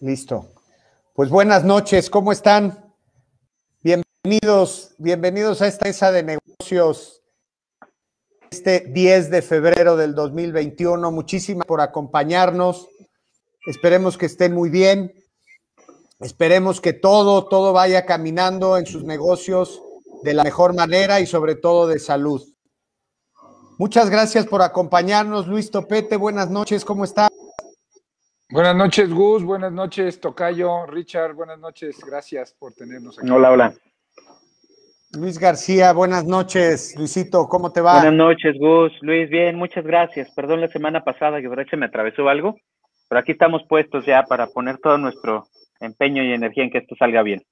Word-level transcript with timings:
Listo. 0.00 0.52
Pues 1.14 1.30
buenas 1.30 1.64
noches, 1.64 2.10
¿cómo 2.10 2.30
están? 2.30 2.92
Bienvenidos, 3.82 4.90
bienvenidos 4.98 5.62
a 5.62 5.68
esta 5.68 5.86
mesa 5.86 6.12
de 6.12 6.22
negocios 6.22 7.22
este 8.50 8.80
10 8.80 9.30
de 9.30 9.40
febrero 9.40 9.96
del 9.96 10.14
2021. 10.14 11.10
Muchísimas 11.10 11.66
por 11.66 11.80
acompañarnos. 11.80 12.88
Esperemos 13.66 14.18
que 14.18 14.26
estén 14.26 14.52
muy 14.52 14.68
bien. 14.68 15.14
Esperemos 16.20 16.82
que 16.82 16.92
todo, 16.92 17.46
todo 17.46 17.72
vaya 17.72 18.04
caminando 18.04 18.76
en 18.76 18.84
sus 18.84 19.02
negocios 19.04 19.82
de 20.22 20.34
la 20.34 20.44
mejor 20.44 20.74
manera 20.74 21.20
y 21.20 21.26
sobre 21.26 21.54
todo 21.54 21.86
de 21.86 22.00
salud. 22.00 22.42
Muchas 23.78 24.10
gracias 24.10 24.46
por 24.46 24.60
acompañarnos, 24.60 25.46
Luis 25.46 25.70
Topete. 25.70 26.16
Buenas 26.16 26.50
noches, 26.50 26.84
¿cómo 26.84 27.04
está? 27.04 27.28
Buenas 28.48 28.76
noches, 28.76 29.12
Gus. 29.12 29.42
Buenas 29.42 29.72
noches, 29.72 30.20
Tocayo. 30.20 30.86
Richard, 30.86 31.34
buenas 31.34 31.58
noches. 31.58 31.98
Gracias 32.06 32.52
por 32.52 32.72
tenernos 32.74 33.18
aquí. 33.18 33.28
Hola, 33.28 33.50
hola. 33.50 33.74
Luis 35.18 35.38
García, 35.38 35.92
buenas 35.92 36.24
noches. 36.24 36.94
Luisito, 36.96 37.48
¿cómo 37.48 37.72
te 37.72 37.80
va? 37.80 37.94
Buenas 37.94 38.14
noches, 38.14 38.54
Gus. 38.60 38.92
Luis, 39.00 39.28
bien, 39.30 39.56
muchas 39.56 39.84
gracias. 39.84 40.30
Perdón 40.30 40.60
la 40.60 40.68
semana 40.68 41.02
pasada 41.02 41.40
que 41.40 41.48
se 41.68 41.76
me 41.76 41.86
atravesó 41.86 42.28
algo, 42.28 42.56
pero 43.08 43.20
aquí 43.20 43.32
estamos 43.32 43.62
puestos 43.68 44.06
ya 44.06 44.22
para 44.22 44.46
poner 44.46 44.78
todo 44.78 44.96
nuestro 44.96 45.48
empeño 45.80 46.22
y 46.22 46.32
energía 46.32 46.64
en 46.64 46.70
que 46.70 46.78
esto 46.78 46.94
salga 46.96 47.22
bien. 47.22 47.42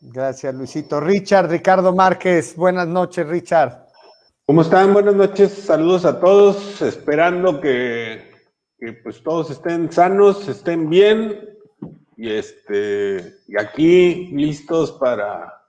Gracias, 0.00 0.52
Luisito. 0.52 1.00
Richard, 1.00 1.48
Ricardo 1.48 1.94
Márquez, 1.94 2.56
buenas 2.56 2.88
noches, 2.88 3.28
Richard. 3.28 3.86
¿Cómo 4.44 4.62
están? 4.62 4.92
Buenas 4.92 5.14
noches, 5.14 5.52
saludos 5.52 6.04
a 6.04 6.18
todos, 6.18 6.82
esperando 6.82 7.60
que 7.60 8.31
que 8.82 8.94
pues 8.94 9.22
todos 9.22 9.48
estén 9.48 9.92
sanos, 9.92 10.48
estén 10.48 10.90
bien 10.90 11.56
y 12.16 12.32
este 12.32 13.36
y 13.46 13.56
aquí 13.56 14.26
listos 14.32 14.90
para 14.90 15.62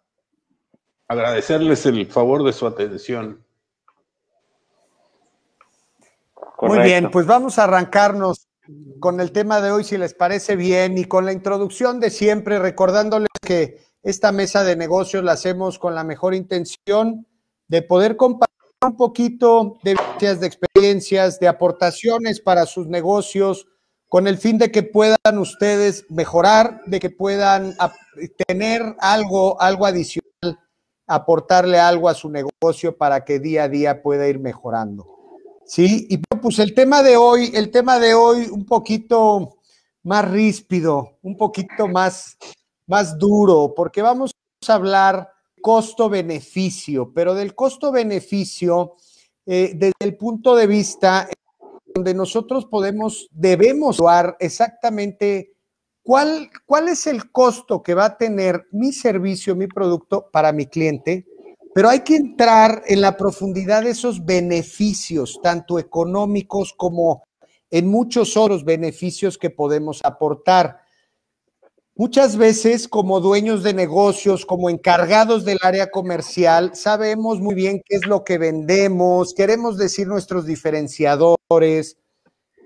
agradecerles 1.07 1.85
el 1.85 2.07
favor 2.07 2.43
de 2.43 2.53
su 2.53 2.65
atención. 2.65 3.45
Muy 6.59 6.79
bien, 6.79 7.11
pues 7.11 7.27
vamos 7.27 7.59
a 7.59 7.65
arrancarnos 7.65 8.47
con 8.99 9.19
el 9.19 9.31
tema 9.31 9.61
de 9.61 9.69
hoy, 9.69 9.83
si 9.83 9.95
les 9.99 10.15
parece 10.15 10.55
bien, 10.55 10.97
y 10.97 11.05
con 11.05 11.25
la 11.25 11.33
introducción 11.33 11.99
de 11.99 12.09
siempre, 12.09 12.57
recordándoles 12.57 13.27
que 13.45 13.77
esta 14.01 14.31
mesa 14.31 14.63
de 14.63 14.75
negocios 14.75 15.23
la 15.23 15.33
hacemos 15.33 15.77
con 15.77 15.93
la 15.93 16.03
mejor 16.03 16.33
intención 16.33 17.27
de 17.67 17.83
poder 17.83 18.17
compartir 18.17 18.52
un 18.83 18.97
poquito 18.97 19.77
de 19.83 19.95
experiencias, 20.45 21.39
de 21.39 21.47
aportaciones 21.47 22.39
para 22.39 22.65
sus 22.65 22.87
negocios, 22.87 23.67
con 24.07 24.27
el 24.27 24.37
fin 24.37 24.57
de 24.57 24.71
que 24.71 24.83
puedan 24.83 25.39
ustedes 25.39 26.05
mejorar, 26.09 26.81
de 26.85 26.99
que 26.99 27.09
puedan 27.09 27.75
tener 28.47 28.95
algo, 28.99 29.59
algo 29.59 29.87
adicional, 29.87 30.59
aportarle 31.07 31.79
algo 31.79 32.09
a 32.09 32.13
su 32.13 32.29
negocio 32.29 32.95
para 32.95 33.25
que 33.25 33.39
día 33.39 33.63
a 33.63 33.69
día 33.69 34.03
pueda 34.03 34.27
ir 34.27 34.39
mejorando. 34.39 35.07
Sí, 35.65 36.05
y 36.09 36.17
pues 36.17 36.59
el 36.59 36.75
tema 36.75 37.01
de 37.01 37.17
hoy, 37.17 37.51
el 37.55 37.71
tema 37.71 37.97
de 37.99 38.13
hoy 38.13 38.47
un 38.51 38.65
poquito 38.65 39.57
más 40.03 40.29
ríspido, 40.29 41.17
un 41.23 41.35
poquito 41.37 41.87
más, 41.87 42.37
más 42.85 43.17
duro, 43.17 43.73
porque 43.75 44.01
vamos 44.01 44.31
a 44.67 44.73
hablar 44.73 45.32
costo-beneficio, 45.63 47.13
pero 47.13 47.33
del 47.33 47.55
costo-beneficio 47.55 48.97
eh, 49.45 49.71
desde 49.73 49.93
el 49.99 50.17
punto 50.17 50.57
de 50.57 50.67
vista 50.67 51.29
donde 51.95 52.13
nosotros 52.13 52.65
podemos, 52.65 53.29
debemos 53.31 53.97
dar 53.97 54.35
exactamente 54.41 55.53
cuál, 56.03 56.49
cuál 56.65 56.89
es 56.89 57.07
el 57.07 57.31
costo 57.31 57.81
que 57.81 57.93
va 57.93 58.05
a 58.05 58.17
tener 58.17 58.67
mi 58.73 58.91
servicio, 58.91 59.55
mi 59.55 59.67
producto 59.67 60.29
para 60.33 60.51
mi 60.51 60.65
cliente, 60.65 61.25
pero 61.73 61.87
hay 61.87 62.01
que 62.01 62.17
entrar 62.17 62.83
en 62.85 62.99
la 62.99 63.15
profundidad 63.15 63.83
de 63.83 63.91
esos 63.91 64.25
beneficios, 64.25 65.39
tanto 65.41 65.79
económicos 65.79 66.73
como 66.75 67.23
en 67.71 67.87
muchos 67.87 68.35
otros 68.35 68.65
beneficios 68.65 69.37
que 69.37 69.49
podemos 69.49 70.01
aportar. 70.03 70.82
Muchas 71.95 72.37
veces 72.37 72.87
como 72.87 73.19
dueños 73.19 73.61
de 73.61 73.75
negocios, 73.75 74.47
como 74.47 74.71
encargados 74.71 75.45
del 75.45 75.59
área 75.61 75.91
comercial, 75.91 76.75
sabemos 76.75 77.39
muy 77.39 77.53
bien 77.53 77.83
qué 77.85 77.97
es 77.97 78.07
lo 78.07 78.23
que 78.23 78.39
vendemos, 78.39 79.35
queremos 79.35 79.77
decir 79.77 80.07
nuestros 80.07 80.47
diferenciadores, 80.47 81.97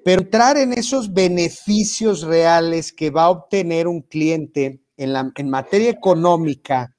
pero 0.05 0.21
entrar 0.21 0.55
en 0.55 0.71
esos 0.71 1.11
beneficios 1.11 2.21
reales 2.21 2.93
que 2.93 3.09
va 3.09 3.23
a 3.23 3.29
obtener 3.31 3.89
un 3.89 4.01
cliente 4.01 4.81
en, 4.95 5.49
materia 5.49 5.89
económica 5.89 6.95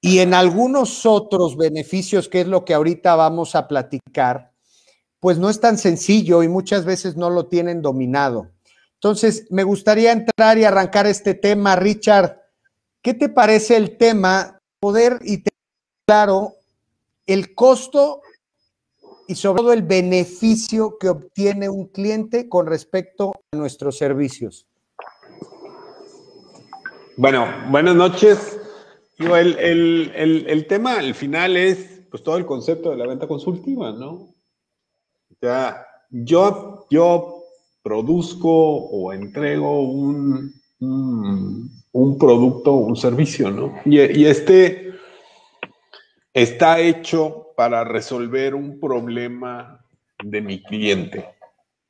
y 0.00 0.18
en 0.18 0.34
algunos 0.34 1.06
otros 1.06 1.56
beneficios, 1.56 2.28
que 2.28 2.40
es 2.40 2.48
lo 2.48 2.64
que 2.64 2.74
ahorita 2.74 3.14
vamos 3.14 3.54
a 3.54 3.68
platicar, 3.68 4.50
pues 5.20 5.38
no 5.38 5.48
es 5.48 5.60
tan 5.60 5.78
sencillo 5.78 6.42
y 6.42 6.48
muchas 6.48 6.84
veces 6.84 7.16
no 7.16 7.30
lo 7.30 7.46
tienen 7.46 7.82
dominado. 7.82 8.50
Entonces, 8.96 9.46
me 9.50 9.62
gustaría 9.62 10.12
entrar 10.12 10.58
y 10.58 10.64
arrancar 10.64 11.06
este 11.06 11.34
tema. 11.34 11.76
Richard, 11.76 12.40
¿qué 13.02 13.14
te 13.14 13.28
parece 13.28 13.76
el 13.76 13.96
tema? 13.96 14.58
Poder 14.80 15.18
y 15.22 15.38
tener 15.38 15.52
claro 16.06 16.54
el 17.26 17.54
costo 17.54 18.22
y 19.28 19.34
sobre 19.34 19.62
todo 19.62 19.72
el 19.72 19.82
beneficio 19.82 20.96
que 20.98 21.08
obtiene 21.08 21.68
un 21.68 21.88
cliente 21.88 22.48
con 22.48 22.66
respecto 22.66 23.32
a 23.52 23.56
nuestros 23.56 23.98
servicios. 23.98 24.66
Bueno, 27.16 27.46
buenas 27.70 27.96
noches. 27.96 28.58
el, 29.18 30.12
el, 30.46 30.66
tema 30.66 30.98
al 30.98 31.14
final 31.14 31.56
es 31.56 32.02
pues 32.10 32.22
todo 32.22 32.36
el 32.36 32.46
concepto 32.46 32.90
de 32.90 32.96
la 32.96 33.06
venta 33.06 33.26
consultiva, 33.26 33.92
¿no? 33.92 34.34
Ya, 35.40 35.86
yo, 36.10 36.86
yo 36.90 37.35
produzco 37.86 38.50
o 38.50 39.12
entrego 39.12 39.82
un, 39.82 40.52
un, 40.80 42.18
producto 42.18 42.72
o 42.72 42.78
un 42.78 42.96
servicio, 42.96 43.48
¿no? 43.48 43.74
Y, 43.84 44.24
este 44.24 44.92
está 46.34 46.80
hecho 46.80 47.52
para 47.56 47.84
resolver 47.84 48.56
un 48.56 48.80
problema 48.80 49.86
de 50.20 50.40
mi 50.40 50.64
cliente, 50.64 51.28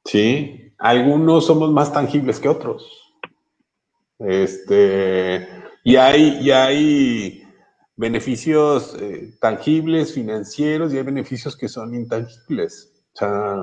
¿sí? 0.05 0.71
Algunos 0.77 1.47
somos 1.47 1.73
más 1.73 1.91
tangibles 1.91 2.41
que 2.41 2.51
otros. 2.51 3.15
Este, 4.19 5.49
y 5.83 5.97
hay, 5.97 6.41
y 6.43 6.51
hay 6.51 7.43
beneficios 7.97 8.95
eh, 9.01 9.33
tangibles, 9.41 10.13
financieros, 10.13 10.93
y 10.93 10.99
hay 10.99 11.05
beneficios 11.05 11.57
que 11.57 11.71
son 11.71 11.95
intangibles. 11.95 12.93
O 13.15 13.19
sea, 13.19 13.63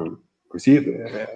pues 0.50 0.64
sí, 0.64 0.78
eh, 0.78 1.28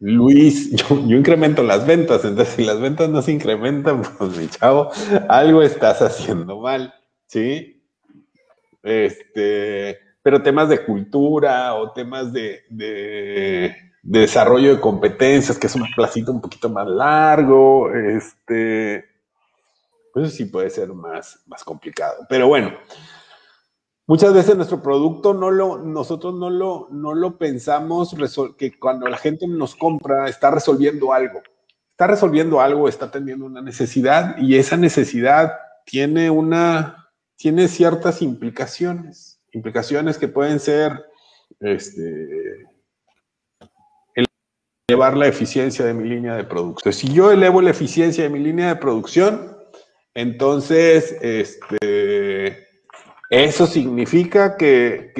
Luis, 0.00 0.70
yo, 0.88 0.96
incremento 0.96 1.62
las 1.62 1.86
ventas, 1.86 2.24
entonces 2.24 2.54
si 2.54 2.64
las 2.64 2.80
ventas 2.80 3.08
no 3.08 3.22
se 3.22 3.32
incrementan, 3.32 4.02
pues 4.18 4.36
mi 4.36 4.48
chavo, 4.48 4.90
algo 5.28 5.62
estás 5.62 6.02
haciendo 6.02 6.60
mal, 6.60 6.94
¿sí? 7.26 7.82
Este, 8.82 9.98
pero 10.22 10.42
temas 10.42 10.68
de 10.68 10.84
cultura 10.84 11.74
o 11.74 11.92
temas 11.92 12.32
de, 12.32 12.64
desarrollo 14.02 14.74
de 14.74 14.80
competencias, 14.80 15.58
que 15.58 15.66
es 15.66 15.74
un 15.74 15.86
placito 15.94 16.32
un 16.32 16.40
poquito 16.40 16.68
más 16.68 16.86
largo, 16.86 17.90
este, 17.94 19.06
pues 20.12 20.34
sí 20.34 20.44
puede 20.44 20.68
ser 20.68 20.88
más, 20.92 21.40
más 21.46 21.64
complicado. 21.64 22.26
Pero 22.28 22.46
bueno, 22.46 22.72
Muchas 24.06 24.34
veces 24.34 24.56
nuestro 24.56 24.82
producto 24.82 25.32
no 25.32 25.50
lo, 25.50 25.78
nosotros 25.78 26.34
no 26.34 26.50
lo, 26.50 26.88
no 26.90 27.14
lo 27.14 27.38
pensamos 27.38 28.14
que 28.58 28.78
cuando 28.78 29.06
la 29.08 29.16
gente 29.16 29.46
nos 29.46 29.74
compra 29.74 30.28
está 30.28 30.50
resolviendo 30.50 31.12
algo. 31.12 31.40
Está 31.92 32.08
resolviendo 32.08 32.60
algo, 32.60 32.88
está 32.88 33.10
teniendo 33.10 33.46
una 33.46 33.62
necesidad 33.62 34.36
y 34.36 34.56
esa 34.56 34.76
necesidad 34.76 35.52
tiene 35.86 36.28
una, 36.28 37.08
tiene 37.36 37.68
ciertas 37.68 38.20
implicaciones. 38.20 39.40
Implicaciones 39.52 40.18
que 40.18 40.28
pueden 40.28 40.60
ser, 40.60 41.04
este, 41.60 42.66
elevar 44.86 45.16
la 45.16 45.28
eficiencia 45.28 45.84
de 45.84 45.94
mi 45.94 46.06
línea 46.06 46.36
de 46.36 46.44
producción. 46.44 46.92
Si 46.92 47.10
yo 47.10 47.30
elevo 47.30 47.62
la 47.62 47.70
eficiencia 47.70 48.24
de 48.24 48.30
mi 48.30 48.40
línea 48.40 48.68
de 48.68 48.76
producción, 48.76 49.56
entonces, 50.14 51.16
este, 51.22 52.03
eso 53.42 53.66
significa 53.66 54.56
que, 54.56 55.12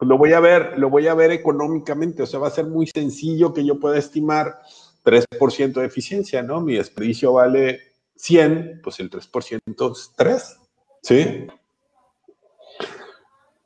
lo 0.00 0.18
voy 0.18 0.32
a 0.32 0.40
ver, 0.40 0.78
lo 0.78 0.90
voy 0.90 1.06
a 1.06 1.14
ver 1.14 1.30
económicamente, 1.30 2.22
o 2.22 2.26
sea, 2.26 2.40
va 2.40 2.48
a 2.48 2.52
ser 2.52 2.66
muy 2.66 2.86
sencillo 2.86 3.54
que 3.54 3.64
yo 3.64 3.80
pueda 3.80 3.98
estimar 3.98 4.58
3% 5.04 5.72
de 5.80 5.86
eficiencia, 5.86 6.42
¿no? 6.42 6.60
Mi 6.60 6.74
desperdicio 6.74 7.32
vale 7.34 7.80
100, 8.16 8.80
pues 8.82 9.00
el 9.00 9.10
3% 9.10 9.92
es 9.92 10.12
3, 10.16 10.60
¿sí? 11.02 11.46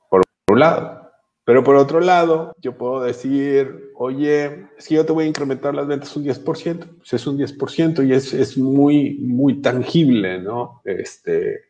Por 0.09 0.23
un 0.51 0.61
lado. 0.61 1.11
Pero 1.45 1.63
por 1.63 1.77
otro 1.77 2.01
lado, 2.01 2.55
yo 2.61 2.77
puedo 2.77 3.03
decir, 3.03 3.93
oye, 3.95 4.69
si 4.79 4.97
yo 4.97 5.07
te 5.07 5.13
voy 5.13 5.25
a 5.25 5.29
incrementar 5.29 5.75
las 5.75 5.87
ventas 5.87 6.17
un 6.17 6.25
10%, 6.25 6.97
pues 6.99 7.13
es 7.13 7.27
un 7.27 7.39
10% 7.39 8.05
y 8.05 8.13
es, 8.13 8.35
es 8.35 8.59
muy, 8.59 9.19
muy 9.19 9.61
tangible, 9.63 10.41
¿no? 10.41 10.83
Este, 10.85 11.66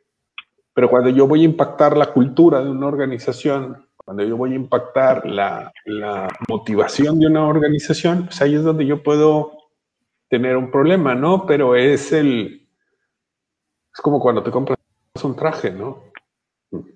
pero 0.77 0.91
cuando 0.91 1.09
yo 1.09 1.27
voy 1.27 1.41
a 1.41 1.45
impactar 1.45 1.97
la 1.97 2.13
cultura 2.13 2.63
de 2.63 2.69
una 2.69 2.87
organización, 2.87 3.89
cuando 3.97 4.23
yo 4.23 4.37
voy 4.37 4.53
a 4.53 4.57
impactar 4.57 5.25
la, 5.25 5.73
la 5.87 6.29
motivación 6.51 7.19
de 7.19 7.29
una 7.29 7.47
organización, 7.47 8.27
pues 8.27 8.43
ahí 8.43 8.57
es 8.57 8.63
donde 8.63 8.85
yo 8.85 9.03
puedo 9.03 9.53
tener 10.29 10.55
un 10.55 10.71
problema, 10.71 11.15
¿no? 11.15 11.47
Pero 11.47 11.77
es 11.77 12.13
el, 12.13 12.69
es 13.91 14.01
como 14.03 14.21
cuando 14.21 14.43
te 14.43 14.51
compras 14.51 14.79
un 15.23 15.35
traje, 15.35 15.71
¿no? 15.71 16.13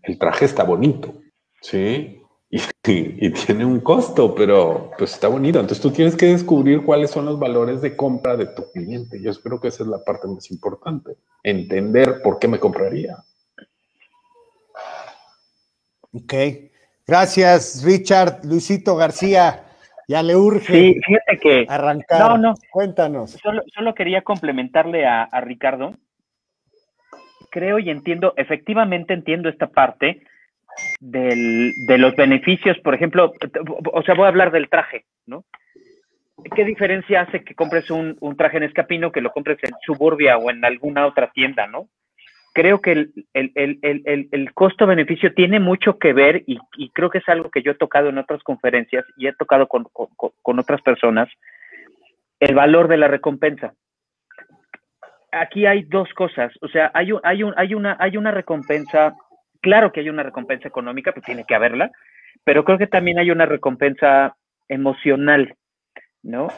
El 0.02 0.18
traje 0.18 0.44
está 0.44 0.62
bonito, 0.62 1.14
¿sí? 1.62 2.20
y, 2.50 3.30
tiene 3.30 3.64
un 3.64 3.80
costo, 3.80 4.34
pero 4.34 4.90
pues 4.98 5.12
está 5.12 5.28
bonito. 5.28 5.60
Entonces 5.60 5.80
tú 5.80 5.90
tienes 5.90 6.16
que 6.16 6.26
descubrir 6.26 6.84
cuáles 6.84 7.10
son 7.10 7.24
los 7.24 7.38
valores 7.38 7.80
de 7.80 7.96
compra 7.96 8.36
de 8.36 8.46
tu 8.46 8.70
cliente. 8.72 9.22
Yo 9.22 9.30
espero 9.30 9.60
que 9.60 9.68
esa 9.68 9.84
es 9.84 9.88
la 9.88 10.04
parte 10.04 10.26
más 10.28 10.50
importante. 10.50 11.16
Entender 11.42 12.20
por 12.22 12.38
qué 12.38 12.48
me 12.48 12.58
compraría. 12.58 13.16
Ok. 16.12 16.34
Gracias, 17.06 17.82
Richard. 17.84 18.44
Luisito 18.44 18.96
García. 18.96 19.64
Ya 20.08 20.22
le 20.22 20.34
urge 20.34 20.72
sí, 20.72 21.00
fíjate 21.06 21.38
que, 21.38 21.66
arrancar. 21.68 22.20
No, 22.20 22.38
no. 22.38 22.54
Cuéntanos. 22.72 23.38
Solo, 23.40 23.94
quería 23.94 24.22
complementarle 24.22 25.06
a, 25.06 25.22
a 25.22 25.40
Ricardo. 25.40 25.94
Creo 27.50 27.78
y 27.78 27.90
entiendo, 27.90 28.34
efectivamente 28.36 29.14
entiendo 29.14 29.48
esta 29.48 29.68
parte 29.68 30.22
del, 31.00 31.72
de 31.86 31.98
los 31.98 32.14
beneficios, 32.16 32.78
por 32.78 32.94
ejemplo, 32.94 33.32
o 33.92 34.02
sea, 34.02 34.14
voy 34.14 34.24
a 34.24 34.28
hablar 34.28 34.50
del 34.50 34.68
traje, 34.68 35.04
¿no? 35.26 35.44
¿Qué 36.54 36.64
diferencia 36.64 37.22
hace 37.22 37.44
que 37.44 37.54
compres 37.54 37.90
un, 37.90 38.16
traje 38.36 38.56
en 38.56 38.62
Escapino 38.64 39.12
que 39.12 39.20
lo 39.20 39.30
compres 39.30 39.58
en 39.62 39.70
Suburbia 39.84 40.38
o 40.38 40.50
en 40.50 40.64
alguna 40.64 41.06
otra 41.06 41.30
tienda, 41.32 41.66
¿no? 41.66 41.88
Creo 42.52 42.80
que 42.80 42.92
el, 42.92 43.12
el, 43.32 44.54
costo-beneficio 44.54 45.32
tiene 45.34 45.60
mucho 45.60 45.98
que 45.98 46.12
ver 46.12 46.42
y, 46.46 46.58
creo 46.90 47.10
que 47.10 47.18
es 47.18 47.28
algo 47.28 47.50
que 47.50 47.62
yo 47.62 47.72
he 47.72 47.76
tocado 47.76 48.08
en 48.08 48.18
otras 48.18 48.42
conferencias 48.42 49.04
y 49.16 49.28
he 49.28 49.32
tocado 49.32 49.68
con, 49.68 49.84
con 49.84 50.58
otras 50.58 50.82
personas, 50.82 51.28
el 52.40 52.54
valor 52.54 52.88
de 52.88 52.96
la 52.96 53.08
recompensa 53.08 53.74
aquí 55.32 55.64
hay 55.64 55.82
dos 55.84 56.12
cosas, 56.14 56.52
o 56.60 56.66
sea, 56.66 56.90
hay, 56.92 57.12
hay, 57.22 57.44
un, 57.44 57.54
hay, 57.56 57.72
una, 57.72 57.96
hay 58.00 58.16
una 58.16 58.32
recompensa 58.32 59.14
Claro 59.60 59.92
que 59.92 60.00
hay 60.00 60.08
una 60.08 60.22
recompensa 60.22 60.68
económica, 60.68 61.12
pues 61.12 61.24
tiene 61.24 61.44
que 61.44 61.54
haberla, 61.54 61.90
pero 62.44 62.64
creo 62.64 62.78
que 62.78 62.86
también 62.86 63.18
hay 63.18 63.30
una 63.30 63.46
recompensa 63.46 64.36
emocional, 64.68 65.54
¿no? 66.22 66.48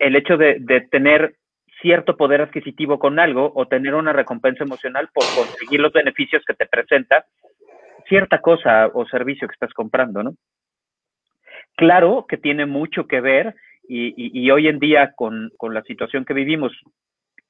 El 0.00 0.16
hecho 0.16 0.36
de, 0.36 0.88
tener 0.90 1.36
cierto 1.80 2.16
poder 2.16 2.42
adquisitivo 2.42 2.98
con 2.98 3.18
algo 3.18 3.52
o 3.54 3.66
tener 3.66 3.94
una 3.94 4.12
recompensa 4.12 4.64
emocional 4.64 5.08
por 5.12 5.24
conseguir 5.34 5.80
los 5.80 5.92
beneficios 5.92 6.42
que 6.46 6.54
te 6.54 6.66
presenta 6.66 7.24
cierta 8.08 8.40
cosa 8.40 8.90
o 8.92 9.06
servicio 9.06 9.48
que 9.48 9.54
estás 9.54 9.72
comprando, 9.72 10.22
¿no? 10.22 10.34
Claro 11.76 12.26
que 12.28 12.36
tiene 12.36 12.66
mucho 12.66 13.06
que 13.06 13.20
ver 13.20 13.54
y, 13.88 14.50
hoy 14.50 14.68
en 14.68 14.78
día 14.78 15.14
con, 15.16 15.50
con, 15.56 15.74
la 15.74 15.82
situación 15.82 16.24
que 16.24 16.34
vivimos 16.34 16.72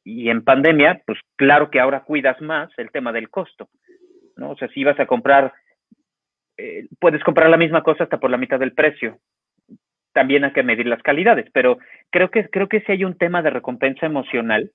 y 0.04 0.30
en 0.30 0.42
pandemia, 0.42 1.02
pues 1.06 1.18
claro 1.36 1.70
que 1.70 1.80
ahora 1.80 2.04
cuidas 2.04 2.40
más 2.40 2.70
el 2.78 2.90
tema 2.90 3.12
del 3.12 3.28
costo. 3.28 3.68
¿no? 4.36 4.50
O 4.50 4.56
sea, 4.56 4.68
si 4.68 4.82
vas 4.84 4.98
a 4.98 5.06
comprar, 5.06 5.52
eh, 6.56 6.86
puedes 6.98 7.22
comprar 7.22 7.50
la 7.50 7.58
misma 7.58 7.82
cosa 7.82 8.04
hasta 8.04 8.18
por 8.18 8.30
la 8.30 8.38
mitad 8.38 8.58
del 8.58 8.72
precio. 8.72 9.18
También 10.12 10.44
hay 10.44 10.52
que 10.52 10.62
medir 10.62 10.86
las 10.86 11.02
calidades, 11.02 11.46
pero 11.52 11.78
creo 12.10 12.30
que, 12.30 12.48
creo 12.48 12.68
que 12.68 12.80
sí 12.80 12.92
hay 12.92 13.04
un 13.04 13.16
tema 13.16 13.42
de 13.42 13.50
recompensa 13.50 14.06
emocional 14.06 14.70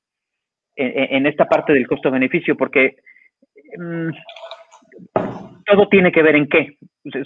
en, 0.75 1.25
esta 1.25 1.45
parte 1.45 1.73
del 1.73 1.87
costo-beneficio, 1.87 2.55
porque 2.57 2.97
mm, 3.77 4.09
todo 5.65 5.87
tiene 5.89 6.11
que 6.11 6.23
ver 6.23 6.35
en 6.35 6.47
qué. 6.47 6.77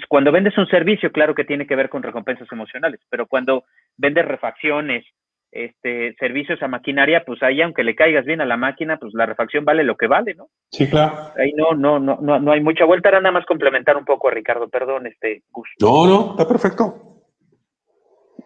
Cuando 0.08 0.32
vendes 0.32 0.58
un 0.58 0.68
servicio, 0.68 1.12
claro 1.12 1.34
que 1.34 1.46
tiene 1.46 1.66
que 1.66 1.76
ver 1.76 1.90
con 1.90 2.04
recompensas 2.04 2.48
emocionales, 2.52 3.00
pero 3.10 3.28
cuando 3.28 3.64
vendes 3.98 4.26
refacciones, 4.26 5.06
este, 5.52 6.14
servicios 6.20 6.62
a 6.62 6.68
maquinaria, 6.68 7.24
pues 7.26 7.42
ahí 7.42 7.62
aunque 7.62 7.84
le 7.84 7.96
caigas 7.96 8.26
bien 8.26 8.42
a 8.42 8.46
la 8.46 8.58
máquina, 8.58 8.98
pues 8.98 9.14
la 9.16 9.26
refacción 9.26 9.66
vale 9.66 9.84
lo 9.84 9.98
que 9.98 10.08
vale, 10.08 10.36
¿no? 10.36 10.48
Sí, 10.72 10.88
claro. 10.88 11.16
Ahí 11.38 11.54
no, 11.54 11.74
no, 11.74 12.00
no, 12.00 12.20
no, 12.22 12.40
no 12.40 12.52
hay 12.52 12.62
mucha 12.62 12.86
vuelta, 12.86 13.10
era 13.10 13.20
nada 13.20 13.34
más 13.34 13.46
complementar 13.46 13.98
un 13.98 14.06
poco 14.06 14.28
a 14.28 14.32
Ricardo, 14.32 14.70
perdón, 14.70 15.08
este 15.08 15.42
gusto. 15.50 15.74
No, 15.80 16.06
no, 16.06 16.32
está 16.32 16.48
perfecto. 16.48 17.19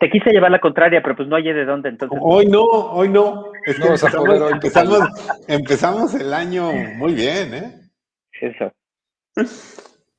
Te 0.03 0.09
quise 0.09 0.31
llevar 0.31 0.51
la 0.51 0.59
contraria, 0.59 1.01
pero 1.01 1.15
pues 1.15 1.29
no 1.29 1.37
hay 1.37 1.43
de 1.43 1.63
dónde 1.63 1.87
entonces. 1.87 2.19
Hoy 2.21 2.45
no, 2.45 2.61
hoy 2.61 3.07
no. 3.07 3.53
empezamos, 3.65 4.99
empezamos, 5.47 6.13
el 6.15 6.33
año 6.33 6.73
muy 6.97 7.13
bien, 7.13 7.53
¿eh? 7.53 7.89
Eso. 8.33 8.69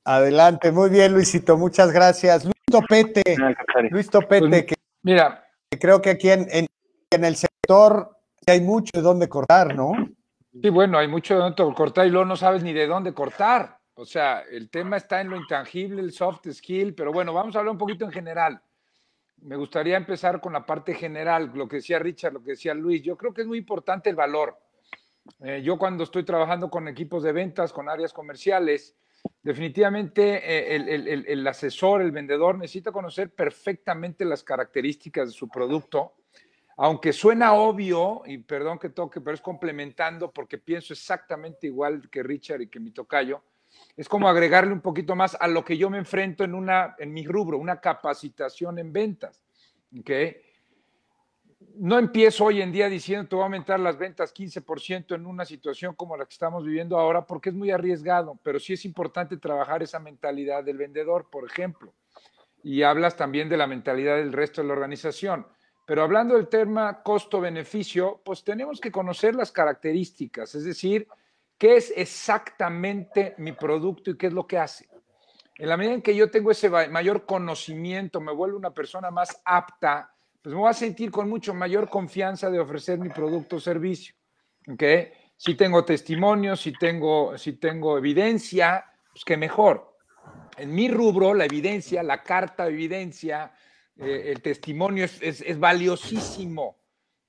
Adelante, 0.07 0.73
muy 0.73 0.89
bien, 0.89 1.13
Luisito, 1.13 1.59
muchas 1.59 1.93
gracias. 1.93 2.45
Luis 2.45 2.55
Topete, 2.65 3.37
Luis 3.91 4.09
Topete, 4.09 4.49
pues, 4.49 4.65
que 4.65 4.75
mira, 5.03 5.45
creo 5.79 6.01
que 6.01 6.09
aquí 6.09 6.31
en, 6.31 6.47
en 6.51 7.25
el 7.25 7.37
sector 7.37 8.09
hay 8.47 8.63
mucho 8.63 8.91
de 8.95 9.03
dónde 9.03 9.29
cortar, 9.29 9.77
¿no? 9.77 9.93
Sí, 10.63 10.71
bueno, 10.71 10.97
hay 10.97 11.09
mucho 11.09 11.35
de 11.35 11.41
dónde 11.41 11.75
cortar 11.75 12.07
y 12.07 12.11
luego 12.11 12.25
no 12.25 12.37
sabes 12.37 12.63
ni 12.63 12.73
de 12.73 12.87
dónde 12.87 13.13
cortar. 13.13 13.77
O 13.97 14.07
sea, 14.07 14.45
el 14.51 14.71
tema 14.71 14.97
está 14.97 15.21
en 15.21 15.29
lo 15.29 15.37
intangible, 15.37 16.01
el 16.01 16.13
soft 16.13 16.49
skill, 16.53 16.95
pero 16.95 17.13
bueno, 17.13 17.35
vamos 17.35 17.55
a 17.55 17.59
hablar 17.59 17.73
un 17.73 17.79
poquito 17.79 18.07
en 18.07 18.13
general. 18.13 18.63
Me 19.44 19.56
gustaría 19.56 19.96
empezar 19.96 20.41
con 20.41 20.55
la 20.55 20.64
parte 20.64 20.94
general, 20.94 21.52
lo 21.55 21.69
que 21.69 21.76
decía 21.76 21.99
Richard, 21.99 22.32
lo 22.32 22.43
que 22.43 22.52
decía 22.52 22.73
Luis. 22.73 23.02
Yo 23.02 23.17
creo 23.17 23.35
que 23.35 23.43
es 23.43 23.46
muy 23.46 23.58
importante 23.58 24.08
el 24.08 24.17
valor. 24.17 24.58
Eh, 25.41 25.62
yo 25.62 25.79
cuando 25.79 26.05
estoy 26.05 26.25
trabajando 26.25 26.70
con 26.70 26.88
equipos 26.88 27.23
de 27.23 27.32
ventas, 27.32 27.73
con 27.73 27.88
áreas 27.88 28.12
comerciales, 28.12 28.96
definitivamente 29.43 30.37
eh, 30.37 30.76
el, 30.76 31.26
el, 31.26 31.46
asesor, 31.46 32.00
el 32.00 32.11
vendedor 32.11 32.56
necesita 32.56 32.91
conocer 32.91 33.35
perfectamente 33.35 34.25
las 34.25 34.43
características 34.43 35.29
de 35.29 35.35
su 35.35 35.49
producto 35.49 36.14
aunque 36.76 37.12
suena 37.12 37.55
obvio, 37.55 38.23
y 38.26 38.38
perdón 38.38 38.79
que 38.79 38.88
toque, 38.88 39.20
pero 39.20 39.35
es 39.35 39.41
complementando 39.41 40.32
porque 40.32 40.58
pienso 40.58 40.93
exactamente 40.93 41.69
igual 41.69 42.08
que 42.11 42.23
Richard 42.23 42.62
y 42.62 42.69
que 42.69 42.81
mi 42.81 42.91
tocayo, 42.91 43.43
es 43.97 44.09
como 44.09 44.29
agregarle 44.29 44.73
un 44.73 44.81
poquito 44.81 45.15
más 45.15 45.37
a 45.38 45.47
lo 45.47 45.65
que 45.65 45.76
yo 45.76 45.88
me 45.88 45.99
enfrento 45.99 46.44
en, 46.44 46.55
una, 46.55 46.97
en 46.99 47.12
mi 47.12 47.26
rubro, 47.26 47.59
una 47.59 47.81
capacitación 47.81 48.79
en 48.79 48.93
ventas. 48.93 49.41
¿okay? 49.99 50.37
No 51.76 51.99
empiezo 51.99 52.47
hoy 52.47 52.61
en 52.61 52.73
día 52.73 52.88
diciendo 52.88 53.29
te 53.29 53.37
voy 53.37 53.43
a 53.43 53.47
aumentar 53.47 53.79
las 53.79 53.97
ventas 53.97 54.35
15% 54.35 55.15
en 55.15 55.27
una 55.27 55.44
situación 55.44 55.94
como 55.94 56.17
la 56.17 56.25
que 56.25 56.32
estamos 56.32 56.65
viviendo 56.65 56.99
ahora 56.99 57.27
porque 57.27 57.51
es 57.51 57.55
muy 57.55 57.70
arriesgado, 57.70 58.39
pero 58.43 58.58
sí 58.58 58.72
es 58.72 58.84
importante 58.84 59.37
trabajar 59.37 59.82
esa 59.82 59.99
mentalidad 59.99 60.65
del 60.65 60.79
vendedor, 60.79 61.29
por 61.31 61.44
ejemplo. 61.49 61.93
Y 62.63 62.82
hablas 62.82 63.17
también 63.17 63.49
de 63.49 63.56
la 63.56 63.67
mentalidad 63.67 64.17
del 64.17 64.32
resto 64.32 64.63
de 64.63 64.69
la 64.69 64.75
organización. 64.75 65.46
Pero 65.87 66.03
hablando 66.03 66.34
del 66.34 66.49
tema 66.49 67.03
costo-beneficio, 67.03 68.22
pues 68.25 68.43
tenemos 68.43 68.81
que 68.81 68.91
conocer 68.91 69.34
las 69.34 69.53
características, 69.53 70.55
es 70.55 70.65
decir, 70.65 71.06
qué 71.58 71.77
es 71.77 71.93
exactamente 71.96 73.34
mi 73.39 73.53
producto 73.53 74.11
y 74.11 74.17
qué 74.17 74.27
es 74.29 74.32
lo 74.32 74.46
que 74.46 74.58
hace. 74.58 74.89
En 75.56 75.69
la 75.69 75.77
medida 75.77 75.94
en 75.94 76.03
que 76.03 76.17
yo 76.17 76.31
tengo 76.31 76.51
ese 76.51 76.69
mayor 76.69 77.27
conocimiento, 77.27 78.20
me 78.20 78.32
vuelvo 78.32 78.58
una 78.58 78.75
persona 78.75 79.11
más 79.11 79.41
apta, 79.44 80.13
pues 80.43 80.55
me 80.55 80.61
voy 80.61 80.70
a 80.70 80.75
sentir 80.75 81.11
con 81.11 81.29
mucho 81.29 81.55
mayor 81.55 81.89
confianza 81.89 82.51
de 82.51 82.58
ofrecer 82.58 82.99
mi 82.99 83.08
producto 83.08 83.56
o 83.56 83.61
servicio. 83.61 84.15
¿Okay? 84.69 85.13
Si 85.37 85.55
tengo 85.55 85.84
testimonios, 85.84 86.61
si 86.61 86.73
tengo, 86.73 87.39
si 87.39 87.55
tengo 87.55 87.99
evidencia, 87.99 88.84
pues 89.13 89.25
qué 89.25 89.37
mejor. 89.37 89.96
En 90.56 90.75
mi 90.75 90.89
rubro, 90.89 91.34
la 91.34 91.44
evidencia, 91.44 92.03
la 92.03 92.23
carta 92.23 92.65
de 92.65 92.73
evidencia, 92.73 93.53
eh, 93.96 94.32
el 94.32 94.43
testimonio 94.43 95.05
es, 95.05 95.58
valiosísimo, 95.58 96.79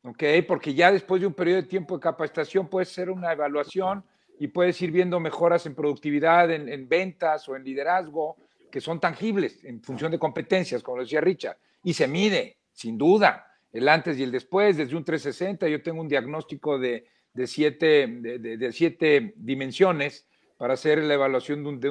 ¿ok? 0.04 0.24
Porque 0.48 0.74
ya 0.74 0.92
después 0.92 1.22
de 1.22 1.28
un 1.28 1.34
periodo 1.34 1.62
de 1.62 1.68
tiempo 1.68 1.96
de 1.96 2.02
capacitación 2.02 2.68
puedes 2.68 2.90
hacer 2.90 3.10
una 3.10 3.32
evaluación 3.32 4.04
y 4.40 4.48
puedes 4.48 4.82
ir 4.82 4.92
viendo 4.92 5.20
mejoras 5.20 5.66
en 5.66 5.76
productividad, 5.76 6.52
en, 6.52 6.88
ventas 6.88 7.48
o 7.48 7.56
en 7.56 7.64
liderazgo, 7.64 8.38
que 8.72 8.82
son 8.82 9.00
tangibles 9.00 9.64
en 9.64 9.82
función 9.82 10.12
de 10.12 10.20
competencias, 10.20 10.84
como 10.84 11.02
decía 11.02 11.22
Richard, 11.22 11.58
y 11.84 11.94
se 11.94 12.08
mide, 12.08 12.58
sin 12.74 12.98
duda, 12.98 13.48
el 13.72 13.88
antes 13.88 14.18
y 14.18 14.24
el 14.24 14.32
después, 14.32 14.78
desde 14.78 14.96
un 14.96 15.04
360, 15.04 15.68
yo 15.68 15.82
tengo 15.82 16.02
un 16.02 16.08
diagnóstico 16.08 16.78
de, 16.78 17.06
siete, 17.46 18.08
de, 18.08 18.72
siete 18.72 19.34
dimensiones 19.36 20.28
para 20.58 20.74
hacer 20.74 21.00
la 21.00 21.14
evaluación 21.14 21.80
de 21.80 21.88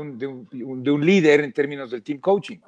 un 0.93 1.07
líder 1.07 1.41
en 1.41 1.53
términos 1.53 1.91
del 1.91 2.03
team 2.03 2.21
coaching. 2.21 2.59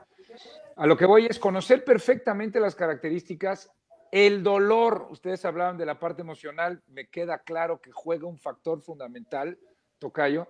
A 0.77 0.87
lo 0.87 0.97
que 0.97 1.07
voy 1.07 1.27
es 1.27 1.39
conocer 1.39 1.85
perfectamente 1.85 2.61
las 2.61 2.75
características. 2.75 3.71
El 4.17 4.43
dolor, 4.43 5.09
ustedes 5.11 5.45
hablaban 5.45 5.77
de 5.77 5.85
la 5.85 6.01
parte 6.01 6.23
emocional, 6.23 6.83
me 6.87 7.07
queda 7.07 7.41
claro 7.41 7.83
que 7.83 7.93
juega 7.93 8.27
un 8.27 8.39
factor 8.39 8.81
fundamental, 8.81 9.59
Tocayo. 9.99 10.49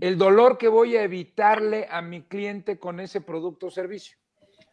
El 0.00 0.16
dolor 0.16 0.56
que 0.56 0.68
voy 0.68 0.96
a 0.96 1.02
evitarle 1.02 1.88
a 1.90 2.00
mi 2.00 2.22
cliente 2.22 2.78
con 2.78 3.00
ese 3.00 3.20
producto 3.20 3.66
o 3.66 3.70
servicio. 3.72 4.16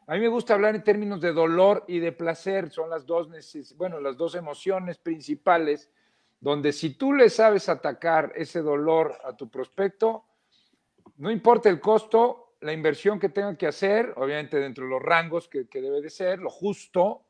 A 0.05 0.13
mí 0.13 0.19
me 0.19 0.27
gusta 0.27 0.53
hablar 0.53 0.75
en 0.75 0.83
términos 0.83 1.21
de 1.21 1.33
dolor 1.33 1.85
y 1.87 1.97
de 1.97 2.11
placer, 2.11 2.69
son 2.69 2.91
las 2.91 3.07
dos, 3.07 3.27
bueno, 3.77 3.99
las 3.99 4.15
dos 4.15 4.35
emociones 4.35 4.99
principales, 4.99 5.89
donde 6.39 6.71
si 6.71 6.91
tú 6.91 7.13
le 7.13 7.31
sabes 7.31 7.67
atacar 7.67 8.31
ese 8.35 8.61
dolor 8.61 9.17
a 9.23 9.35
tu 9.35 9.49
prospecto, 9.49 10.23
no 11.17 11.31
importa 11.31 11.67
el 11.67 11.79
costo, 11.79 12.57
la 12.61 12.73
inversión 12.73 13.19
que 13.19 13.29
tenga 13.29 13.57
que 13.57 13.65
hacer, 13.65 14.13
obviamente 14.17 14.59
dentro 14.59 14.83
de 14.83 14.91
los 14.91 15.01
rangos 15.01 15.47
que, 15.47 15.65
debe 15.73 15.99
de 15.99 16.11
ser, 16.11 16.37
lo 16.37 16.51
justo, 16.51 17.25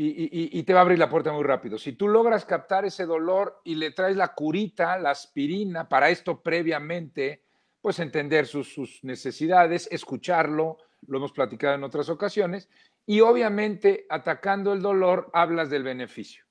y, 0.00 0.62
te 0.62 0.72
va 0.72 0.78
a 0.78 0.82
abrir 0.82 0.98
la 0.98 1.10
puerta 1.10 1.32
muy 1.32 1.42
rápido. 1.42 1.76
Si 1.76 1.92
tú 1.92 2.06
logras 2.06 2.44
captar 2.44 2.84
ese 2.84 3.04
dolor 3.04 3.60
y 3.64 3.74
le 3.74 3.90
traes 3.90 4.16
la 4.16 4.32
curita, 4.32 4.96
la 4.96 5.10
aspirina, 5.10 5.88
para 5.88 6.08
esto 6.08 6.40
previamente, 6.40 7.42
pues 7.80 7.98
entender 7.98 8.46
sus, 8.46 9.00
necesidades, 9.02 9.88
escucharlo, 9.90 10.78
lo 11.08 11.18
hemos 11.18 11.32
platicado 11.32 11.74
en 11.74 11.82
otras 11.82 12.08
ocasiones, 12.10 12.68
y 13.06 13.20
obviamente 13.20 14.06
atacando 14.08 14.72
el 14.72 14.82
dolor 14.82 15.30
hablas 15.32 15.68
del 15.68 15.82
beneficio. 15.82 16.44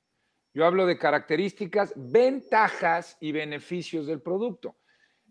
Yo 0.53 0.65
hablo 0.65 0.85
de 0.85 0.97
características, 0.97 1.93
ventajas 1.95 3.15
y 3.21 3.31
beneficios 3.31 4.07
del 4.07 4.21
producto. 4.21 4.75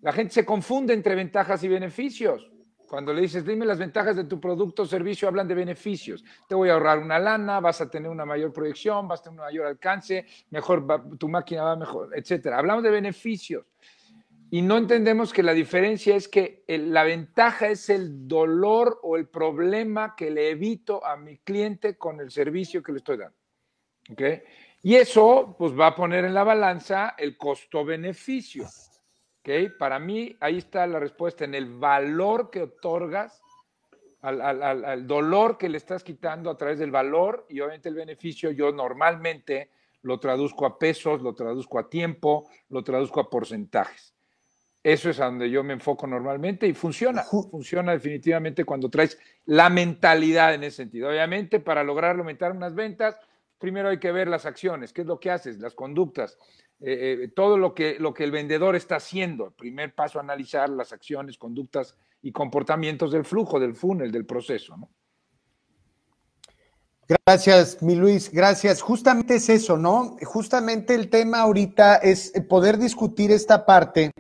La 0.01 0.13
gente 0.13 0.33
se 0.33 0.47
confunde 0.47 0.95
entre 0.95 1.17
ventajas 1.17 1.63
y 1.65 1.69
beneficios. 1.69 2.51
Cuando 2.88 3.12
le 3.12 3.23
dices, 3.23 3.45
dime 3.45 3.66
las 3.66 3.78
ventajas 3.78 4.16
de 4.16 4.25
tu 4.25 4.40
producto 4.40 4.83
o 4.83 4.87
servicio, 4.87 5.28
hablan 5.28 5.49
de 5.49 5.55
beneficios. 5.55 6.25
Te 6.49 6.55
voy 6.55 6.69
a 6.69 6.75
ahorrar 6.75 6.99
una 6.99 7.19
lana, 7.19 7.61
vas 7.61 7.81
a 7.81 7.90
tener 7.90 8.11
una 8.11 8.25
mayor 8.25 8.52
proyección, 8.52 9.09
vas 9.09 9.21
a 9.21 9.25
tener 9.25 9.40
un 9.40 9.47
mayor 9.47 9.66
alcance, 9.66 10.26
mejor 10.50 10.87
tu 11.19 11.28
máquina 11.28 11.64
va 11.64 11.76
mejor, 11.76 12.11
etcétera. 12.16 12.59
Hablamos 12.59 12.83
de 12.83 12.90
beneficios. 12.90 13.66
Y 14.49 14.62
no 14.62 14.78
entendemos 14.78 15.33
que 15.33 15.43
la 15.43 15.52
diferencia 15.52 16.14
es 16.14 16.28
que 16.28 16.64
la 16.69 17.02
ventaja 17.02 17.69
es 17.69 17.90
el 17.90 18.28
dolor 18.28 19.00
o 19.02 19.16
el 19.16 19.26
problema 19.26 20.14
que 20.16 20.31
le 20.31 20.50
evito 20.50 21.05
a 21.05 21.16
mi 21.16 21.38
cliente 21.38 21.99
con 21.99 22.21
el 22.21 22.31
servicio 22.31 22.83
que 22.83 22.93
le 22.93 22.99
estoy 22.99 23.16
dando. 23.16 23.37
¿Okay? 24.09 24.43
Y 24.83 24.95
eso 24.95 25.57
pues 25.59 25.76
va 25.76 25.88
a 25.88 25.95
poner 25.97 26.25
en 26.25 26.33
la 26.33 26.45
balanza 26.45 27.16
el 27.19 27.37
costo-beneficio. 27.37 28.66
Para 29.79 29.99
mí, 29.99 30.37
ahí 30.41 30.59
está 30.59 30.87
la 30.87 30.99
respuesta 30.99 31.45
en 31.45 31.55
el 31.55 31.67
valor 31.67 32.50
que 32.50 32.62
otorgas 32.62 33.43
al, 34.23 35.07
dolor 35.07 35.57
que 35.57 35.69
le 35.69 35.76
estás 35.76 36.03
quitando 36.03 36.50
a 36.50 36.57
través 36.57 36.79
del 36.79 36.91
valor 36.91 37.47
y 37.49 37.61
obviamente 37.61 37.88
el 37.88 37.95
beneficio 37.95 38.50
yo 38.50 38.73
normalmente 38.73 39.71
lo 40.03 40.19
traduzco 40.19 40.67
a 40.67 40.79
pesos, 40.79 41.23
lo 41.23 41.35
traduzco 41.35 41.79
a 41.79 41.88
tiempo, 41.88 42.49
lo 42.71 42.83
traduzco 42.83 43.21
a 43.21 43.31
porcentajes. 43.31 44.15
Eso 44.83 45.11
es 45.11 45.21
a 45.21 45.26
donde 45.26 45.50
yo 45.50 45.65
me 45.65 45.75
enfoco 45.75 46.07
normalmente 46.07 46.67
y 46.67 46.73
funciona. 46.73 47.23
Funciona 47.25 47.93
definitivamente 47.93 48.65
cuando 48.65 48.88
traes 48.88 49.19
la 49.45 49.69
mentalidad 49.69 50.55
en 50.55 50.65
ese 50.65 50.76
sentido. 50.76 51.09
Obviamente, 51.09 51.61
para 51.61 51.83
lograr 51.83 52.17
aumentar 52.17 52.53
unas 52.53 52.75
ventas, 52.75 53.19
primero 53.59 53.88
hay 53.88 53.99
que 53.99 54.12
ver 54.12 54.29
las 54.29 54.47
acciones, 54.47 54.93
qué 54.93 55.00
es 55.00 55.07
lo 55.07 55.19
que 55.19 55.31
haces, 55.31 55.59
las 55.59 55.75
conductas, 55.75 56.38
eh, 56.80 57.21
eh, 57.23 57.28
todo 57.28 57.56
lo 57.56 57.75
que, 57.75 57.97
lo 57.99 58.12
que 58.12 58.25
el 58.25 58.30
vendedor 58.30 58.76
está 58.76 58.97
haciendo. 58.97 59.47
El 59.47 59.52
primer 59.52 59.95
paso, 59.95 60.21
analizar 60.21 60.68
las 60.68 60.92
acciones, 60.92 61.38
conductas 61.38 61.97
y 62.23 62.33
comportamientos 62.33 63.12
del 63.12 63.25
flujo, 63.25 63.59
del 63.59 63.75
funnel, 63.75 64.12
del 64.12 64.26
proceso. 64.26 64.76
Gracias, 67.09 67.83
mi 67.83 67.95
Luis, 67.95 68.30
gracias. 68.33 68.83
Justamente 68.83 69.37
es 69.37 69.49
eso, 69.49 69.76
¿no? 69.76 70.16
Justamente 70.25 70.95
el 70.95 71.09
tema 71.09 71.40
ahorita 71.40 71.97
es 71.97 72.33
poder 72.49 72.78
discutir 72.78 73.30
esta 73.30 73.64
parte 73.64 74.11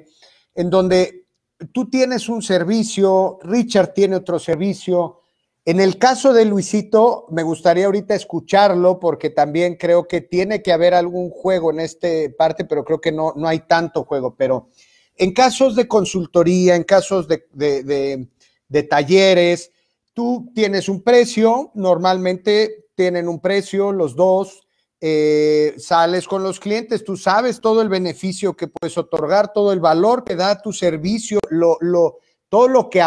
en 0.54 0.70
donde 0.70 1.26
tú 1.72 1.90
tienes 1.90 2.28
un 2.28 2.42
servicio, 2.42 3.38
Richard 3.42 3.92
tiene 3.92 4.16
otro 4.16 4.38
servicio, 4.38 5.22
en 5.66 5.80
el 5.80 5.98
caso 5.98 6.32
de 6.32 6.46
Luisito, 6.46 7.26
me 7.30 7.42
gustaría 7.42 7.86
ahorita 7.86 8.14
escucharlo 8.14 8.98
porque 8.98 9.30
también 9.30 9.74
creo 9.74 10.08
que 10.08 10.22
tiene 10.22 10.62
que 10.62 10.72
haber 10.72 10.94
algún 10.94 11.28
juego 11.28 11.70
en 11.70 11.80
esta 11.80 12.08
parte, 12.38 12.64
pero 12.64 12.84
creo 12.84 13.00
que 13.00 13.12
no, 13.12 13.34
no 13.36 13.46
hay 13.46 13.60
tanto 13.66 14.04
juego. 14.04 14.34
Pero 14.36 14.70
en 15.16 15.34
casos 15.34 15.76
de 15.76 15.86
consultoría, 15.86 16.76
en 16.76 16.84
casos 16.84 17.28
de, 17.28 18.28
de 18.68 18.82
talleres, 18.84 19.72
tú 20.14 20.50
tienes 20.54 20.88
un 20.88 21.02
precio, 21.02 21.70
normalmente 21.74 22.86
tienen 22.94 23.28
un 23.28 23.40
precio 23.40 23.92
los 23.92 24.16
dos, 24.16 24.66
eh, 25.00 25.74
sales 25.76 26.26
con 26.26 26.42
los 26.42 26.58
clientes, 26.58 27.04
tú 27.04 27.16
sabes 27.16 27.60
todo 27.60 27.82
el 27.82 27.90
beneficio 27.90 28.56
que 28.56 28.66
puedes 28.66 28.96
otorgar, 28.96 29.52
todo 29.52 29.72
el 29.72 29.80
valor 29.80 30.24
que 30.24 30.36
da 30.36 30.60
tu 30.62 30.72
servicio, 30.72 31.38
lo, 31.50 31.76
lo, 31.80 32.16
todo 32.48 32.68
lo 32.68 32.88
que 32.88 33.02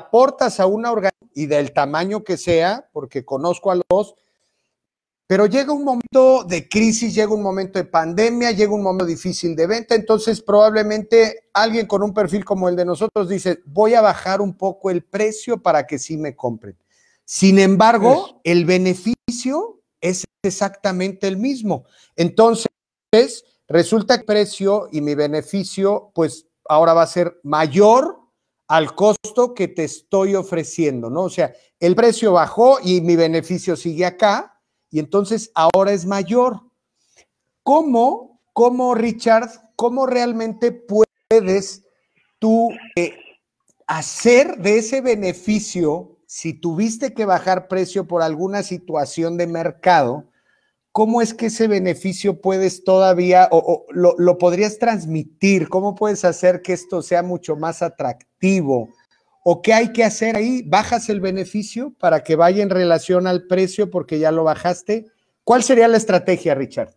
aportas 0.00 0.60
a 0.60 0.66
una 0.66 0.90
organización 0.90 1.30
y 1.34 1.46
del 1.46 1.72
tamaño 1.72 2.24
que 2.24 2.36
sea, 2.36 2.88
porque 2.92 3.24
conozco 3.24 3.70
a 3.70 3.80
los, 3.90 4.14
pero 5.26 5.46
llega 5.46 5.72
un 5.72 5.84
momento 5.84 6.42
de 6.42 6.68
crisis, 6.68 7.14
llega 7.14 7.32
un 7.32 7.42
momento 7.42 7.78
de 7.78 7.84
pandemia, 7.84 8.50
llega 8.50 8.74
un 8.74 8.82
momento 8.82 9.06
difícil 9.06 9.54
de 9.54 9.68
venta, 9.68 9.94
entonces 9.94 10.42
probablemente 10.42 11.50
alguien 11.52 11.86
con 11.86 12.02
un 12.02 12.12
perfil 12.12 12.44
como 12.44 12.68
el 12.68 12.74
de 12.74 12.84
nosotros 12.84 13.28
dice, 13.28 13.60
voy 13.64 13.94
a 13.94 14.00
bajar 14.00 14.40
un 14.40 14.54
poco 14.54 14.90
el 14.90 15.04
precio 15.04 15.62
para 15.62 15.86
que 15.86 16.00
sí 16.00 16.16
me 16.16 16.34
compren. 16.34 16.76
Sin 17.24 17.60
embargo, 17.60 18.40
el 18.42 18.64
beneficio 18.64 19.80
es 20.00 20.24
exactamente 20.42 21.28
el 21.28 21.36
mismo. 21.36 21.84
Entonces, 22.16 22.66
resulta 23.68 24.16
que 24.16 24.22
el 24.22 24.26
precio 24.26 24.88
y 24.90 25.00
mi 25.00 25.14
beneficio, 25.14 26.10
pues 26.12 26.48
ahora 26.68 26.92
va 26.92 27.02
a 27.02 27.06
ser 27.06 27.38
mayor 27.44 28.19
al 28.70 28.94
costo 28.94 29.52
que 29.52 29.66
te 29.66 29.82
estoy 29.82 30.36
ofreciendo, 30.36 31.10
¿no? 31.10 31.22
O 31.22 31.28
sea, 31.28 31.52
el 31.80 31.96
precio 31.96 32.34
bajó 32.34 32.78
y 32.80 33.00
mi 33.00 33.16
beneficio 33.16 33.74
sigue 33.74 34.06
acá 34.06 34.62
y 34.90 35.00
entonces 35.00 35.50
ahora 35.56 35.90
es 35.90 36.06
mayor. 36.06 36.60
¿Cómo, 37.64 38.40
cómo 38.52 38.94
Richard, 38.94 39.50
cómo 39.74 40.06
realmente 40.06 40.70
puedes 40.70 41.82
tú 42.38 42.68
eh, 42.94 43.16
hacer 43.88 44.58
de 44.58 44.78
ese 44.78 45.00
beneficio, 45.00 46.18
si 46.26 46.54
tuviste 46.54 47.12
que 47.12 47.24
bajar 47.24 47.66
precio 47.66 48.06
por 48.06 48.22
alguna 48.22 48.62
situación 48.62 49.36
de 49.36 49.48
mercado, 49.48 50.29
¿cómo 50.92 51.22
es 51.22 51.34
que 51.34 51.46
ese 51.46 51.68
beneficio 51.68 52.40
puedes 52.40 52.84
todavía 52.84 53.48
o, 53.50 53.86
lo, 53.90 54.38
podrías 54.38 54.78
transmitir? 54.78 55.68
¿Cómo 55.68 55.94
puedes 55.94 56.24
hacer 56.24 56.62
que 56.62 56.72
esto 56.72 57.02
sea 57.02 57.22
mucho 57.22 57.56
más 57.56 57.82
atractivo? 57.82 58.90
¿O 59.44 59.62
qué 59.62 59.72
hay 59.72 59.92
que 59.92 60.04
hacer 60.04 60.36
ahí? 60.36 60.62
¿Bajas 60.66 61.08
el 61.08 61.20
beneficio 61.20 61.94
para 61.98 62.22
que 62.22 62.36
vaya 62.36 62.62
en 62.62 62.70
relación 62.70 63.26
al 63.26 63.46
precio 63.46 63.90
porque 63.90 64.18
ya 64.18 64.32
lo 64.32 64.44
bajaste? 64.44 65.06
¿Cuál 65.44 65.62
sería 65.62 65.88
la 65.88 65.96
estrategia, 65.96 66.54
Richard? 66.54 66.90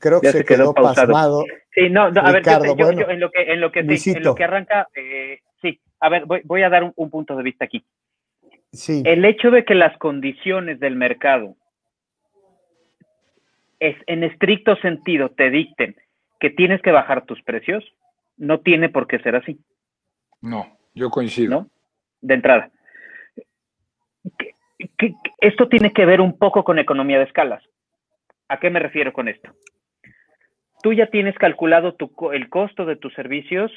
Creo 0.00 0.20
que 0.20 0.32
se, 0.32 0.44
quedó, 0.44 0.74
pasmado. 0.74 1.44
Sí, 1.72 1.88
no, 1.88 2.02
a 2.04 2.32
ver, 2.32 2.42
yo, 2.44 2.90
en 2.90 3.20
lo 3.20 3.30
que, 3.30 3.42
en 3.42 3.60
lo 3.60 3.72
que, 3.72 3.80
en 3.80 4.22
lo 4.22 4.34
que 4.34 4.44
arranca, 4.44 4.88
eh, 4.94 5.40
sí, 5.62 5.80
a 6.00 6.10
ver, 6.10 6.24
voy, 6.26 6.62
a 6.62 6.68
dar 6.68 6.92
un 6.94 7.10
punto 7.10 7.34
de 7.34 7.42
vista 7.42 7.64
aquí. 7.64 7.82
El 8.72 9.24
hecho 9.24 9.50
de 9.50 9.64
que 9.64 9.74
las 9.74 9.96
condiciones 9.98 10.78
del 10.78 10.94
mercado 10.94 11.56
es, 13.80 13.96
en 14.06 14.24
estricto 14.24 14.76
sentido 14.76 15.30
te 15.30 15.50
dicten 15.50 15.96
que 16.38 16.50
tienes 16.50 16.82
que 16.82 16.92
bajar 16.92 17.24
tus 17.24 17.42
precios, 17.42 17.84
no 18.36 18.60
tiene 18.60 18.88
por 18.88 19.06
qué 19.06 19.18
ser 19.20 19.36
así. 19.36 19.58
No, 20.40 20.78
yo 20.94 21.10
coincido. 21.10 21.50
¿No? 21.50 21.70
De 22.20 22.34
entrada. 22.34 22.70
esto 25.40 25.68
tiene 25.68 25.92
que 25.92 26.04
ver 26.04 26.20
un 26.20 26.38
poco 26.38 26.62
con 26.62 26.78
economía 26.78 27.18
de 27.18 27.24
escalas. 27.24 27.62
¿A 28.48 28.58
qué 28.60 28.70
me 28.70 28.80
refiero 28.80 29.12
con 29.12 29.28
esto? 29.28 29.50
Tú 30.82 30.92
ya 30.92 31.06
tienes 31.06 31.36
calculado 31.36 31.94
tu, 31.94 32.10
el 32.32 32.48
costo 32.48 32.84
de 32.84 32.96
tus 32.96 33.12
servicios 33.14 33.72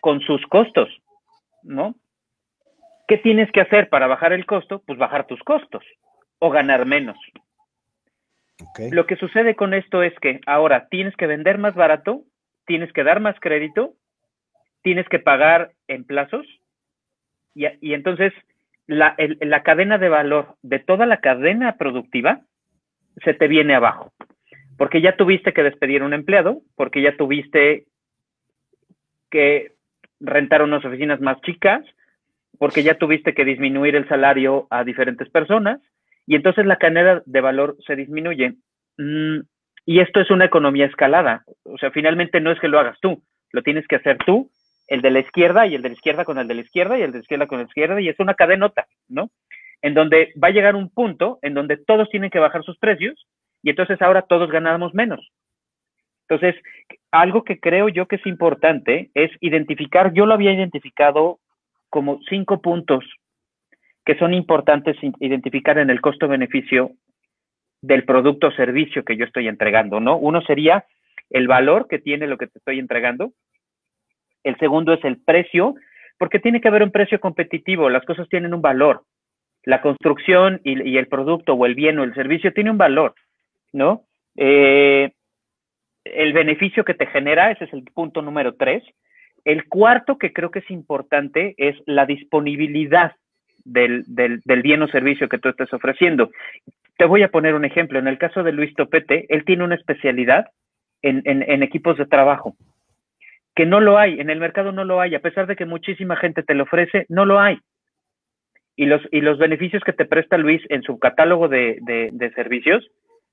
con 0.00 0.20
sus 0.20 0.44
costos, 0.46 0.88
¿no? 1.62 1.94
¿Qué 3.08 3.18
tienes 3.18 3.50
que 3.52 3.60
hacer 3.60 3.88
para 3.88 4.06
bajar 4.06 4.32
el 4.32 4.46
costo? 4.46 4.82
Pues 4.86 4.98
bajar 4.98 5.26
tus 5.26 5.42
costos 5.42 5.84
o 6.38 6.50
ganar 6.50 6.86
menos. 6.86 7.16
Lo 8.90 9.06
que 9.06 9.16
sucede 9.16 9.54
con 9.54 9.74
esto 9.74 10.02
es 10.02 10.14
que 10.20 10.40
ahora 10.46 10.88
tienes 10.88 11.14
que 11.16 11.26
vender 11.26 11.58
más 11.58 11.74
barato, 11.74 12.22
tienes 12.66 12.92
que 12.92 13.04
dar 13.04 13.20
más 13.20 13.38
crédito, 13.40 13.94
tienes 14.82 15.08
que 15.08 15.18
pagar 15.18 15.72
en 15.88 16.04
plazos 16.04 16.46
y, 17.54 17.92
entonces 17.92 18.32
la, 18.86 19.14
la 19.40 19.62
cadena 19.62 19.98
de 19.98 20.08
valor 20.08 20.56
de 20.62 20.78
toda 20.78 21.06
la 21.06 21.18
cadena 21.18 21.76
productiva 21.76 22.40
se 23.24 23.34
te 23.34 23.48
viene 23.48 23.74
abajo. 23.74 24.12
Porque 24.78 25.00
ya 25.00 25.16
tuviste 25.16 25.52
que 25.52 25.62
despedir 25.62 26.02
a 26.02 26.06
un 26.06 26.14
empleado, 26.14 26.62
porque 26.76 27.02
ya 27.02 27.16
tuviste 27.16 27.84
que 29.30 29.72
rentar 30.20 30.62
unas 30.62 30.84
oficinas 30.84 31.20
más 31.20 31.40
chicas, 31.42 31.84
porque 32.58 32.82
ya 32.82 32.94
tuviste 32.94 33.34
que 33.34 33.44
disminuir 33.44 33.96
el 33.96 34.08
salario 34.08 34.66
a 34.70 34.84
diferentes 34.84 35.28
personas 35.30 35.80
y 36.26 36.36
entonces 36.36 36.66
la 36.66 36.76
cadena 36.76 37.22
de 37.24 37.40
valor 37.40 37.76
se 37.86 37.96
disminuye. 37.96 38.54
Mm, 38.98 39.40
y 39.84 40.00
esto 40.00 40.20
es 40.20 40.30
una 40.30 40.44
economía 40.44 40.86
escalada. 40.86 41.44
O 41.64 41.76
sea, 41.78 41.90
finalmente 41.90 42.40
no 42.40 42.52
es 42.52 42.60
que 42.60 42.68
lo 42.68 42.78
hagas 42.78 42.98
tú, 43.00 43.22
lo 43.50 43.62
tienes 43.62 43.86
que 43.88 43.96
hacer 43.96 44.18
tú 44.18 44.50
el 44.86 45.00
de 45.00 45.10
la 45.10 45.20
izquierda 45.20 45.66
y 45.66 45.74
el 45.74 45.82
de 45.82 45.88
la 45.88 45.94
izquierda 45.94 46.24
con 46.24 46.38
el 46.38 46.48
de 46.48 46.54
la 46.54 46.60
izquierda 46.60 46.98
y 46.98 47.02
el 47.02 47.12
de 47.12 47.18
la 47.18 47.22
izquierda 47.22 47.46
con 47.46 47.58
la 47.58 47.64
izquierda 47.64 48.00
y 48.00 48.08
es 48.08 48.18
una 48.20 48.34
cadenota, 48.34 48.86
¿no? 49.08 49.30
En 49.80 49.94
donde 49.94 50.32
va 50.42 50.48
a 50.48 50.52
llegar 50.52 50.76
un 50.76 50.90
punto 50.90 51.38
en 51.42 51.54
donde 51.54 51.76
todos 51.76 52.08
tienen 52.10 52.30
que 52.30 52.38
bajar 52.38 52.62
sus 52.62 52.78
precios 52.78 53.26
y 53.62 53.70
entonces 53.70 54.00
ahora 54.02 54.22
todos 54.22 54.50
ganamos 54.50 54.94
menos. 54.94 55.32
Entonces, 56.28 56.60
algo 57.10 57.44
que 57.44 57.58
creo 57.58 57.88
yo 57.88 58.06
que 58.06 58.16
es 58.16 58.26
importante 58.26 59.10
es 59.14 59.30
identificar, 59.40 60.12
yo 60.12 60.26
lo 60.26 60.34
había 60.34 60.52
identificado 60.52 61.38
como 61.92 62.20
cinco 62.26 62.62
puntos 62.62 63.04
que 64.06 64.16
son 64.16 64.32
importantes 64.32 64.96
identificar 65.20 65.76
en 65.76 65.90
el 65.90 66.00
costo-beneficio 66.00 66.92
del 67.82 68.04
producto 68.04 68.46
o 68.46 68.52
servicio 68.52 69.04
que 69.04 69.18
yo 69.18 69.26
estoy 69.26 69.46
entregando, 69.46 70.00
¿no? 70.00 70.16
Uno 70.16 70.40
sería 70.40 70.86
el 71.28 71.48
valor 71.48 71.88
que 71.88 71.98
tiene 71.98 72.26
lo 72.26 72.38
que 72.38 72.46
te 72.46 72.58
estoy 72.58 72.78
entregando. 72.78 73.32
El 74.42 74.56
segundo 74.56 74.94
es 74.94 75.04
el 75.04 75.18
precio, 75.18 75.74
porque 76.18 76.38
tiene 76.38 76.62
que 76.62 76.68
haber 76.68 76.82
un 76.82 76.92
precio 76.92 77.20
competitivo, 77.20 77.90
las 77.90 78.06
cosas 78.06 78.26
tienen 78.30 78.54
un 78.54 78.62
valor. 78.62 79.02
La 79.64 79.82
construcción 79.82 80.62
y, 80.64 80.96
el 80.96 81.08
producto 81.08 81.52
o 81.52 81.66
el 81.66 81.74
bien 81.74 81.98
o 81.98 82.04
el 82.04 82.14
servicio 82.14 82.54
tiene 82.54 82.70
un 82.70 82.78
valor, 82.78 83.14
¿no? 83.74 84.04
Eh, 84.36 85.12
el 86.04 86.32
beneficio 86.32 86.86
que 86.86 86.94
te 86.94 87.06
genera, 87.06 87.50
ese 87.50 87.64
es 87.64 87.72
el 87.74 87.84
punto 87.84 88.22
número 88.22 88.54
tres. 88.54 88.82
El 89.44 89.68
cuarto 89.68 90.18
que 90.18 90.32
creo 90.32 90.50
que 90.50 90.60
es 90.60 90.70
importante 90.70 91.54
es 91.56 91.76
la 91.86 92.06
disponibilidad 92.06 93.12
del, 93.64 94.04
bien 94.62 94.82
o 94.82 94.88
servicio 94.88 95.28
que 95.28 95.38
tú 95.38 95.48
estés 95.48 95.72
ofreciendo. 95.72 96.30
Te 96.96 97.04
voy 97.04 97.22
a 97.22 97.30
poner 97.30 97.54
un 97.54 97.64
ejemplo. 97.64 97.98
En 97.98 98.08
el 98.08 98.18
caso 98.18 98.42
de 98.42 98.52
Luis 98.52 98.74
Topete, 98.74 99.26
él 99.28 99.44
tiene 99.44 99.64
una 99.64 99.74
especialidad 99.74 100.46
en, 101.02 101.62
equipos 101.62 101.98
de 101.98 102.06
trabajo, 102.06 102.54
que 103.56 103.66
no 103.66 103.80
lo 103.80 103.98
hay, 103.98 104.20
en 104.20 104.30
el 104.30 104.38
mercado 104.38 104.70
no 104.70 104.84
lo 104.84 105.00
hay, 105.00 105.16
a 105.16 105.20
pesar 105.20 105.48
de 105.48 105.56
que 105.56 105.66
muchísima 105.66 106.16
gente 106.16 106.44
te 106.44 106.54
lo 106.54 106.62
ofrece, 106.62 107.06
no 107.08 107.24
lo 107.24 107.40
hay. 107.40 107.58
Y 108.76 108.86
los, 108.86 109.02
y 109.10 109.20
los 109.20 109.38
beneficios 109.38 109.82
que 109.84 109.92
te 109.92 110.04
presta 110.04 110.38
Luis 110.38 110.62
en 110.68 110.82
su 110.82 110.98
catálogo 110.98 111.48
de, 111.48 111.78
de 111.80 112.30
servicios 112.34 112.88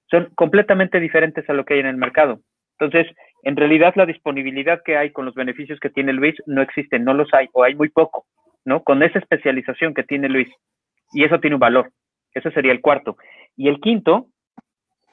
son 0.10 0.30
completamente 0.34 1.00
diferentes 1.00 1.48
a 1.48 1.54
lo 1.54 1.64
que 1.64 1.76
hay 1.76 1.80
en 1.82 1.86
el 1.86 1.98
mercado. 1.98 2.40
Entonces, 2.80 3.16
en 3.44 3.56
realidad 3.56 3.94
la 3.96 4.06
disponibilidad 4.06 4.82
que 4.84 4.98
hay 4.98 5.12
con 5.12 5.26
los 5.26 5.36
beneficios 5.36 5.80
que 5.80 5.90
tiene 5.90 6.14
Luis 6.14 6.36
no 6.46 6.62
existe, 6.62 7.00
no 7.00 7.14
los 7.14 7.34
hay 7.34 7.48
o 7.54 7.64
hay 7.64 7.76
muy 7.76 7.90
poco, 7.90 8.26
¿no? 8.66 8.84
Con 8.84 9.04
esa 9.04 9.20
especialización 9.20 9.94
que 9.94 10.04
tiene 10.04 10.30
Luis. 10.30 10.50
Y 11.14 11.24
eso 11.24 11.40
tiene 11.40 11.56
un 11.56 11.62
valor. 11.62 11.92
Ese 12.34 12.52
sería 12.52 12.72
el 12.72 12.82
cuarto. 12.82 13.18
Y 13.56 13.70
el 13.70 13.80
quinto, 13.80 14.28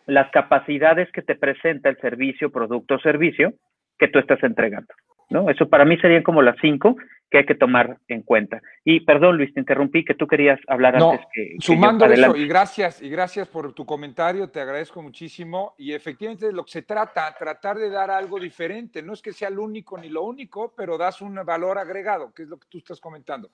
las 0.07 0.31
capacidades 0.31 1.11
que 1.13 1.23
te 1.23 1.37
presenta 1.37 1.89
el 1.89 1.99
servicio, 1.99 2.51
producto 2.51 2.97
o 2.97 3.01
servicio 3.01 3.55
que 3.99 4.09
tú 4.09 4.19
estás 4.19 4.43
entregando. 4.43 4.93
¿No? 5.29 5.51
Eso 5.51 5.69
para 5.69 5.85
mí 5.85 5.97
serían 5.99 6.23
como 6.23 6.43
las 6.43 6.57
cinco 6.61 6.97
que 7.31 7.39
hay 7.39 7.47
que 7.47 7.55
tomar 7.55 7.99
en 8.07 8.23
cuenta. 8.23 8.63
Y 8.85 9.01
perdón, 9.01 9.37
Luis, 9.37 9.53
te 9.53 9.61
interrumpí, 9.61 10.05
que 10.05 10.15
tú 10.15 10.27
querías 10.27 10.61
hablar 10.69 10.97
antes 10.97 11.27
que. 11.33 11.57
Sumando 11.59 12.05
eso, 12.07 12.37
y 12.37 12.47
gracias, 12.47 13.03
y 13.03 13.09
gracias 13.09 13.49
por 13.49 13.73
tu 13.73 13.85
comentario, 13.85 14.49
te 14.49 14.61
agradezco 14.61 15.03
muchísimo. 15.03 15.75
Y 15.77 15.93
efectivamente 15.93 16.47
de 16.47 16.53
lo 16.53 16.65
que 16.65 16.71
se 16.71 16.83
trata, 16.83 17.35
tratar 17.37 17.79
de 17.79 17.91
dar 17.91 18.11
algo 18.11 18.39
diferente. 18.39 19.03
No 19.03 19.13
es 19.13 19.23
que 19.23 19.33
sea 19.33 19.51
lo 19.51 19.65
único 19.65 19.99
ni 19.99 20.09
lo 20.09 20.23
único, 20.23 20.73
pero 20.77 20.97
das 20.97 21.21
un 21.21 21.35
valor 21.45 21.79
agregado, 21.79 22.33
que 22.33 22.45
es 22.45 22.49
lo 22.49 22.59
que 22.59 22.69
tú 22.69 22.79
estás 22.79 23.01
comentando. 23.01 23.51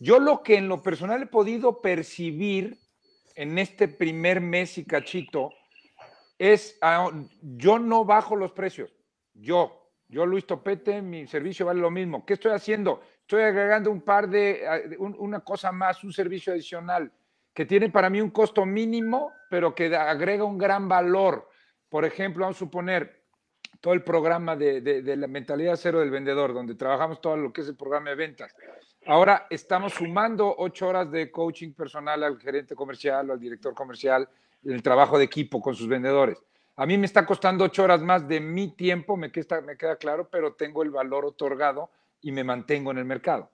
Yo 0.00 0.18
lo 0.18 0.42
que 0.42 0.56
en 0.56 0.68
lo 0.68 0.82
personal 0.82 1.22
he 1.22 1.26
podido 1.26 1.80
percibir 1.80 2.78
en 3.36 3.58
este 3.58 3.88
primer 3.88 4.40
mes 4.40 4.76
y 4.78 4.84
cachito 4.84 5.52
es, 6.38 6.78
ah, 6.82 7.10
yo 7.40 7.78
no 7.78 8.04
bajo 8.04 8.36
los 8.36 8.52
precios, 8.52 8.92
yo, 9.34 9.83
yo, 10.14 10.24
Luis 10.24 10.46
Topete, 10.46 11.02
mi 11.02 11.26
servicio 11.26 11.66
vale 11.66 11.80
lo 11.80 11.90
mismo. 11.90 12.24
¿Qué 12.24 12.34
estoy 12.34 12.52
haciendo? 12.52 13.02
Estoy 13.20 13.42
agregando 13.42 13.90
un 13.90 14.00
par 14.00 14.28
de, 14.28 14.62
ah, 14.64 14.78
una 14.98 15.40
cosa 15.40 15.72
más, 15.72 16.04
un 16.04 16.12
servicio 16.12 16.52
adicional, 16.52 17.10
que 17.52 17.66
tiene 17.66 17.90
para 17.90 18.08
mí 18.08 18.20
un 18.20 18.30
costo 18.30 18.64
mínimo, 18.64 19.32
pero 19.50 19.74
que 19.74 19.94
agrega 19.96 20.44
un 20.44 20.56
gran 20.56 20.88
valor. 20.88 21.48
Por 21.88 22.04
ejemplo, 22.04 22.42
vamos 22.42 22.56
a 22.56 22.60
suponer 22.60 23.24
todo 23.80 23.92
el 23.92 24.04
programa 24.04 24.54
de, 24.54 24.80
de, 24.80 25.16
la 25.16 25.26
mentalidad 25.26 25.74
cero 25.74 25.98
del 25.98 26.10
vendedor, 26.10 26.54
donde 26.54 26.76
trabajamos 26.76 27.20
todo 27.20 27.36
lo 27.36 27.52
que 27.52 27.62
es 27.62 27.68
el 27.68 27.76
programa 27.76 28.10
de 28.10 28.16
ventas. 28.16 28.54
Ahora 29.06 29.48
estamos 29.50 29.94
sumando 29.94 30.54
ocho 30.58 30.86
horas 30.86 31.10
de 31.10 31.28
coaching 31.32 31.72
personal 31.72 32.22
al 32.22 32.38
gerente 32.38 32.76
comercial 32.76 33.30
o 33.30 33.32
al 33.32 33.40
director 33.40 33.74
comercial, 33.74 34.28
el 34.64 34.80
trabajo 34.80 35.18
de 35.18 35.24
equipo 35.24 35.60
con 35.60 35.74
sus 35.74 35.88
vendedores. 35.88 36.40
A 36.76 36.86
mí 36.86 36.98
me 36.98 37.06
está 37.06 37.24
costando 37.24 37.64
ocho 37.64 37.84
horas 37.84 38.02
más 38.02 38.26
de 38.26 38.40
mi 38.40 38.74
tiempo, 38.74 39.16
me 39.16 39.30
queda, 39.30 39.96
claro, 39.96 40.28
pero 40.28 40.54
tengo 40.54 40.82
el 40.82 40.90
valor 40.90 41.24
otorgado 41.24 41.90
y 42.20 42.32
me 42.32 42.42
mantengo 42.42 42.90
en 42.90 42.98
el 42.98 43.04
mercado. 43.04 43.50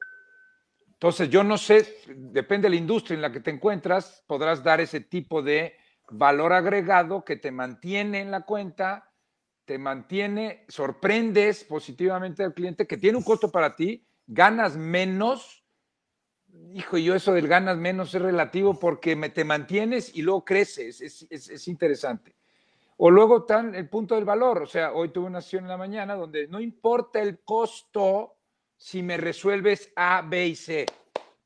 Entonces, 0.93 1.29
yo 1.29 1.45
no 1.45 1.59
sé, 1.59 1.99
depende 2.09 2.67
de 2.67 2.71
la 2.71 2.81
industria 2.81 3.17
en 3.17 3.23
la 3.23 3.33
que 3.33 3.41
te 3.41 3.51
encuentras, 3.51 4.25
podrás 4.27 4.63
dar 4.63 4.81
ese 4.81 5.01
tipo 5.01 5.43
de 5.43 5.77
valor 6.11 6.53
agregado 6.53 7.25
que 7.25 7.37
te 7.37 7.51
mantiene 7.51 8.21
en 8.21 8.31
la 8.31 8.43
cuenta, 8.43 9.11
te 9.67 9.79
mantiene, 9.79 10.65
sorprendes 10.69 11.65
positivamente 11.65 12.43
al 12.43 12.55
cliente, 12.55 12.87
que 12.87 12.97
tiene 12.97 13.19
un 13.19 13.25
costo 13.25 13.51
para 13.51 13.77
ti, 13.77 14.07
ganas 14.27 14.77
menos. 14.77 15.63
Hijo, 16.73 16.97
yo 16.97 17.15
eso 17.15 17.35
del 17.35 17.49
ganas 17.49 17.77
menos 17.77 18.15
es 18.15 18.23
relativo 18.23 18.79
porque 18.79 19.15
me, 19.15 19.29
te 19.29 19.45
mantienes 19.45 20.15
y 20.15 20.23
luego 20.23 20.45
creces, 20.45 21.01
es, 21.03 21.27
es, 21.31 21.51
es 21.51 21.69
interesante. 21.69 22.40
O 23.03 23.11
luego 23.11 23.39
está 23.39 23.61
el 23.61 23.89
punto 23.89 24.15
del 24.15 24.27
valor. 24.27 24.63
O 24.63 24.67
sea, 24.67 24.93
hoy 24.93 25.09
tuve 25.09 25.27
una 25.27 25.41
sesión 25.41 25.65
en 25.65 25.71
la 25.71 25.79
mañana 25.79 26.15
donde 26.15 26.47
no 26.49 26.61
importa 26.61 27.19
el 27.19 27.41
costo 27.43 28.37
si 28.77 29.03
me 29.03 29.17
resuelves 29.17 29.91
A, 29.97 30.21
B 30.21 30.49
y 30.49 30.55
C. 30.55 30.85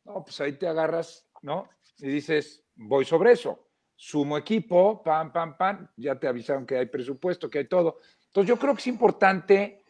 No, 0.05 0.25
pues 0.25 0.41
ahí 0.41 0.55
te 0.55 0.67
agarras, 0.67 1.29
¿no? 1.43 1.69
Y 1.99 2.09
dices, 2.09 2.65
voy 2.75 3.05
sobre 3.05 3.33
eso. 3.33 3.69
Sumo 3.95 4.37
equipo, 4.37 5.01
pam, 5.01 5.33
pam, 5.33 5.57
pam. 5.57 5.89
Ya 5.97 6.19
te 6.19 6.27
avisaron 6.27 6.67
que 6.67 6.77
hay 6.77 6.87
presupuesto, 6.87 7.49
que 7.49 7.59
hay 7.59 7.69
todo. 7.69 7.99
Entonces 8.27 8.49
yo 8.49 8.59
creo 8.59 8.75
que 8.75 8.81
es 8.81 8.89
importante, 8.89 9.85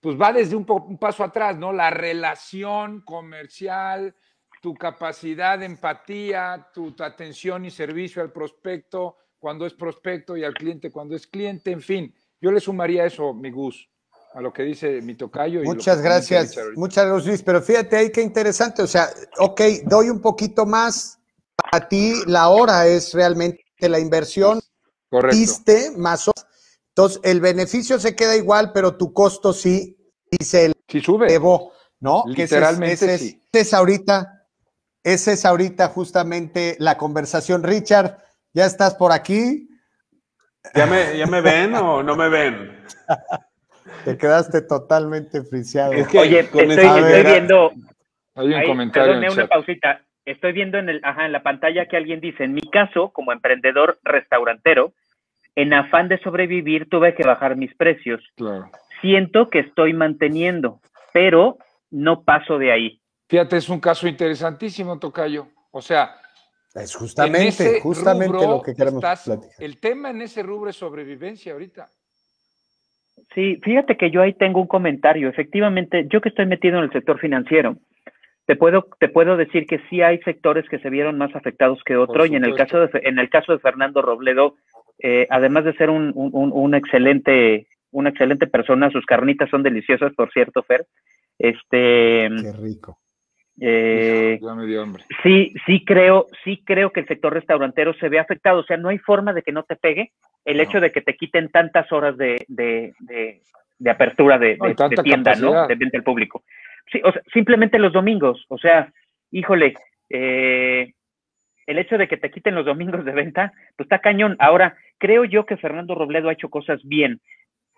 pues 0.00 0.18
va 0.18 0.32
desde 0.32 0.56
un, 0.56 0.64
paso 0.98 1.24
atrás, 1.24 1.58
¿no? 1.58 1.74
La 1.74 1.90
relación 1.90 3.02
comercial, 3.02 4.16
tu 4.62 4.72
capacidad 4.72 5.58
de 5.58 5.66
empatía, 5.66 6.70
tu 6.72 6.94
atención 7.00 7.66
y 7.66 7.70
servicio 7.70 8.22
al 8.22 8.32
prospecto, 8.32 9.18
cuando 9.42 9.66
es 9.66 9.74
prospecto 9.74 10.36
y 10.36 10.44
al 10.44 10.54
cliente 10.54 10.92
cuando 10.92 11.16
es 11.16 11.26
cliente, 11.26 11.72
en 11.72 11.82
fin, 11.82 12.14
yo 12.40 12.52
le 12.52 12.60
sumaría 12.60 13.04
eso, 13.04 13.34
mi 13.34 13.50
Gus, 13.50 13.88
a 14.34 14.40
lo 14.40 14.52
que 14.52 14.62
dice 14.62 15.02
mi 15.02 15.16
tocayo. 15.16 15.64
Muchas 15.64 16.00
gracias, 16.00 16.56
muchas 16.76 17.06
gracias 17.06 17.26
Luis, 17.26 17.42
pero 17.42 17.60
fíjate 17.60 17.96
ahí 17.96 18.12
qué 18.12 18.22
interesante, 18.22 18.82
o 18.82 18.86
sea, 18.86 19.10
ok, 19.40 19.60
doy 19.86 20.10
un 20.10 20.20
poquito 20.20 20.64
más, 20.64 21.18
a 21.72 21.88
ti 21.88 22.14
la 22.28 22.50
hora 22.50 22.86
es 22.86 23.12
realmente 23.14 23.64
la 23.80 23.98
inversión, 23.98 24.60
Correcto. 25.10 25.36
Diste 25.36 25.90
más 25.90 26.30
entonces 26.94 27.20
el 27.24 27.40
beneficio 27.40 27.98
se 27.98 28.14
queda 28.14 28.36
igual, 28.36 28.72
pero 28.72 28.96
tu 28.96 29.12
costo 29.12 29.52
sí, 29.52 29.98
se 30.40 30.72
sí 30.88 31.00
sube. 31.00 31.26
elevó, 31.26 31.72
¿no? 32.00 32.22
Literalmente 32.26 32.92
ese 32.92 33.14
es, 33.14 33.22
ese 33.22 33.60
es 33.60 33.74
ahorita, 33.74 34.46
esa 35.02 35.32
es 35.32 35.44
ahorita 35.44 35.88
justamente 35.88 36.76
la 36.78 36.96
conversación. 36.96 37.62
Richard, 37.62 38.22
¿Ya 38.54 38.66
estás 38.66 38.94
por 38.94 39.12
aquí? 39.12 39.68
¿Ya 40.74 40.86
me, 40.86 41.16
ya 41.16 41.26
me 41.26 41.40
ven 41.40 41.74
o 41.74 42.02
no 42.02 42.16
me 42.16 42.28
ven? 42.28 42.84
Te 44.04 44.16
quedaste 44.16 44.62
totalmente 44.62 45.42
friseado. 45.42 45.92
Oye, 45.92 46.40
estoy, 46.40 46.66
viendo. 47.24 47.72
Hay 48.34 48.54
un 48.54 48.64
comentario. 48.64 49.20
Perdón, 49.20 49.32
una 49.32 49.46
pausita. 49.46 50.02
Estoy 50.24 50.52
viendo 50.52 50.78
en, 50.78 50.88
el, 50.88 51.00
ajá, 51.02 51.26
en 51.26 51.32
la 51.32 51.42
pantalla 51.42 51.86
que 51.86 51.96
alguien 51.96 52.20
dice: 52.20 52.44
En 52.44 52.54
mi 52.54 52.62
caso, 52.62 53.10
como 53.10 53.32
emprendedor 53.32 53.98
restaurantero, 54.04 54.92
en 55.56 55.74
afán 55.74 56.08
de 56.08 56.18
sobrevivir, 56.18 56.88
tuve 56.88 57.14
que 57.14 57.24
bajar 57.24 57.56
mis 57.56 57.74
precios. 57.74 58.20
Claro. 58.36 58.70
Siento 59.00 59.50
que 59.50 59.60
estoy 59.60 59.92
manteniendo, 59.94 60.80
pero 61.12 61.58
no 61.90 62.22
paso 62.22 62.58
de 62.58 62.72
ahí. 62.72 63.00
Fíjate, 63.28 63.56
es 63.56 63.68
un 63.68 63.80
caso 63.80 64.06
interesantísimo, 64.06 64.98
Tocayo. 64.98 65.48
O 65.70 65.82
sea, 65.82 66.21
es 66.74 66.94
justamente, 66.94 67.80
justamente 67.80 68.46
lo 68.46 68.62
que 68.62 68.74
queremos 68.74 69.02
platicar. 69.02 69.38
El 69.58 69.78
tema 69.78 70.10
en 70.10 70.22
ese 70.22 70.42
rubro 70.42 70.70
es 70.70 70.76
sobrevivencia 70.76 71.52
ahorita. 71.52 71.88
Sí, 73.34 73.60
fíjate 73.62 73.96
que 73.96 74.10
yo 74.10 74.22
ahí 74.22 74.34
tengo 74.34 74.60
un 74.60 74.66
comentario. 74.66 75.28
Efectivamente, 75.28 76.06
yo 76.08 76.20
que 76.20 76.30
estoy 76.30 76.46
metido 76.46 76.78
en 76.78 76.84
el 76.84 76.92
sector 76.92 77.18
financiero, 77.18 77.76
te 78.46 78.56
puedo, 78.56 78.88
te 78.98 79.08
puedo 79.08 79.36
decir 79.36 79.66
que 79.66 79.80
sí 79.88 80.02
hay 80.02 80.18
sectores 80.20 80.68
que 80.68 80.78
se 80.78 80.90
vieron 80.90 81.16
más 81.16 81.34
afectados 81.34 81.82
que 81.84 81.96
otros 81.96 82.28
y 82.28 82.36
en 82.36 82.44
el 82.44 82.54
caso 82.54 82.80
de, 82.80 82.90
en 83.04 83.18
el 83.18 83.30
caso 83.30 83.52
de 83.52 83.58
Fernando 83.58 84.02
Robledo, 84.02 84.56
eh, 84.98 85.26
además 85.30 85.64
de 85.64 85.74
ser 85.74 85.90
un, 85.90 86.12
un, 86.14 86.50
un, 86.52 86.74
excelente, 86.74 87.68
una 87.90 88.10
excelente 88.10 88.46
persona, 88.46 88.90
sus 88.90 89.06
carnitas 89.06 89.48
son 89.50 89.62
deliciosas, 89.62 90.12
por 90.14 90.30
cierto, 90.32 90.62
Fer. 90.62 90.86
Este, 91.38 92.28
Qué 92.28 92.52
rico. 92.60 92.98
Eh, 93.60 94.38
ya 94.40 94.82
hambre. 94.82 95.04
Sí, 95.22 95.52
sí 95.66 95.84
creo, 95.84 96.26
sí 96.44 96.62
creo 96.64 96.90
que 96.90 97.00
el 97.00 97.06
sector 97.06 97.32
restaurantero 97.32 97.94
se 97.94 98.08
ve 98.08 98.18
afectado. 98.18 98.60
O 98.60 98.64
sea, 98.64 98.76
no 98.76 98.88
hay 98.88 98.98
forma 98.98 99.32
de 99.32 99.42
que 99.42 99.52
no 99.52 99.62
te 99.64 99.76
pegue 99.76 100.12
el 100.44 100.60
hecho 100.60 100.80
de 100.80 100.90
que 100.90 101.02
te 101.02 101.16
quiten 101.16 101.50
tantas 101.50 101.90
horas 101.92 102.16
de, 102.16 102.44
de, 102.48 102.92
de, 103.78 103.90
apertura 103.90 104.38
de, 104.38 104.58
tienda, 105.04 105.34
¿no? 105.36 105.66
De 105.66 105.74
venta 105.74 105.98
al 105.98 106.04
público. 106.04 106.42
sí, 106.90 107.00
o 107.04 107.12
sea, 107.12 107.22
simplemente 107.32 107.78
los 107.78 107.92
domingos, 107.92 108.44
o 108.48 108.58
sea, 108.58 108.92
híjole, 109.30 109.74
eh, 110.10 110.92
el 111.66 111.78
hecho 111.78 111.96
de 111.96 112.08
que 112.08 112.16
te 112.16 112.30
quiten 112.30 112.54
los 112.54 112.66
domingos 112.66 113.04
de 113.04 113.12
venta, 113.12 113.52
pues 113.76 113.86
está 113.86 114.00
cañón. 114.00 114.36
Ahora, 114.38 114.76
creo 114.98 115.24
yo 115.24 115.46
que 115.46 115.56
Fernando 115.56 115.94
Robledo 115.94 116.28
ha 116.28 116.32
hecho 116.32 116.50
cosas 116.50 116.80
bien. 116.84 117.20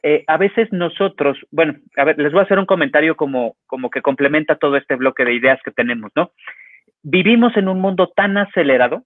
Eh, 0.07 0.23
a 0.27 0.37
veces 0.37 0.71
nosotros, 0.71 1.39
bueno, 1.51 1.77
a 1.97 2.05
ver, 2.05 2.19
les 2.19 2.31
voy 2.31 2.41
a 2.41 2.45
hacer 2.45 2.59
un 2.59 2.67
comentario 2.67 3.17
como, 3.17 3.57
como 3.67 3.89
que 3.89 4.03
complementa 4.03 4.57
todo 4.57 4.77
este 4.77 4.97
bloque 4.97 5.25
de 5.25 5.35
ideas 5.35 5.59
que 5.65 5.71
tenemos, 5.71 6.13
¿no? 6.15 6.33
Vivimos 7.03 7.57
en 7.57 7.69
un 7.69 7.81
mundo 7.81 8.13
tan 8.15 8.37
acelerado 8.37 9.05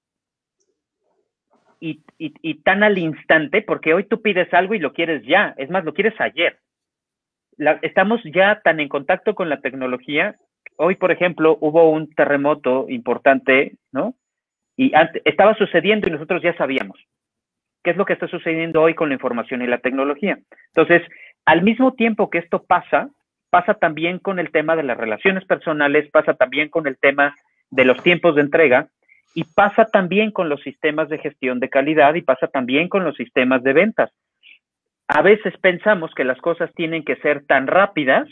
y, 1.81 2.03
y 2.19 2.55
tan 2.63 2.83
al 2.83 2.99
instante, 2.99 3.63
porque 3.63 3.95
hoy 3.95 4.05
tú 4.05 4.21
pides 4.21 4.53
algo 4.53 4.75
y 4.75 4.81
lo 4.81 4.93
quieres 4.93 5.25
ya, 5.25 5.55
es 5.57 5.71
más, 5.71 5.85
lo 5.85 5.95
quieres 5.95 6.21
ayer 6.21 6.59
estamos 7.83 8.21
ya 8.25 8.61
tan 8.63 8.81
en 8.81 8.89
contacto 8.89 9.35
con 9.35 9.49
la 9.49 9.61
tecnología. 9.61 10.37
Hoy, 10.77 10.95
por 10.95 11.11
ejemplo, 11.11 11.59
hubo 11.61 11.91
un 11.91 12.13
terremoto 12.15 12.87
importante, 12.89 13.77
¿no? 13.93 14.15
Y 14.77 14.93
estaba 15.25 15.55
sucediendo 15.55 16.09
y 16.09 16.13
nosotros 16.13 16.41
ya 16.43 16.57
sabíamos. 16.57 16.99
¿Qué 17.89 17.93
es 17.93 17.97
lo 17.97 18.05
que 18.05 18.13
está 18.13 18.29
sucediendo 18.29 18.83
hoy 18.83 18.93
con 18.93 19.09
la 19.09 19.15
información 19.15 19.63
y 19.63 19.67
la 19.67 19.79
tecnología? 19.79 20.39
Entonces, 20.75 21.01
al 21.47 21.63
mismo 21.63 21.95
tiempo 21.95 22.29
que 22.29 22.37
esto 22.37 22.63
pasa, 22.63 23.09
pasa 23.49 23.73
también 23.73 24.19
con 24.19 24.39
el 24.39 24.51
tema 24.51 24.77
de 24.77 24.83
las 24.83 24.99
relaciones 24.99 25.47
personales, 25.47 26.11
pasa 26.11 26.35
también 26.35 26.69
con 26.69 26.87
el 26.87 26.99
tema 26.99 27.35
de 27.71 27.87
los 27.87 28.03
tiempos 28.03 28.35
de 28.35 28.43
entrega 28.43 28.89
y 29.35 29.45
pasa 29.45 29.87
también 29.87 30.33
con 30.33 30.51
los 30.51 30.61
sistemas 30.61 31.09
de 31.09 31.17
gestión 31.17 31.61
de 31.61 31.71
calidad 31.71 32.15
y 32.15 32.21
pasa 32.21 32.49
también 32.49 32.91
con 32.91 33.05
los 33.05 33.17
sistemas 33.17 33.63
de 33.63 33.73
ventas 33.73 34.11
a 35.09 35.23
veces 35.23 35.57
pensamos 35.63 36.13
que 36.15 36.25
las 36.25 36.39
cosas 36.43 36.71
tienen 36.75 37.03
que 37.03 37.17
ser 37.17 37.47
tan 37.47 37.67
rápidas 37.67 38.29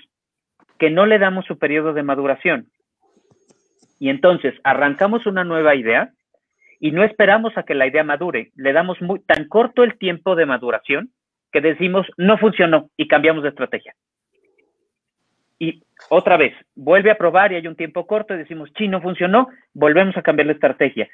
que 0.79 0.91
no 0.91 1.07
le 1.07 1.19
damos 1.19 1.47
su 1.47 1.59
periodo 1.59 1.95
de 1.95 2.03
maduración. 2.03 2.67
Y 3.99 4.11
entonces 4.11 4.55
arrancamos 4.63 5.25
una 5.25 5.43
nueva 5.43 5.75
idea 5.75 6.11
y 6.81 6.91
no 6.91 7.05
esperamos 7.05 7.57
a 7.57 7.63
que 7.63 7.75
la 7.75 7.87
idea 7.87 8.05
madure. 8.05 8.51
Le 8.57 8.73
damos 8.73 9.01
muy, 9.01 9.21
tan 9.21 9.49
corto 9.49 9.83
el 9.83 9.99
tiempo 9.99 10.37
de 10.37 10.47
maduración 10.47 11.11
que 11.53 11.61
decimos 11.61 12.07
no 12.17 12.39
funcionó 12.39 12.91
y 12.97 13.09
cambiamos 13.09 13.43
de 13.43 13.51
estrategia. 13.51 13.95
Y 15.59 15.83
otra 16.11 16.37
vez, 16.37 16.55
vuelve 16.75 17.11
a 17.11 17.17
probar 17.17 17.53
y 17.53 17.55
hay 17.55 17.67
un 17.67 17.77
tiempo 17.77 18.07
corto 18.07 18.35
y 18.35 18.39
decimos, 18.39 18.71
sí, 18.77 18.89
no 18.89 19.01
funcionó, 19.01 19.49
volvemos 19.73 20.17
a 20.17 20.23
cambiar 20.23 20.47
la 20.47 20.53
estrategia. 20.53 21.09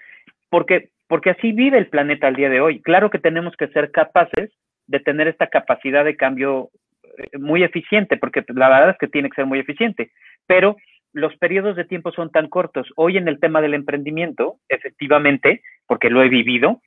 Porque, 0.50 0.90
porque 1.06 1.30
así 1.30 1.52
vive 1.52 1.78
el 1.78 1.86
planeta 1.86 2.26
al 2.26 2.34
día 2.34 2.50
de 2.50 2.60
hoy. 2.60 2.82
Claro 2.82 3.08
que 3.08 3.18
tenemos 3.18 3.54
que 3.56 3.68
ser 3.68 3.90
capaces 3.92 4.50
de 4.86 5.00
tener 5.00 5.28
esta 5.28 5.46
capacidad 5.46 6.04
de 6.04 6.16
cambio 6.16 6.70
eh, 7.18 7.38
muy 7.38 7.62
eficiente, 7.62 8.16
porque 8.16 8.44
la 8.48 8.68
verdad 8.68 8.90
es 8.90 8.98
que 8.98 9.08
tiene 9.08 9.28
que 9.28 9.36
ser 9.36 9.46
muy 9.46 9.60
eficiente, 9.60 10.10
pero 10.46 10.76
los 11.12 11.36
periodos 11.36 11.76
de 11.76 11.84
tiempo 11.84 12.12
son 12.12 12.30
tan 12.30 12.48
cortos. 12.48 12.88
Hoy 12.96 13.16
en 13.16 13.28
el 13.28 13.38
tema 13.38 13.60
del 13.60 13.74
emprendimiento, 13.74 14.56
efectivamente, 14.68 15.62
porque 15.86 16.10
lo 16.10 16.22
he 16.22 16.28
vivido, 16.28 16.80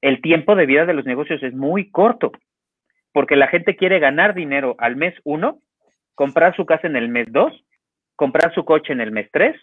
el 0.00 0.20
tiempo 0.20 0.56
de 0.56 0.66
vida 0.66 0.84
de 0.84 0.94
los 0.94 1.04
negocios 1.04 1.42
es 1.42 1.54
muy 1.54 1.90
corto, 1.90 2.32
porque 3.12 3.36
la 3.36 3.48
gente 3.48 3.76
quiere 3.76 3.98
ganar 4.00 4.34
dinero 4.34 4.74
al 4.78 4.96
mes 4.96 5.14
uno, 5.24 5.60
comprar 6.14 6.56
su 6.56 6.66
casa 6.66 6.86
en 6.86 6.96
el 6.96 7.08
mes 7.08 7.28
dos, 7.30 7.52
comprar 8.16 8.52
su 8.54 8.64
coche 8.64 8.92
en 8.92 9.00
el 9.00 9.12
mes 9.12 9.28
tres 9.32 9.56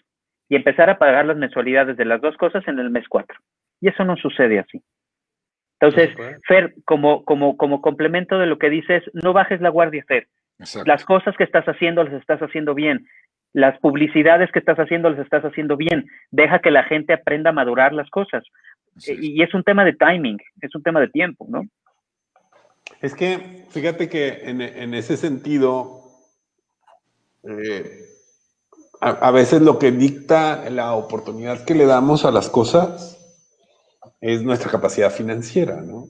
y 0.48 0.56
empezar 0.56 0.90
a 0.90 0.98
pagar 0.98 1.26
las 1.26 1.36
mensualidades 1.36 1.96
de 1.96 2.04
las 2.04 2.20
dos 2.20 2.36
cosas 2.36 2.66
en 2.66 2.78
el 2.78 2.90
mes 2.90 3.06
cuatro. 3.08 3.38
Y 3.80 3.88
eso 3.88 4.04
no 4.04 4.16
sucede 4.16 4.58
así. 4.58 4.82
Entonces, 5.78 6.14
Fer, 6.46 6.74
como, 6.84 7.24
como, 7.24 7.56
como 7.56 7.80
complemento 7.80 8.38
de 8.38 8.46
lo 8.46 8.58
que 8.58 8.68
dices, 8.68 9.02
no 9.14 9.32
bajes 9.32 9.62
la 9.62 9.70
guardia, 9.70 10.04
Fer. 10.06 10.28
Las 10.84 11.06
cosas 11.06 11.34
que 11.38 11.44
estás 11.44 11.64
haciendo 11.64 12.04
las 12.04 12.12
estás 12.12 12.40
haciendo 12.40 12.74
bien. 12.74 13.06
Las 13.52 13.78
publicidades 13.80 14.50
que 14.52 14.58
estás 14.60 14.78
haciendo 14.78 15.10
las 15.10 15.18
estás 15.20 15.44
haciendo 15.44 15.76
bien. 15.76 16.06
Deja 16.30 16.60
que 16.60 16.70
la 16.70 16.84
gente 16.84 17.12
aprenda 17.12 17.50
a 17.50 17.54
madurar 17.54 17.92
las 17.92 18.08
cosas. 18.10 18.44
Y 19.06 19.42
es 19.42 19.54
un 19.54 19.62
tema 19.62 19.84
de 19.84 19.94
timing, 19.94 20.38
es 20.60 20.74
un 20.74 20.82
tema 20.82 21.00
de 21.00 21.08
tiempo, 21.08 21.46
¿no? 21.48 21.62
Es 23.00 23.14
que, 23.14 23.64
fíjate 23.70 24.08
que 24.08 24.42
en, 24.44 24.94
ese 24.94 25.16
sentido, 25.16 26.02
eh, 27.44 28.04
a 29.00 29.30
veces 29.30 29.62
lo 29.62 29.78
que 29.78 29.90
dicta 29.90 30.68
la 30.68 30.94
oportunidad 30.94 31.64
que 31.64 31.74
le 31.74 31.86
damos 31.86 32.24
a 32.24 32.30
las 32.30 32.50
cosas 32.50 33.16
es 34.20 34.42
nuestra 34.42 34.70
capacidad 34.70 35.10
financiera, 35.10 35.80
¿no? 35.80 36.08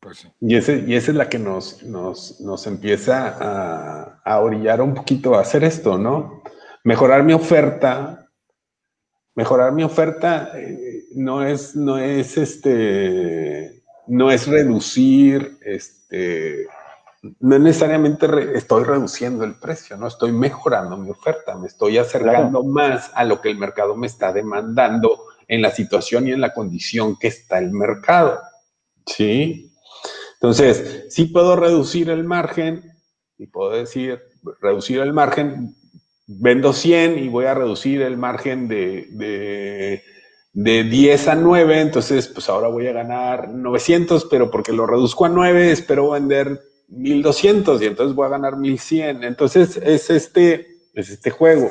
Pues 0.00 0.26
y, 0.40 0.56
ese, 0.56 0.84
y 0.86 0.94
esa 0.94 1.10
es 1.10 1.16
la 1.16 1.28
que 1.28 1.38
nos, 1.38 1.82
nos, 1.82 2.66
empieza 2.66 3.36
a, 3.38 4.22
a, 4.24 4.40
orillar 4.40 4.80
un 4.80 4.94
poquito 4.94 5.34
a 5.34 5.42
hacer 5.42 5.62
esto, 5.62 5.98
¿no? 5.98 6.42
Mejorar 6.84 7.22
mi 7.22 7.32
oferta. 7.32 8.28
Mejorar 9.34 9.72
mi 9.72 9.84
oferta 9.84 10.52
eh, 10.54 11.04
no 11.14 11.44
es, 11.44 11.76
no 11.76 11.98
es 11.98 12.36
este, 12.36 13.82
no 14.06 14.30
es 14.30 14.46
reducir, 14.46 15.58
este, 15.62 16.66
no 17.38 17.58
necesariamente 17.58 18.26
estoy 18.54 18.84
reduciendo 18.84 19.44
el 19.44 19.54
precio, 19.54 19.96
no 19.96 20.08
estoy 20.08 20.32
mejorando 20.32 20.96
mi 20.96 21.10
oferta, 21.10 21.56
me 21.56 21.68
estoy 21.68 21.98
acercando 21.98 22.64
más 22.64 23.10
a 23.14 23.24
lo 23.24 23.40
que 23.40 23.50
el 23.50 23.58
mercado 23.58 23.94
me 23.94 24.06
está 24.06 24.32
demandando 24.32 25.24
en 25.46 25.62
la 25.62 25.70
situación 25.70 26.28
y 26.28 26.32
en 26.32 26.40
la 26.40 26.54
condición 26.54 27.16
que 27.18 27.28
está 27.28 27.58
el 27.58 27.72
mercado. 27.72 28.40
¿Sí? 29.06 29.72
Entonces, 30.34 31.06
sí 31.10 31.26
puedo 31.26 31.56
reducir 31.56 32.08
el 32.08 32.24
margen 32.24 32.92
y 33.36 33.46
puedo 33.46 33.72
decir, 33.72 34.20
reducir 34.60 35.00
el 35.00 35.12
margen, 35.12 35.76
vendo 36.38 36.72
100 36.72 37.18
y 37.18 37.28
voy 37.28 37.46
a 37.46 37.54
reducir 37.54 38.02
el 38.02 38.16
margen 38.16 38.68
de, 38.68 39.08
de, 39.10 40.02
de 40.52 40.84
10 40.84 41.28
a 41.28 41.34
9, 41.34 41.80
entonces 41.80 42.28
pues 42.28 42.48
ahora 42.48 42.68
voy 42.68 42.86
a 42.86 42.92
ganar 42.92 43.48
900, 43.48 44.26
pero 44.26 44.50
porque 44.50 44.72
lo 44.72 44.86
reduzco 44.86 45.24
a 45.24 45.28
9 45.28 45.72
espero 45.72 46.10
vender 46.10 46.60
1200 46.88 47.82
y 47.82 47.86
entonces 47.86 48.14
voy 48.14 48.26
a 48.26 48.30
ganar 48.30 48.56
1100. 48.56 49.24
Entonces 49.24 49.76
es 49.76 50.10
este, 50.10 50.66
es 50.94 51.10
este 51.10 51.30
juego. 51.30 51.70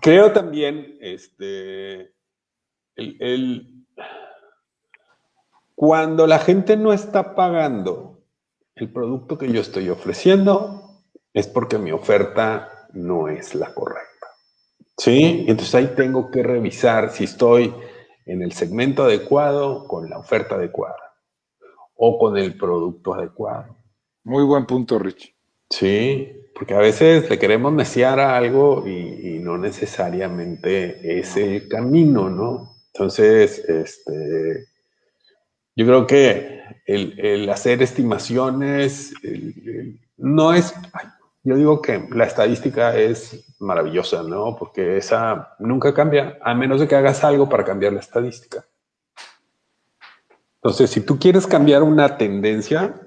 Creo 0.00 0.32
también, 0.32 0.98
este, 1.00 2.12
el, 2.94 3.84
cuando 5.74 6.26
la 6.26 6.38
gente 6.38 6.76
no 6.76 6.92
está 6.92 7.34
pagando 7.34 8.22
el 8.74 8.92
producto 8.92 9.38
que 9.38 9.50
yo 9.50 9.60
estoy 9.60 9.88
ofreciendo, 9.88 11.02
es 11.32 11.46
porque 11.46 11.78
mi 11.78 11.92
oferta 11.92 12.75
no 12.96 13.28
es 13.28 13.54
la 13.54 13.72
correcta. 13.72 14.26
¿Sí? 14.96 15.44
Entonces 15.46 15.74
ahí 15.74 15.92
tengo 15.96 16.30
que 16.30 16.42
revisar 16.42 17.10
si 17.10 17.24
estoy 17.24 17.74
en 18.24 18.42
el 18.42 18.52
segmento 18.52 19.04
adecuado, 19.04 19.86
con 19.86 20.10
la 20.10 20.18
oferta 20.18 20.56
adecuada 20.56 21.14
o 21.94 22.18
con 22.18 22.36
el 22.36 22.56
producto 22.56 23.14
adecuado. 23.14 23.76
Muy 24.24 24.44
buen 24.44 24.66
punto, 24.66 24.98
Rich. 24.98 25.34
Sí, 25.70 26.32
porque 26.54 26.74
a 26.74 26.78
veces 26.78 27.28
le 27.28 27.38
queremos 27.38 27.72
mesiar 27.72 28.20
a 28.20 28.36
algo 28.36 28.86
y, 28.86 29.38
no 29.40 29.58
necesariamente 29.58 31.20
es 31.20 31.36
el 31.36 31.68
camino, 31.68 32.28
¿no? 32.28 32.76
Entonces, 32.92 33.60
este, 33.60 34.66
yo 35.76 35.86
creo 35.86 36.06
que 36.06 36.62
el, 36.86 37.48
hacer 37.48 37.82
estimaciones 37.82 39.14
no 40.16 40.52
es, 40.52 40.74
yo 41.46 41.54
digo 41.54 41.80
que 41.80 42.08
la 42.10 42.24
estadística 42.24 42.96
es 42.96 43.54
maravillosa, 43.60 44.24
¿no? 44.24 44.56
Porque 44.56 44.96
esa 44.96 45.54
nunca 45.60 45.94
cambia, 45.94 46.36
a 46.42 46.54
menos 46.54 46.80
de 46.80 46.88
que 46.88 46.96
hagas 46.96 47.22
algo 47.22 47.48
para 47.48 47.64
cambiar 47.64 47.92
la 47.92 48.00
estadística. 48.00 48.66
Entonces, 50.56 50.90
si 50.90 51.02
tú 51.02 51.20
quieres 51.20 51.46
cambiar 51.46 51.84
una 51.84 52.18
tendencia, 52.18 53.00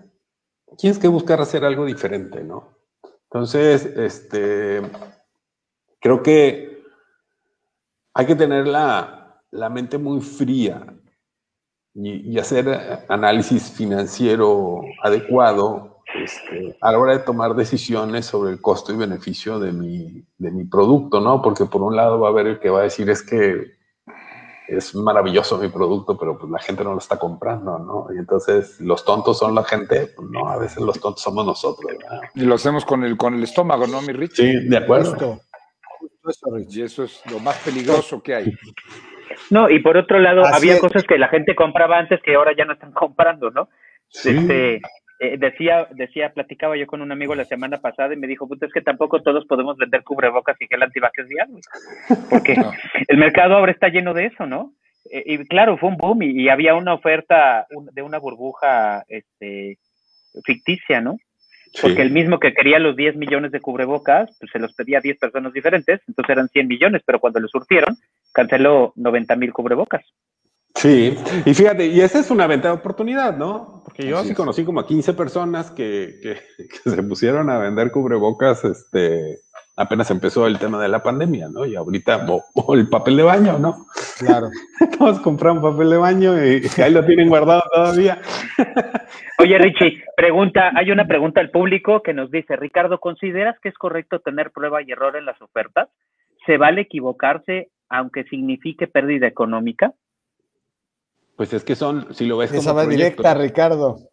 tienes 0.77 0.97
que 0.97 1.09
buscar 1.09 1.41
hacer 1.41 1.65
algo 1.65 1.83
diferente, 1.83 2.41
¿no? 2.41 2.77
Entonces, 3.23 3.85
este, 3.85 4.83
creo 5.99 6.23
que 6.23 6.81
hay 8.13 8.25
que 8.25 8.35
tener 8.37 8.67
la, 8.67 9.43
mente 9.51 9.97
muy 9.97 10.21
fría 10.21 10.95
y, 11.93 12.39
hacer 12.39 13.03
análisis 13.09 13.69
financiero 13.69 14.79
adecuado 15.03 15.88
este, 16.15 16.77
a 16.81 16.91
la 16.91 16.99
hora 16.99 17.17
de 17.17 17.23
tomar 17.23 17.55
decisiones 17.55 18.25
sobre 18.25 18.51
el 18.51 18.61
costo 18.61 18.93
y 18.93 18.97
beneficio 18.97 19.59
de 19.59 19.71
mi, 19.71 20.23
de 20.37 20.51
mi 20.51 20.65
producto, 20.65 21.21
¿no? 21.21 21.41
Porque 21.41 21.65
por 21.65 21.81
un 21.81 21.95
lado 21.95 22.19
va 22.19 22.27
a 22.27 22.31
haber 22.31 22.47
el 22.47 22.59
que 22.59 22.69
va 22.69 22.79
a 22.79 22.83
decir 22.83 23.09
es 23.09 23.21
que 23.21 23.77
es 24.67 24.93
maravilloso 24.95 25.57
mi 25.57 25.67
producto, 25.67 26.17
pero 26.17 26.37
pues 26.37 26.51
la 26.51 26.59
gente 26.59 26.83
no 26.83 26.93
lo 26.93 26.99
está 26.99 27.17
comprando, 27.17 27.79
¿no? 27.79 28.07
Y 28.13 28.17
entonces 28.17 28.79
los 28.79 29.03
tontos 29.03 29.39
son 29.39 29.55
la 29.55 29.63
gente, 29.63 30.07
pues 30.15 30.29
no, 30.29 30.47
a 30.47 30.57
veces 30.57 30.81
los 30.81 30.99
tontos 30.99 31.21
somos 31.21 31.45
nosotros. 31.45 31.91
Y 32.35 32.41
lo 32.41 32.55
hacemos 32.55 32.85
con 32.85 33.03
el, 33.03 33.17
con 33.17 33.33
el 33.33 33.43
estómago, 33.43 33.87
¿no, 33.87 34.01
mi 34.01 34.13
Rich? 34.13 34.35
Sí, 34.35 34.67
de 34.67 34.77
acuerdo. 34.77 35.41
Y 36.69 36.81
eso 36.81 37.03
es 37.03 37.21
lo 37.31 37.39
más 37.39 37.57
peligroso 37.59 38.21
que 38.21 38.35
hay. 38.35 38.53
No, 39.49 39.69
y 39.69 39.79
por 39.79 39.97
otro 39.97 40.19
lado, 40.19 40.45
había 40.45 40.79
cosas 40.79 41.03
que 41.03 41.17
la 41.17 41.27
gente 41.29 41.55
compraba 41.55 41.97
antes 41.97 42.21
que 42.23 42.35
ahora 42.35 42.51
ya 42.55 42.65
no 42.65 42.73
están 42.73 42.91
comprando, 42.91 43.49
¿no? 43.49 43.69
Este, 44.11 44.81
eh, 45.19 45.37
decía, 45.37 45.87
decía, 45.91 46.31
platicaba 46.33 46.77
yo 46.77 46.87
con 46.87 47.01
un 47.01 47.11
amigo 47.11 47.35
la 47.35 47.43
semana 47.43 47.77
pasada 47.77 48.13
y 48.13 48.17
me 48.17 48.27
dijo, 48.27 48.47
pues 48.47 48.61
es 48.61 48.71
que 48.71 48.81
tampoco 48.81 49.21
todos 49.21 49.45
podemos 49.45 49.75
vender 49.77 50.01
cubrebocas 50.03 50.55
y 50.61 50.67
gel 50.67 50.81
antibacterial, 50.81 51.49
porque 52.29 52.55
el 53.07 53.17
mercado 53.17 53.55
ahora 53.55 53.73
está 53.73 53.89
lleno 53.89 54.13
de 54.13 54.27
eso, 54.27 54.45
¿no? 54.45 54.73
Eh, 55.11 55.23
y 55.25 55.37
claro, 55.47 55.77
fue 55.77 55.89
un 55.89 55.97
boom 55.97 56.23
y, 56.23 56.47
había 56.47 56.73
una 56.75 56.93
oferta 56.93 57.67
de 57.69 58.01
una 58.01 58.17
burbuja 58.17 59.03
este, 59.09 59.77
ficticia, 60.45 61.01
¿no? 61.01 61.17
Porque 61.81 62.01
el 62.01 62.11
mismo 62.11 62.39
que 62.39 62.53
quería 62.53 62.79
los 62.79 62.95
10 62.95 63.17
millones 63.17 63.51
de 63.51 63.59
cubrebocas, 63.59 64.35
pues 64.39 64.51
se 64.51 64.59
los 64.59 64.73
pedía 64.73 64.99
a 64.99 65.01
10 65.01 65.19
personas 65.19 65.53
diferentes, 65.53 66.01
entonces 66.07 66.31
eran 66.31 66.47
100 66.47 66.67
millones, 66.67 67.01
pero 67.05 67.19
cuando 67.19 67.39
lo 67.39 67.47
surtieron, 67.47 67.97
canceló 68.31 68.93
90 68.95 69.35
mil 69.35 69.53
cubrebocas. 69.53 70.01
Sí, 70.79 71.13
y 71.45 71.53
fíjate, 71.53 71.87
y 71.87 71.99
esa 71.99 72.19
es 72.19 72.31
una 72.31 72.47
venta 72.47 72.69
de 72.69 72.75
oportunidad, 72.75 73.35
¿no? 73.35 73.81
Porque 73.83 74.07
yo 74.07 74.23
sí 74.23 74.33
conocí 74.33 74.63
como 74.63 74.79
a 74.79 74.87
15 74.87 75.13
personas 75.13 75.71
que, 75.71 76.21
que, 76.57 76.89
se 76.89 77.03
pusieron 77.03 77.49
a 77.49 77.57
vender 77.57 77.91
cubrebocas, 77.91 78.63
este, 78.63 79.39
apenas 79.75 80.09
empezó 80.09 80.47
el 80.47 80.57
tema 80.57 80.81
de 80.81 80.87
la 80.87 81.03
pandemia, 81.03 81.49
¿no? 81.49 81.65
Y 81.65 81.75
ahorita, 81.75 82.25
o, 82.53 82.75
el 82.75 82.87
papel 82.87 83.17
de 83.17 83.23
baño, 83.23 83.59
¿no? 83.59 83.87
Claro. 84.19 84.51
Todos 84.97 85.19
compraron 85.19 85.61
papel 85.61 85.89
de 85.89 85.97
baño 85.97 86.45
y 86.45 86.61
ahí 86.81 86.93
lo 86.93 87.05
tienen 87.05 87.27
guardado 87.27 87.63
todavía. 87.73 88.21
Oye, 89.37 89.57
Richie, 89.57 90.01
pregunta, 90.15 90.71
hay 90.75 90.91
una 90.91 91.07
pregunta 91.07 91.41
al 91.41 91.49
público 91.49 92.01
que 92.03 92.13
nos 92.13 92.31
dice, 92.31 92.55
Ricardo, 92.55 93.01
¿consideras 93.01 93.59
que 93.61 93.67
es 93.67 93.75
correcto 93.75 94.19
tener 94.19 94.51
prueba 94.51 94.81
y 94.81 94.91
error 94.91 95.17
en 95.17 95.25
las 95.25 95.41
ofertas? 95.41 95.89
¿Se 96.45 96.57
vale 96.57 96.81
equivocarse 96.81 97.69
aunque 97.89 98.23
signifique 98.23 98.87
pérdida 98.87 99.27
económica? 99.27 99.93
Pues 101.39 101.53
es 101.53 101.63
que 101.63 101.77
son, 101.77 102.13
si 102.13 102.25
lo 102.25 102.35
ves 102.35 102.51
Esa 102.51 102.73
va 102.73 102.85
directa, 102.85 103.33
Ricardo. 103.33 104.09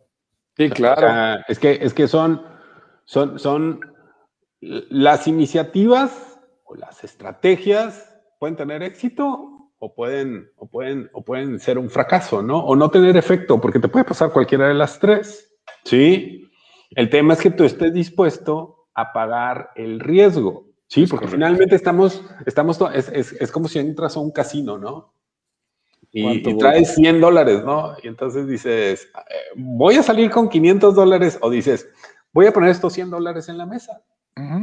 Sí, 0.56 0.70
claro. 0.70 1.42
es 1.48 1.58
que, 1.58 1.72
es 1.82 1.92
que 1.92 2.06
son, 2.06 2.40
son, 3.04 3.40
son 3.40 3.80
las 4.60 5.26
iniciativas 5.26 6.38
o 6.62 6.76
las 6.76 7.02
estrategias 7.02 8.16
pueden 8.38 8.54
tener 8.54 8.84
éxito 8.84 9.72
o 9.76 9.92
pueden, 9.92 10.52
o 10.54 10.68
pueden, 10.68 11.10
o 11.14 11.24
pueden 11.24 11.58
ser 11.58 11.78
un 11.78 11.90
fracaso, 11.90 12.42
¿no? 12.42 12.60
O 12.60 12.76
no 12.76 12.92
tener 12.92 13.16
efecto, 13.16 13.60
porque 13.60 13.80
te 13.80 13.88
puede 13.88 14.04
pasar 14.04 14.30
cualquiera 14.30 14.68
de 14.68 14.74
las 14.74 15.00
tres. 15.00 15.52
¿Sí? 15.84 16.48
El 16.90 17.10
tema 17.10 17.32
es 17.32 17.40
que 17.40 17.50
tú 17.50 17.64
estés 17.64 17.92
dispuesto 17.92 18.86
a 18.94 19.12
pagar 19.12 19.70
el 19.74 19.98
riesgo. 19.98 20.68
Sí, 20.86 21.08
porque 21.08 21.26
finalmente 21.26 21.74
estamos, 21.74 22.22
estamos, 22.46 22.80
es, 22.94 23.08
es, 23.08 23.32
es 23.32 23.50
como 23.50 23.66
si 23.66 23.80
entras 23.80 24.16
a 24.16 24.20
un 24.20 24.30
casino, 24.30 24.78
¿no? 24.78 25.15
Y, 26.12 26.56
traes 26.56 26.94
100 26.94 27.20
dólares, 27.20 27.64
¿no? 27.64 27.94
Y 28.02 28.08
entonces 28.08 28.46
dices, 28.46 29.08
eh, 29.30 29.34
voy 29.56 29.96
a 29.96 30.02
salir 30.02 30.30
con 30.30 30.48
500 30.48 30.94
dólares 30.94 31.38
o 31.40 31.50
dices, 31.50 31.88
voy 32.32 32.46
a 32.46 32.52
poner 32.52 32.70
estos 32.70 32.92
100 32.92 33.10
dólares 33.10 33.48
en 33.48 33.58
la 33.58 33.66
mesa. 33.66 34.02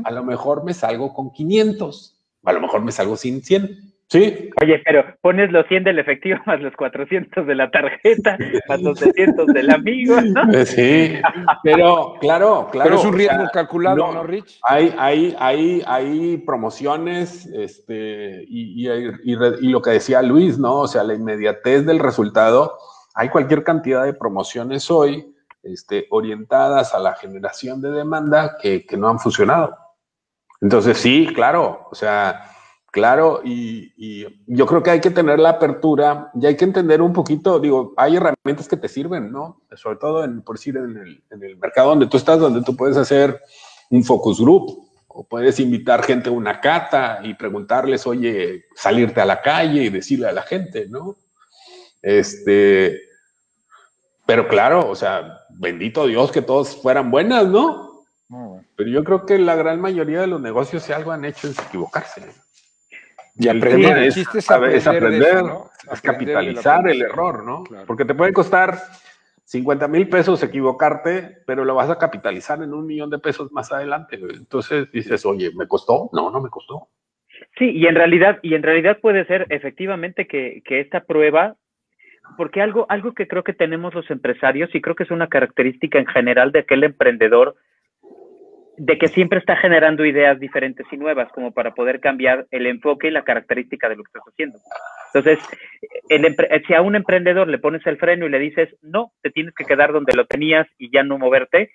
A 0.04 0.12
lo 0.12 0.24
mejor 0.24 0.64
me 0.64 0.74
salgo 0.76 1.14
con 1.16 1.32
500, 1.32 2.22
a 2.44 2.54
lo 2.54 2.62
mejor 2.62 2.82
me 2.82 2.92
salgo 2.92 3.18
sin 3.18 3.42
100. 3.42 3.93
Sí. 4.08 4.50
Oye, 4.62 4.82
pero 4.86 5.06
pones 5.22 5.52
los 5.52 5.66
100 5.68 5.86
del 5.86 6.00
efectivo 6.00 6.40
más 6.46 6.62
los 6.62 6.76
400 6.76 7.48
de 7.48 7.56
la 7.56 7.72
tarjeta, 7.72 8.38
más 8.70 8.82
los 8.82 9.00
200 9.00 9.48
del 9.48 9.72
amigo, 9.72 10.22
¿no? 10.22 10.52
Eh, 10.54 10.66
sí, 10.66 11.22
pero 11.64 12.16
claro, 12.20 12.68
claro. 12.72 12.90
Pero 12.90 13.00
es 13.00 13.06
un 13.06 13.14
riesgo 13.14 13.46
calculado, 13.52 14.14
¿no, 14.14 14.24
Rich? 14.24 14.60
Hay, 14.64 14.94
hay, 14.98 15.36
hay, 15.40 15.84
hay 15.88 16.38
promociones, 16.38 17.48
este, 17.48 18.46
y, 18.48 18.88
y, 18.88 19.70
lo 19.70 19.82
que 19.82 19.92
decía 19.92 20.22
Luis, 20.22 20.60
¿no? 20.60 20.82
O 20.82 20.88
sea, 20.88 21.04
la 21.04 21.16
inmediatez 21.16 21.86
del 21.86 22.00
resultado. 22.00 22.78
Hay 23.16 23.30
cualquier 23.30 23.64
cantidad 23.64 24.04
de 24.04 24.14
promociones 24.14 24.90
hoy 24.92 25.34
este, 25.64 26.08
orientadas 26.10 26.94
a 26.94 27.00
la 27.00 27.16
generación 27.16 27.82
de 27.82 27.92
demanda 27.92 28.58
que, 28.62 28.86
que 28.86 28.98
no 28.98 29.08
han 29.08 29.20
funcionado. 29.20 29.76
Entonces, 30.62 30.98
sí, 30.98 31.28
claro, 31.34 31.88
o 31.92 31.96
sea, 31.96 32.53
Claro, 32.94 33.42
y, 33.44 34.28
yo 34.46 34.68
creo 34.68 34.84
que 34.84 34.92
hay 34.92 35.02
que 35.02 35.10
tener 35.10 35.40
la 35.40 35.50
apertura 35.50 36.30
y 36.40 36.46
hay 36.46 36.56
que 36.56 36.66
entender 36.66 37.02
un 37.02 37.12
poquito, 37.12 37.60
digo, 37.60 37.96
hay 37.98 38.18
herramientas 38.18 38.68
que 38.68 38.78
te 38.78 38.88
sirven, 38.88 39.32
¿no? 39.32 39.64
Sobre 39.76 39.98
todo, 39.98 40.24
en, 40.24 40.44
por 40.44 40.58
decir, 40.58 40.78
en 40.78 40.96
el, 40.98 41.24
en 41.32 41.44
el 41.44 41.58
mercado 41.58 41.90
donde 41.90 42.06
tú 42.06 42.18
estás, 42.18 42.40
donde 42.40 42.62
tú 42.62 42.78
puedes 42.78 42.96
hacer 42.96 43.42
un 43.90 44.04
focus 44.04 44.40
group 44.40 44.88
o 45.08 45.24
puedes 45.24 45.60
invitar 45.60 46.04
gente 46.04 46.30
a 46.30 46.34
una 46.34 46.62
cata 46.62 47.20
y 47.24 47.34
preguntarles, 47.34 48.06
oye, 48.06 48.66
salirte 48.76 49.22
a 49.22 49.26
la 49.26 49.42
calle 49.42 49.86
y 49.86 49.90
decirle 49.90 50.28
a 50.28 50.32
la 50.32 50.44
gente, 50.44 50.88
¿no? 50.88 51.16
Este, 52.00 53.00
pero 54.28 54.48
claro, 54.48 54.88
o 54.88 54.94
sea, 54.94 55.40
bendito 55.50 56.06
Dios 56.06 56.32
que 56.32 56.44
todos 56.44 56.80
fueran 56.80 57.10
buenas, 57.10 57.48
¿no? 57.48 58.04
Pero 58.76 58.90
yo 58.92 59.04
creo 59.04 59.26
que 59.26 59.40
la 59.40 59.56
gran 59.56 59.82
mayoría 59.82 60.22
de 60.22 60.28
los 60.28 60.42
negocios, 60.42 60.84
si 60.84 60.94
algo 60.94 61.12
han 61.12 61.26
hecho 61.26 61.48
es 61.48 61.58
equivocarse. 61.58 62.43
Y 63.36 63.48
aprender 63.48 63.98
es, 63.98 64.18
es, 64.18 64.52
aprender, 64.52 65.44
es 65.92 66.02
capitalizar 66.02 66.88
el 66.88 67.02
error, 67.02 67.44
¿no? 67.44 67.64
Porque 67.88 68.06
te 68.06 68.14
puede 68.14 68.32
costar 68.32 68.78
50 69.46 69.88
mil 69.88 70.08
pesos 70.08 70.44
equivocarte, 70.44 71.38
pero 71.46 71.66
lo 71.66 71.76
vas 71.76 71.90
a 71.90 71.98
capitalizar 71.98 72.62
en 72.62 72.74
un 72.74 72.86
millón 72.86 73.10
de 73.10 73.20
pesos 73.20 73.52
más 73.52 73.72
adelante. 73.72 74.20
Entonces 74.20 74.92
dices, 74.92 75.26
oye, 75.26 75.52
¿me 75.56 75.68
costó? 75.68 76.10
No, 76.14 76.30
no 76.30 76.42
me 76.42 76.50
costó. 76.50 76.90
Sí, 77.58 77.72
y 77.72 77.88
en 77.88 77.96
realidad, 77.96 78.40
y 78.42 78.54
en 78.54 78.64
realidad 78.64 79.00
puede 79.02 79.26
ser 79.26 79.48
efectivamente 79.50 80.28
que, 80.28 80.62
que 80.66 80.80
esta 80.80 81.02
prueba, 81.02 81.56
porque 82.38 82.62
algo, 82.62 82.86
algo 82.90 83.14
que 83.14 83.28
creo 83.28 83.44
que 83.44 83.54
tenemos 83.54 83.94
los 83.94 84.10
empresarios, 84.10 84.74
y 84.74 84.82
creo 84.82 84.96
que 84.96 85.04
es 85.04 85.12
una 85.12 85.28
característica 85.28 86.00
en 86.00 86.08
general 86.08 86.52
de 86.52 86.60
aquel 86.60 86.84
emprendedor 86.84 87.56
de 88.78 88.98
que 88.98 89.08
siempre 89.08 89.40
está 89.40 89.56
generando 89.56 90.06
ideas 90.06 90.40
diferentes 90.40 90.86
y 90.92 90.98
nuevas, 90.98 91.32
como 91.32 91.52
para 91.52 91.74
poder 91.74 92.00
cambiar 92.00 92.48
el 92.52 92.66
enfoque 92.66 93.08
y 93.08 93.12
la 93.12 93.24
característica 93.24 93.88
de 93.88 93.96
lo 93.96 94.04
que 94.04 94.10
estás 94.10 94.24
haciendo. 94.28 94.60
Entonces, 95.14 95.40
si 96.68 96.74
a 96.74 96.82
un 96.82 96.96
emprendedor 96.96 97.48
le 97.48 97.60
pones 97.60 97.86
el 97.86 97.98
freno 97.98 98.26
y 98.26 98.30
le 98.30 98.40
dices, 98.40 98.76
no, 98.82 99.12
te 99.22 99.30
tienes 99.30 99.54
que 99.54 99.66
quedar 99.66 99.92
donde 99.92 100.14
lo 100.16 100.26
tenías 100.26 100.68
y 100.80 100.90
ya 100.92 101.04
no 101.04 101.20
moverte, 101.20 101.72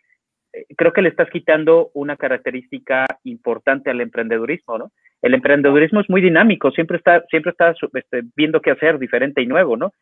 eh, 0.53 0.67
creo 0.77 0.93
que 0.93 1.03
le 1.03 1.11
estás 1.11 1.31
quitando 1.31 1.91
una 1.95 2.17
característica 2.17 3.07
importante 3.25 3.91
al 3.91 4.01
emprendedurismo, 4.01 4.79
¿no? 4.79 4.93
El 5.23 5.35
emprendedurismo 5.35 6.01
es 6.01 6.09
muy 6.09 6.21
dinámico, 6.21 6.71
siempre 6.71 6.97
está, 6.97 7.25
siempre 7.29 7.51
está 7.51 7.75
este, 7.95 8.23
viendo 8.37 8.61
qué 8.61 8.71
hacer 8.71 8.99
diferente 8.99 9.43
y 9.43 9.47
nuevo, 9.47 9.77
¿no? 9.77 9.93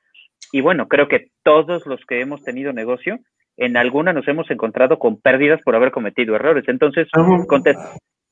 Y 0.53 0.61
bueno, 0.61 0.89
creo 0.89 1.09
que 1.09 1.29
todos 1.43 1.87
los 1.87 2.05
que 2.07 2.21
hemos 2.21 2.43
tenido 2.45 2.73
negocio, 2.73 3.19
en 3.57 3.77
alguna 3.77 4.13
nos 4.13 4.27
hemos 4.29 4.51
encontrado 4.51 4.99
con 4.99 5.21
pérdidas 5.21 5.61
por 5.63 5.75
haber 5.75 5.91
cometido 5.91 6.35
errores. 6.35 6.65
Entonces, 6.69 7.09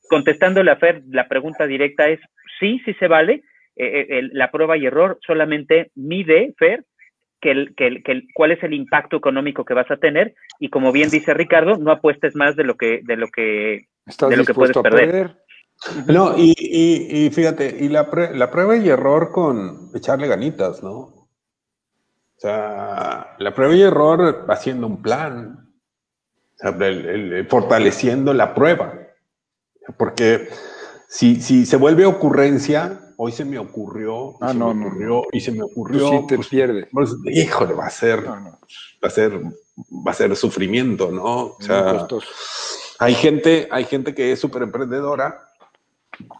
contestando 0.07 0.63
la, 0.63 0.77
la 1.09 1.27
pregunta 1.27 1.65
directa 1.65 2.07
es, 2.07 2.19
sí, 2.59 2.81
sí 2.85 2.93
se 2.95 3.07
vale. 3.07 3.43
Eh, 3.75 4.07
eh, 4.09 4.21
la 4.31 4.51
prueba 4.51 4.77
y 4.77 4.85
error 4.85 5.19
solamente 5.25 5.91
mide, 5.95 6.53
Fer, 6.57 6.85
que 7.41 7.67
que 7.75 8.23
cuál 8.33 8.51
es 8.51 8.63
el 8.63 8.73
impacto 8.73 9.17
económico 9.17 9.65
que 9.65 9.73
vas 9.73 9.91
a 9.91 9.97
tener 9.97 10.33
y 10.59 10.69
como 10.69 10.91
bien 10.91 11.09
dice 11.09 11.33
Ricardo, 11.33 11.77
no 11.77 11.91
apuestes 11.91 12.35
más 12.35 12.55
de 12.55 12.63
lo 12.63 12.75
que, 12.75 13.01
de 13.03 13.17
lo 13.17 13.27
que, 13.27 13.87
de 14.29 14.37
lo 14.37 14.45
que 14.45 14.53
puedes 14.53 14.77
perder. 14.77 15.35
No, 16.07 16.35
y, 16.37 17.29
fíjate, 17.33 17.75
y 17.81 17.89
la, 17.89 18.07
la 18.33 18.49
prueba 18.49 18.77
y 18.77 18.87
error 18.87 19.29
con 19.31 19.89
echarle 19.93 20.27
ganitas, 20.27 20.81
¿no? 20.81 21.24
O 22.37 22.39
sea, 22.39 23.35
la 23.39 23.53
prueba 23.53 23.75
y 23.75 23.81
error 23.81 24.45
haciendo 24.49 24.87
un 24.87 25.01
plan, 25.01 25.71
fortaleciendo 27.49 28.33
la 28.33 28.53
prueba. 28.53 28.93
Porque 29.97 30.49
si, 31.07 31.41
si 31.41 31.65
se 31.65 31.77
vuelve 31.77 32.05
ocurrencia, 32.05 32.99
hoy 33.17 33.31
se 33.31 33.45
me 33.45 33.57
ocurrió, 33.57 34.35
ah, 34.41 34.51
se 34.51 34.57
no, 34.57 34.73
me 34.73 34.87
ocurrió, 34.87 35.23
y 35.31 35.39
se 35.39 35.51
me 35.51 35.63
ocurrió. 35.63 36.09
Sí 36.09 36.27
te 36.27 36.35
pues, 36.35 36.47
pierde. 36.49 36.87
Pues, 36.91 37.15
híjole, 37.25 37.73
va 37.73 37.87
a 37.87 37.89
ser, 37.89 38.25
va 38.27 38.57
a 39.01 39.09
ser, 39.09 39.41
va 39.41 40.11
a 40.11 40.13
ser 40.13 40.35
sufrimiento, 40.35 41.11
¿no? 41.11 41.45
O 41.45 41.57
sea, 41.59 42.07
hay 42.99 43.13
gente, 43.13 43.67
hay 43.71 43.85
gente 43.85 44.13
que 44.13 44.31
es 44.31 44.39
súper 44.39 44.63
emprendedora 44.63 45.39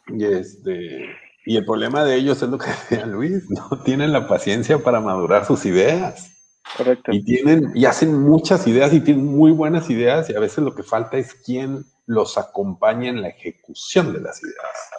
y 0.08 0.25
este 0.25 1.15
y 1.45 1.58
el 1.58 1.65
problema 1.65 2.03
de 2.03 2.15
ellos 2.15 2.41
es 2.41 2.49
lo 2.49 2.58
que 2.58 2.69
decía 2.69 3.05
Luis, 3.05 3.49
no 3.49 3.81
tienen 3.84 4.12
la 4.12 4.27
paciencia 4.27 4.79
para 4.79 4.99
madurar 4.99 5.45
sus 5.45 5.65
ideas. 5.65 6.31
Correcto. 6.77 7.12
Y 7.13 7.23
tienen, 7.23 7.71
y 7.75 7.86
hacen 7.86 8.19
muchas 8.19 8.65
ideas 8.67 8.91
y 8.91 8.99
tienen 8.99 9.25
muy 9.25 9.51
buenas 9.51 9.89
ideas, 9.89 10.29
y 10.29 10.36
a 10.36 10.39
veces 10.39 10.63
lo 10.63 10.73
que 10.73 10.84
falta 10.84 11.17
es 11.17 11.36
quien 11.36 11.86
los 12.08 12.38
acompañe 12.38 13.10
en 13.10 13.21
la 13.21 13.29
ejecución 13.29 14.13
de 14.13 14.21
las 14.21 14.41
ideas. 14.41 14.89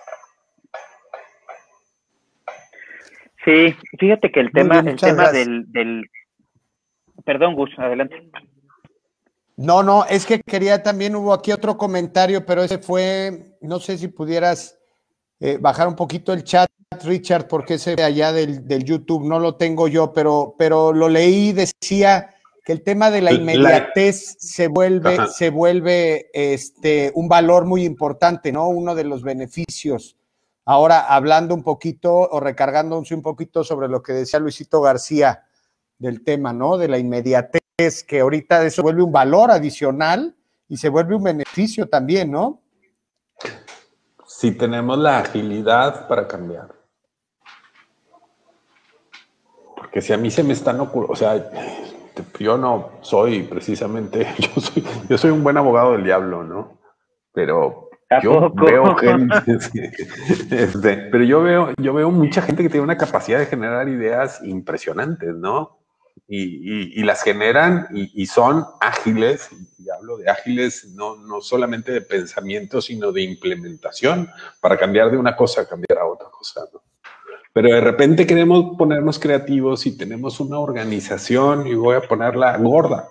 Sí, 3.45 3.77
fíjate 3.99 4.31
que 4.31 4.41
el 4.41 4.51
tema, 4.53 4.81
el 4.81 4.97
tema 4.97 5.31
del, 5.31 5.71
del, 5.71 6.11
Perdón, 7.25 7.55
Gus, 7.55 7.71
adelante. 7.79 8.29
No, 9.57 9.83
no, 9.83 10.05
es 10.05 10.27
que 10.27 10.41
quería 10.41 10.83
también, 10.83 11.17
hubo 11.17 11.33
aquí 11.33 11.53
otro 11.53 11.77
comentario, 11.77 12.45
pero 12.45 12.63
ese 12.63 12.79
fue, 12.79 13.57
no 13.61 13.79
sé 13.79 13.99
si 13.99 14.09
pudieras 14.09 14.76
eh, 15.40 15.59
bajar 15.61 15.88
un 15.88 15.96
poquito 15.96 16.33
el 16.33 16.44
chat, 16.44 16.68
Richard, 17.05 17.46
porque 17.49 17.75
ese 17.75 18.01
allá 18.03 18.33
del, 18.33 18.66
del, 18.66 18.85
YouTube 18.85 19.27
no 19.27 19.38
lo 19.38 19.57
tengo 19.57 19.88
yo, 19.88 20.12
pero, 20.12 20.55
pero 20.59 20.92
lo 20.92 21.09
leí, 21.09 21.53
decía 21.53 22.31
que 22.64 22.72
el 22.72 22.83
tema 22.83 23.11
de 23.11 23.20
la 23.20 23.33
inmediatez 23.33 24.38
se 24.40 24.66
vuelve, 24.66 25.18
se 25.29 25.51
vuelve 25.51 26.31
este, 26.33 27.12
un 27.14 27.29
valor 27.29 27.64
muy 27.64 27.85
importante, 27.85 28.51
¿no? 28.51 28.68
Uno 28.68 28.96
de 28.96 29.05
los 29.05 29.22
beneficios. 29.22 30.16
Ahora, 30.64 31.07
hablando 31.07 31.55
un 31.55 31.62
poquito 31.62 32.12
o 32.12 32.40
recargándose 32.40 33.14
un 33.14 33.22
poquito 33.22 33.62
sobre 33.62 33.87
lo 33.87 34.03
que 34.03 34.14
decía 34.14 34.40
Luisito 34.40 34.81
García 34.81 35.44
del 35.99 36.25
tema, 36.25 36.53
¿no? 36.53 36.77
De 36.77 36.88
la 36.88 36.99
inmediatez, 36.99 38.03
que 38.05 38.18
ahorita 38.18 38.66
eso 38.66 38.83
vuelve 38.83 39.05
un 39.05 39.12
valor 39.12 39.53
adicional 39.53 40.35
y 40.68 40.79
se 40.79 40.88
vuelve 40.88 41.14
un 41.14 41.22
beneficio 41.22 41.88
también, 41.88 42.33
¿no? 42.33 42.62
Si 44.38 44.53
tenemos 44.53 44.99
la 44.99 45.20
agilidad 45.20 46.07
para 46.09 46.29
cambiar. 46.29 46.68
Porque 49.75 50.03
si 50.03 50.12
a 50.12 50.18
mí 50.18 50.31
se 50.31 50.42
me 50.42 50.53
están 50.53 50.79
ocurriendo, 50.79 51.14
o 51.14 51.16
sea, 51.16 51.42
yo 52.38 52.59
no 52.59 52.90
soy 53.01 53.44
precisamente, 53.44 54.27
yo 54.38 54.61
soy, 54.61 54.85
yo 55.09 55.16
soy 55.16 55.31
un 55.31 55.42
buen 55.42 55.57
abogado 55.57 55.92
del 55.92 56.05
diablo, 56.05 56.44
¿no? 56.44 56.77
Pero 57.33 57.88
yo 58.22 58.53
veo 58.53 58.94
gente, 58.96 59.37
este, 60.51 60.96
pero 61.11 61.25
yo 61.25 61.42
veo, 61.42 61.72
yo 61.79 61.94
veo 61.94 62.11
mucha 62.11 62.42
gente 62.42 62.62
que 62.62 62.68
tiene 62.68 62.85
una 62.85 62.99
capacidad 62.99 63.38
de 63.38 63.46
generar 63.46 63.88
ideas 63.88 64.42
impresionantes, 64.44 65.35
¿no? 65.35 65.76
Y, 66.29 67.03
las 67.05 67.23
generan 67.23 67.87
y, 67.93 68.27
son 68.27 68.65
ágiles, 68.81 69.49
y 69.79 69.89
hablo 69.91 70.17
de 70.17 70.29
ágiles 70.29 70.87
no, 70.95 71.17
no 71.17 71.41
solamente 71.41 71.93
de 71.93 72.01
pensamiento, 72.01 72.81
sino 72.81 73.12
de 73.12 73.23
implementación 73.23 74.29
para 74.61 74.77
cambiar 74.77 75.12
de 75.12 75.19
una 75.19 75.37
cosa 75.37 75.61
a 75.61 75.69
cambiar 75.69 76.01
a 76.01 76.07
otra 76.07 76.29
cosa, 76.29 76.62
¿no? 76.73 76.83
Pero 77.57 77.71
de 77.71 77.81
repente 77.81 78.27
queremos 78.27 78.77
ponernos 78.77 79.19
creativos 79.19 79.87
y 79.87 79.97
tenemos 79.97 80.41
una 80.41 80.59
organización, 80.59 81.67
y 81.67 81.75
voy 81.75 81.97
a 81.97 82.03
ponerla 82.03 82.55
gorda. 82.59 83.09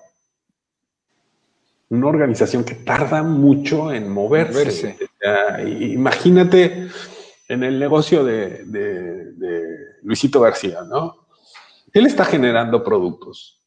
Una 1.90 2.06
organización 2.06 2.64
que 2.64 2.76
tarda 2.76 3.24
mucho 3.24 3.92
en 3.92 4.08
moverse. 4.08 4.98
imagínate 5.66 6.90
en 7.48 7.64
el 7.64 7.80
negocio 7.80 8.24
de, 8.24 8.66
de 8.66 9.76
Luisito 10.04 10.40
García, 10.42 10.82
¿no? 10.88 11.25
Él 11.96 12.06
está 12.06 12.24
generando 12.26 12.84
productos 12.84 13.66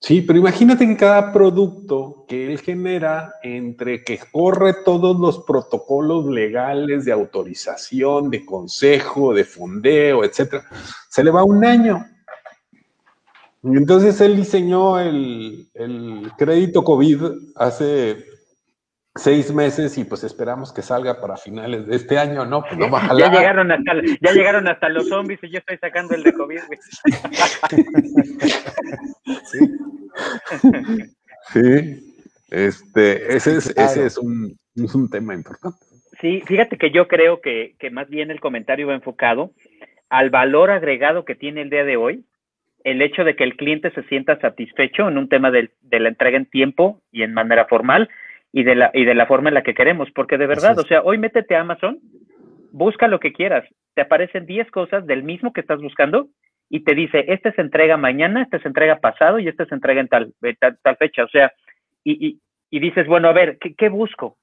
Sí, 0.00 0.20
pero 0.20 0.38
imagínate 0.38 0.86
que 0.86 0.96
cada 0.96 1.32
producto 1.32 2.26
que 2.28 2.52
él 2.52 2.60
genera, 2.60 3.34
entre 3.42 4.04
que 4.04 4.20
corre 4.30 4.74
todos 4.84 5.18
los 5.18 5.40
protocolos 5.44 6.26
legales 6.26 7.06
de 7.06 7.12
autorización, 7.12 8.30
de 8.30 8.44
consejo, 8.44 9.32
de 9.32 9.44
fondeo, 9.44 10.22
etcétera, 10.22 10.64
se 11.08 11.24
le 11.24 11.30
va 11.30 11.44
un 11.44 11.64
año. 11.64 12.04
Entonces 13.62 14.20
él 14.20 14.36
diseñó 14.36 14.98
el 15.00 16.30
crédito 16.36 16.84
COVID 16.84 17.22
hace 17.56 18.35
seis 19.16 19.52
meses 19.52 19.98
y 19.98 20.04
pues 20.04 20.24
esperamos 20.24 20.72
que 20.72 20.82
salga 20.82 21.20
para 21.20 21.36
finales 21.36 21.86
de 21.86 21.96
este 21.96 22.18
año, 22.18 22.44
¿no? 22.44 22.62
Pues 22.62 22.76
no 22.76 22.90
va 22.90 23.04
a 23.04 23.18
ya 23.18 23.30
llegaron 23.30 23.72
hasta 23.72 23.92
ya 24.20 24.32
llegaron 24.32 24.68
hasta 24.68 24.88
los 24.88 25.08
zombies 25.08 25.40
y 25.42 25.50
yo 25.50 25.58
estoy 25.58 25.78
sacando 25.78 26.14
el 26.14 26.22
de 26.22 26.32
COVID, 26.32 26.58
sí. 29.44 29.58
sí. 31.52 32.02
Este, 32.50 33.36
ese 33.36 33.56
es, 33.56 33.76
ese 33.76 34.06
es 34.06 34.18
un, 34.18 34.56
un, 34.76 35.10
tema 35.10 35.34
importante. 35.34 35.78
Sí, 36.20 36.42
fíjate 36.46 36.78
que 36.78 36.90
yo 36.90 37.08
creo 37.08 37.40
que, 37.40 37.74
que 37.78 37.90
más 37.90 38.08
bien 38.08 38.30
el 38.30 38.40
comentario 38.40 38.86
va 38.86 38.94
enfocado 38.94 39.52
al 40.08 40.30
valor 40.30 40.70
agregado 40.70 41.24
que 41.24 41.34
tiene 41.34 41.62
el 41.62 41.70
día 41.70 41.84
de 41.84 41.96
hoy, 41.96 42.24
el 42.84 43.02
hecho 43.02 43.24
de 43.24 43.34
que 43.34 43.42
el 43.42 43.56
cliente 43.56 43.90
se 43.90 44.04
sienta 44.04 44.38
satisfecho 44.38 45.08
en 45.08 45.18
un 45.18 45.28
tema 45.28 45.50
de, 45.50 45.70
de 45.82 45.98
la 45.98 46.08
entrega 46.08 46.36
en 46.36 46.46
tiempo 46.46 47.00
y 47.10 47.22
en 47.22 47.34
manera 47.34 47.66
formal, 47.66 48.08
y 48.52 48.62
de 48.64 48.74
la, 48.74 48.90
y 48.94 49.04
de 49.04 49.14
la 49.14 49.26
forma 49.26 49.48
en 49.48 49.54
la 49.54 49.62
que 49.62 49.74
queremos, 49.74 50.10
porque 50.14 50.38
de 50.38 50.46
verdad, 50.46 50.78
o 50.78 50.82
sea, 50.82 51.02
hoy 51.02 51.18
métete 51.18 51.56
a 51.56 51.60
Amazon, 51.60 51.98
busca 52.72 53.08
lo 53.08 53.20
que 53.20 53.32
quieras, 53.32 53.68
te 53.94 54.02
aparecen 54.02 54.46
10 54.46 54.70
cosas 54.70 55.06
del 55.06 55.22
mismo 55.22 55.52
que 55.52 55.60
estás 55.60 55.80
buscando 55.80 56.28
y 56.68 56.80
te 56.80 56.94
dice, 56.94 57.24
este 57.28 57.52
se 57.52 57.60
entrega 57.60 57.96
mañana, 57.96 58.42
este 58.42 58.58
se 58.60 58.68
entrega 58.68 58.98
pasado 58.98 59.38
y 59.38 59.48
este 59.48 59.66
se 59.66 59.74
entrega 59.74 60.00
en 60.00 60.08
tal, 60.08 60.32
tal, 60.82 60.96
fecha, 60.96 61.24
o 61.24 61.28
sea, 61.28 61.52
y, 62.04 62.26
y, 62.26 62.40
y, 62.70 62.80
dices, 62.80 63.06
bueno, 63.06 63.28
a 63.28 63.32
ver, 63.32 63.58
¿qué, 63.58 63.74
¿qué, 63.74 63.88
busco? 63.88 64.36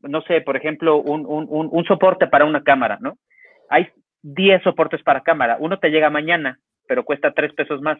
No 0.00 0.22
sé, 0.22 0.40
por 0.40 0.56
ejemplo, 0.56 0.98
un, 0.98 1.26
un, 1.26 1.46
un, 1.48 1.68
un 1.70 1.84
soporte 1.84 2.26
para 2.26 2.44
una 2.44 2.62
cámara, 2.62 2.98
¿no? 3.00 3.18
Hay 3.68 3.88
10 4.22 4.62
soportes 4.62 5.02
para 5.02 5.22
cámara, 5.22 5.56
uno 5.60 5.78
te 5.78 5.90
llega 5.90 6.10
mañana, 6.10 6.58
pero 6.88 7.04
cuesta 7.04 7.32
3 7.32 7.54
pesos 7.54 7.80
más, 7.82 7.98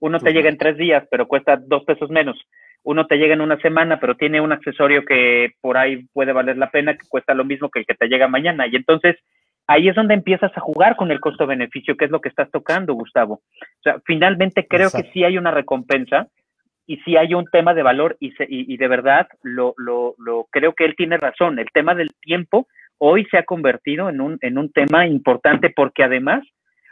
uno 0.00 0.18
te 0.18 0.32
llega 0.32 0.48
en 0.48 0.58
3 0.58 0.76
días, 0.76 1.06
pero 1.10 1.26
cuesta 1.26 1.56
2 1.56 1.84
pesos 1.84 2.10
menos 2.10 2.36
uno 2.88 3.06
te 3.06 3.18
llega 3.18 3.34
en 3.34 3.42
una 3.42 3.60
semana, 3.60 4.00
pero 4.00 4.16
tiene 4.16 4.40
un 4.40 4.50
accesorio 4.50 5.04
que 5.04 5.50
por 5.60 5.76
ahí 5.76 6.06
puede 6.14 6.32
valer 6.32 6.56
la 6.56 6.70
pena, 6.70 6.94
que 6.94 7.06
cuesta 7.06 7.34
lo 7.34 7.44
mismo 7.44 7.68
que 7.68 7.80
el 7.80 7.86
que 7.86 7.94
te 7.94 8.08
llega 8.08 8.28
mañana. 8.28 8.66
Y 8.66 8.76
entonces 8.76 9.16
ahí 9.66 9.90
es 9.90 9.94
donde 9.94 10.14
empiezas 10.14 10.50
a 10.56 10.60
jugar 10.60 10.96
con 10.96 11.10
el 11.10 11.20
costo-beneficio, 11.20 11.98
que 11.98 12.06
es 12.06 12.10
lo 12.10 12.22
que 12.22 12.30
estás 12.30 12.50
tocando, 12.50 12.94
Gustavo. 12.94 13.34
O 13.34 13.82
sea, 13.82 14.00
finalmente 14.06 14.66
creo 14.66 14.90
que 14.90 15.02
sí 15.12 15.22
hay 15.22 15.36
una 15.36 15.50
recompensa 15.50 16.28
y 16.86 16.96
sí 17.00 17.18
hay 17.18 17.34
un 17.34 17.44
tema 17.52 17.74
de 17.74 17.82
valor 17.82 18.16
y, 18.20 18.32
y, 18.48 18.78
de 18.78 18.88
verdad 18.88 19.28
lo, 19.42 19.74
lo, 19.76 20.14
lo, 20.16 20.46
creo 20.50 20.72
que 20.72 20.86
él 20.86 20.94
tiene 20.96 21.18
razón. 21.18 21.58
El 21.58 21.70
tema 21.70 21.94
del 21.94 22.08
tiempo 22.22 22.68
hoy 22.96 23.26
se 23.30 23.36
ha 23.36 23.42
convertido 23.42 24.08
en 24.08 24.22
un, 24.22 24.38
en 24.40 24.56
un 24.56 24.72
tema 24.72 25.06
importante 25.06 25.68
porque 25.76 26.04
además 26.04 26.42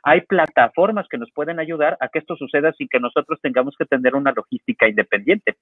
hay 0.07 0.21
plataformas 0.21 1.09
que 1.11 1.19
nos 1.19 1.33
pueden 1.33 1.59
ayudar 1.59 1.97
a 1.99 2.07
que 2.07 2.21
esto 2.21 2.37
suceda 2.37 2.73
sin 2.75 2.87
que 2.87 3.01
nosotros 3.01 3.41
tengamos 3.43 3.75
que 3.77 3.87
tener 3.87 4.15
una 4.15 4.31
logística 4.31 4.87
independiente. 4.87 5.57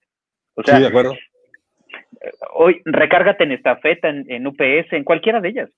O 0.55 0.63
sea, 0.63 0.77
sí, 0.77 0.83
de 0.83 0.89
acuerdo. 0.89 1.15
Hoy 2.55 2.81
recárgate 2.85 3.45
en 3.45 3.53
estafeta, 3.53 4.09
en, 4.09 4.31
en 4.31 4.47
UPS, 4.47 4.93
en 4.93 5.05
cualquiera 5.05 5.41
de 5.41 5.49
ellas. 5.49 5.71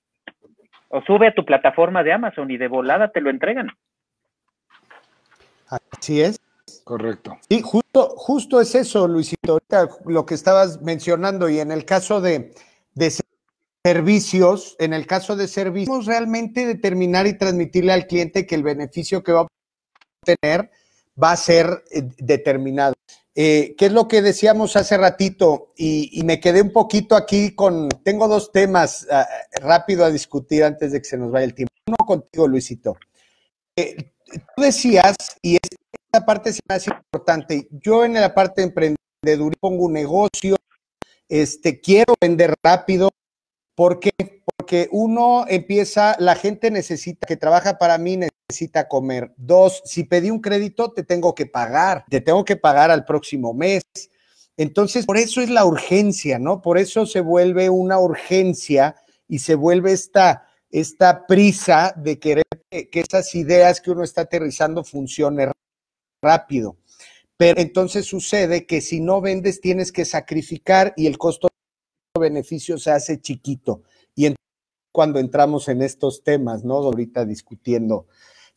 O 0.89 1.01
sube 1.01 1.27
a 1.27 1.33
tu 1.33 1.43
plataforma 1.43 2.03
de 2.03 2.13
Amazon 2.13 2.49
y 2.51 2.57
de 2.57 2.67
volada 2.67 3.11
te 3.11 3.21
lo 3.21 3.29
entregan. 3.29 3.67
Así 5.69 6.21
es. 6.21 6.39
Correcto. 6.83 7.37
Sí, 7.49 7.61
justo, 7.61 8.09
justo 8.15 8.61
es 8.61 8.73
eso, 8.73 9.07
Luisito, 9.07 9.53
ahorita 9.53 9.89
lo 10.05 10.25
que 10.25 10.35
estabas 10.35 10.81
mencionando, 10.81 11.49
y 11.49 11.59
en 11.59 11.71
el 11.71 11.83
caso 11.83 12.21
de, 12.21 12.53
de 12.93 13.11
servicios, 13.83 14.75
en 14.79 14.93
el 14.93 15.05
caso 15.05 15.35
de 15.35 15.47
servicios, 15.47 16.05
realmente 16.05 16.65
determinar 16.65 17.27
y 17.27 17.37
transmitirle 17.37 17.91
al 17.91 18.07
cliente 18.07 18.45
que 18.45 18.55
el 18.55 18.63
beneficio 18.63 19.23
que 19.23 19.33
va 19.33 19.41
a 19.41 19.47
obtener 20.21 20.71
va 21.21 21.31
a 21.31 21.37
ser 21.37 21.65
eh, 21.91 22.03
determinado. 22.17 22.93
Eh, 23.39 23.75
¿Qué 23.77 23.85
es 23.85 23.91
lo 23.91 24.07
que 24.07 24.23
decíamos 24.23 24.75
hace 24.75 24.97
ratito? 24.97 25.71
Y, 25.77 26.23
me 26.25 26.39
quedé 26.39 26.59
un 26.63 26.71
poquito 26.71 27.15
aquí 27.15 27.53
con, 27.53 27.87
tengo 28.03 28.27
dos 28.27 28.51
temas 28.51 29.05
ah, 29.11 29.27
rápido 29.61 30.03
a 30.05 30.09
discutir 30.09 30.63
antes 30.63 30.91
de 30.91 30.99
que 30.99 31.07
se 31.07 31.19
nos 31.19 31.31
vaya 31.31 31.45
el 31.45 31.53
tiempo. 31.53 31.71
Uno 31.85 31.97
contigo, 31.97 32.47
Luisito. 32.47 32.97
Eh, 33.75 33.95
tú 34.55 34.63
decías, 34.63 35.15
y 35.43 35.57
esta 35.57 36.25
parte 36.25 36.49
es 36.49 36.59
más 36.67 36.87
importante, 36.87 37.67
yo 37.69 38.03
en 38.03 38.15
la 38.15 38.33
parte 38.33 38.61
de 38.61 38.69
emprendeduría 38.69 39.57
pongo 39.59 39.85
un 39.85 39.93
negocio, 39.93 40.55
este, 41.29 41.79
quiero 41.79 42.15
vender 42.19 42.55
rápido, 42.63 43.11
¿Por 43.77 43.99
qué? 43.99 44.09
Porque 44.57 44.89
uno 44.91 45.45
empieza, 45.47 46.15
la 46.17 46.33
gente 46.33 46.71
necesita, 46.71 47.27
que 47.27 47.37
trabaja 47.37 47.77
para 47.77 47.99
mí, 47.99 48.17
necesita 48.49 48.87
comer. 48.87 49.33
Dos, 49.35 49.81
si 49.83 50.05
pedí 50.05 50.31
un 50.31 50.39
crédito, 50.39 50.93
te 50.93 51.03
tengo 51.03 51.35
que 51.35 51.45
pagar, 51.45 52.05
te 52.09 52.21
tengo 52.21 52.45
que 52.45 52.55
pagar 52.55 52.91
al 52.91 53.03
próximo 53.03 53.53
mes. 53.53 53.83
Entonces, 54.55 55.05
por 55.05 55.17
eso 55.17 55.41
es 55.41 55.49
la 55.49 55.65
urgencia, 55.65 56.39
¿no? 56.39 56.61
Por 56.61 56.77
eso 56.77 57.05
se 57.05 57.19
vuelve 57.19 57.69
una 57.69 57.99
urgencia 57.99 58.95
y 59.27 59.39
se 59.39 59.55
vuelve 59.55 59.91
esta, 59.91 60.47
esta 60.71 61.27
prisa 61.27 61.93
de 61.97 62.19
querer 62.19 62.45
que, 62.69 62.89
esas 62.93 63.35
ideas 63.35 63.81
que 63.81 63.91
uno 63.91 64.03
está 64.03 64.21
aterrizando 64.21 64.83
funcionen 64.85 65.51
rápido. 66.23 66.77
Pero 67.35 67.59
entonces 67.59 68.05
sucede 68.05 68.65
que 68.65 68.79
si 68.79 69.01
no 69.01 69.19
vendes, 69.19 69.59
tienes 69.59 69.91
que 69.91 70.05
sacrificar 70.05 70.93
y 70.95 71.05
el 71.05 71.17
costo 71.17 71.49
beneficio 72.17 72.77
se 72.77 72.91
hace 72.91 73.19
chiquito. 73.19 73.83
Y 74.15 74.33
cuando 74.93 75.19
entramos 75.19 75.67
en 75.67 75.81
estos 75.81 76.23
temas, 76.23 76.63
¿no? 76.63 76.77
Ahorita 76.77 77.25
discutiendo 77.25 78.07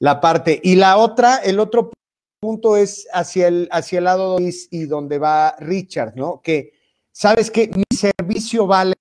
la 0.01 0.20
parte. 0.20 0.61
Y 0.62 0.74
la 0.74 0.96
otra, 0.96 1.36
el 1.36 1.61
otro 1.61 1.92
punto 2.40 2.76
es 2.76 3.07
hacia 3.12 3.48
el, 3.48 3.68
hacia 3.70 3.98
el 3.98 4.05
lado 4.05 4.38
y 4.40 4.84
donde 4.86 5.18
va 5.18 5.55
Richard, 5.59 6.16
¿no? 6.16 6.40
Que, 6.42 6.72
¿sabes 7.12 7.51
que 7.51 7.68
Mi 7.68 7.96
servicio 7.96 8.66
vale 8.66 8.94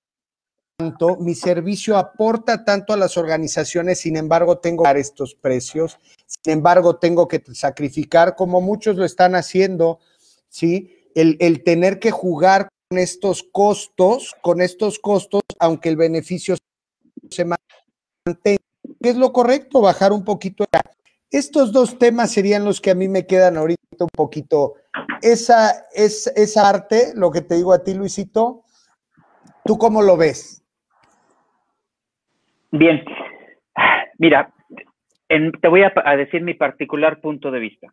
tanto, 0.76 1.16
mi 1.16 1.34
servicio 1.34 1.96
aporta 1.96 2.64
tanto 2.64 2.92
a 2.92 2.96
las 2.96 3.16
organizaciones, 3.16 4.00
sin 4.00 4.16
embargo, 4.16 4.58
tengo 4.58 4.82
que 4.82 4.88
dar 4.88 4.96
estos 4.96 5.34
precios, 5.34 5.98
sin 6.26 6.54
embargo, 6.54 6.96
tengo 6.96 7.28
que 7.28 7.42
sacrificar, 7.52 8.34
como 8.36 8.60
muchos 8.60 8.96
lo 8.96 9.04
están 9.04 9.34
haciendo, 9.34 9.98
¿sí? 10.48 11.10
El, 11.14 11.36
el 11.40 11.64
tener 11.64 11.98
que 11.98 12.10
jugar 12.10 12.68
estos 12.90 13.42
costos, 13.42 14.34
con 14.40 14.60
estos 14.60 14.98
costos, 14.98 15.42
aunque 15.58 15.88
el 15.88 15.96
beneficio 15.96 16.56
se 17.30 17.44
mantenga. 17.44 18.69
¿Qué 19.02 19.10
es 19.10 19.16
lo 19.16 19.32
correcto? 19.32 19.80
Bajar 19.80 20.12
un 20.12 20.24
poquito. 20.24 20.64
Estos 21.30 21.72
dos 21.72 21.98
temas 21.98 22.32
serían 22.32 22.64
los 22.64 22.80
que 22.80 22.90
a 22.90 22.94
mí 22.94 23.08
me 23.08 23.26
quedan 23.26 23.56
ahorita 23.56 23.80
un 24.00 24.08
poquito 24.12 24.74
esa 25.22 25.86
es, 25.94 26.26
esa 26.36 26.68
arte, 26.68 27.12
lo 27.14 27.30
que 27.30 27.40
te 27.40 27.56
digo 27.56 27.72
a 27.72 27.82
ti, 27.82 27.94
Luisito, 27.94 28.62
¿tú 29.64 29.78
cómo 29.78 30.02
lo 30.02 30.16
ves? 30.16 30.64
Bien, 32.72 33.04
mira, 34.18 34.52
te 35.28 35.68
voy 35.68 35.82
a, 35.82 35.92
a 36.04 36.16
decir 36.16 36.42
mi 36.42 36.54
particular 36.54 37.20
punto 37.20 37.50
de 37.50 37.58
vista. 37.58 37.92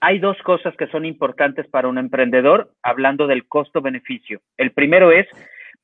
Hay 0.00 0.18
dos 0.18 0.36
cosas 0.42 0.76
que 0.76 0.86
son 0.88 1.04
importantes 1.04 1.66
para 1.68 1.88
un 1.88 1.98
emprendedor 1.98 2.72
hablando 2.82 3.26
del 3.26 3.46
costo-beneficio. 3.46 4.40
El 4.56 4.72
primero 4.72 5.10
es, 5.10 5.26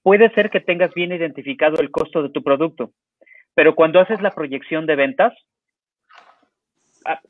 puede 0.02 0.30
ser 0.34 0.50
que 0.50 0.60
tengas 0.60 0.94
bien 0.94 1.12
identificado 1.12 1.80
el 1.80 1.90
costo 1.90 2.22
de 2.22 2.30
tu 2.30 2.42
producto, 2.42 2.92
pero 3.54 3.74
cuando 3.74 4.00
haces 4.00 4.20
la 4.20 4.32
proyección 4.32 4.86
de 4.86 4.96
ventas, 4.96 5.32
ah, 7.04 7.20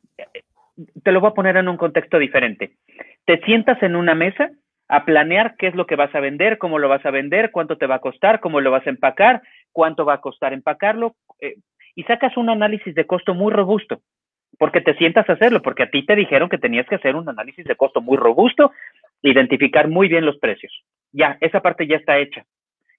te 1.03 1.13
lo 1.13 1.21
voy 1.21 1.31
a 1.31 1.35
poner 1.35 1.57
en 1.57 1.69
un 1.69 1.77
contexto 1.77 2.19
diferente. 2.19 2.77
Te 3.25 3.41
sientas 3.43 3.83
en 3.83 3.97
una 3.97 4.15
mesa 4.15 4.51
a 4.89 5.05
planear 5.05 5.57
qué 5.57 5.69
es 5.69 5.75
lo 5.75 5.87
que 5.87 5.97
vas 5.97 6.15
a 6.15 6.21
vender, 6.21 6.59
cómo 6.59 6.79
lo 6.79 6.89
vas 6.89 7.05
a 7.07 7.11
vender, 7.11 7.51
cuánto 7.51 7.79
te 7.79 7.87
va 7.87 7.97
a 7.97 8.01
costar, 8.01 8.41
cómo 8.41 8.61
lo 8.61 8.71
vas 8.71 8.87
a 8.87 8.91
empacar, 8.91 9.43
cuánto 9.73 10.05
va 10.05 10.15
a 10.15 10.21
costar 10.21 10.53
empacarlo, 10.53 11.15
eh, 11.41 11.57
y 11.95 12.03
sacas 12.05 12.37
un 12.37 12.51
análisis 12.51 12.95
de 12.95 13.07
costo 13.07 13.35
muy 13.35 13.53
robusto, 13.53 14.01
porque 14.59 14.81
te 14.81 14.95
sientas 14.97 15.29
a 15.29 15.35
hacerlo, 15.35 15.63
porque 15.63 15.85
a 15.85 15.91
ti 15.91 16.05
te 16.05 16.17
dijeron 16.17 16.49
que 16.49 16.59
tenías 16.59 16.87
que 16.87 16.97
hacer 16.97 17.17
un 17.17 17.29
análisis 17.29 17.65
de 17.65 17.77
costo 17.77 18.01
muy 18.01 18.17
robusto, 18.17 18.73
identificar 19.23 19.89
muy 19.89 20.09
bien 20.09 20.27
los 20.27 20.39
precios. 20.39 20.73
Ya, 21.13 21.39
esa 21.41 21.61
parte 21.61 21.87
ya 21.87 21.97
está 21.97 22.19
hecha. 22.19 22.45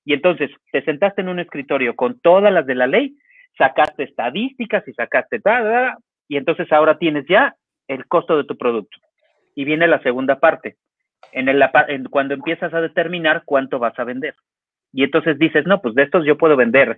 Y 0.06 0.14
entonces 0.14 0.52
te 0.72 0.84
sentaste 0.84 1.22
en 1.22 1.30
un 1.30 1.40
escritorio 1.40 1.96
con 1.96 2.20
todas 2.20 2.54
las 2.54 2.66
de 2.66 2.76
la 2.76 2.88
ley, 2.88 3.18
sacaste 3.58 4.04
estadísticas 4.04 4.88
y 4.88 4.94
sacaste 4.94 5.40
tal, 5.40 5.96
y 6.28 6.38
entonces 6.38 6.72
ahora 6.72 6.98
tienes 6.98 7.26
ya 7.28 7.56
el 7.88 8.06
costo 8.08 8.38
de 8.38 8.44
tu 8.46 8.58
producto. 8.58 8.98
Y 9.56 9.66
viene 9.66 9.88
la 9.88 10.02
segunda 10.02 10.40
parte, 10.40 10.78
en 11.32 11.50
el, 11.50 11.64
cuando 12.10 12.34
empiezas 12.34 12.74
a 12.74 12.82
determinar 12.82 13.44
cuánto 13.46 13.80
vas 13.80 13.98
a 13.98 14.04
vender. 14.04 14.36
Y 14.94 15.04
entonces 15.04 15.38
dices, 15.40 15.66
no, 15.66 15.82
pues 15.82 15.96
de 15.96 16.04
estos 16.04 16.26
yo 16.26 16.38
puedo 16.38 16.56
vender 16.56 16.98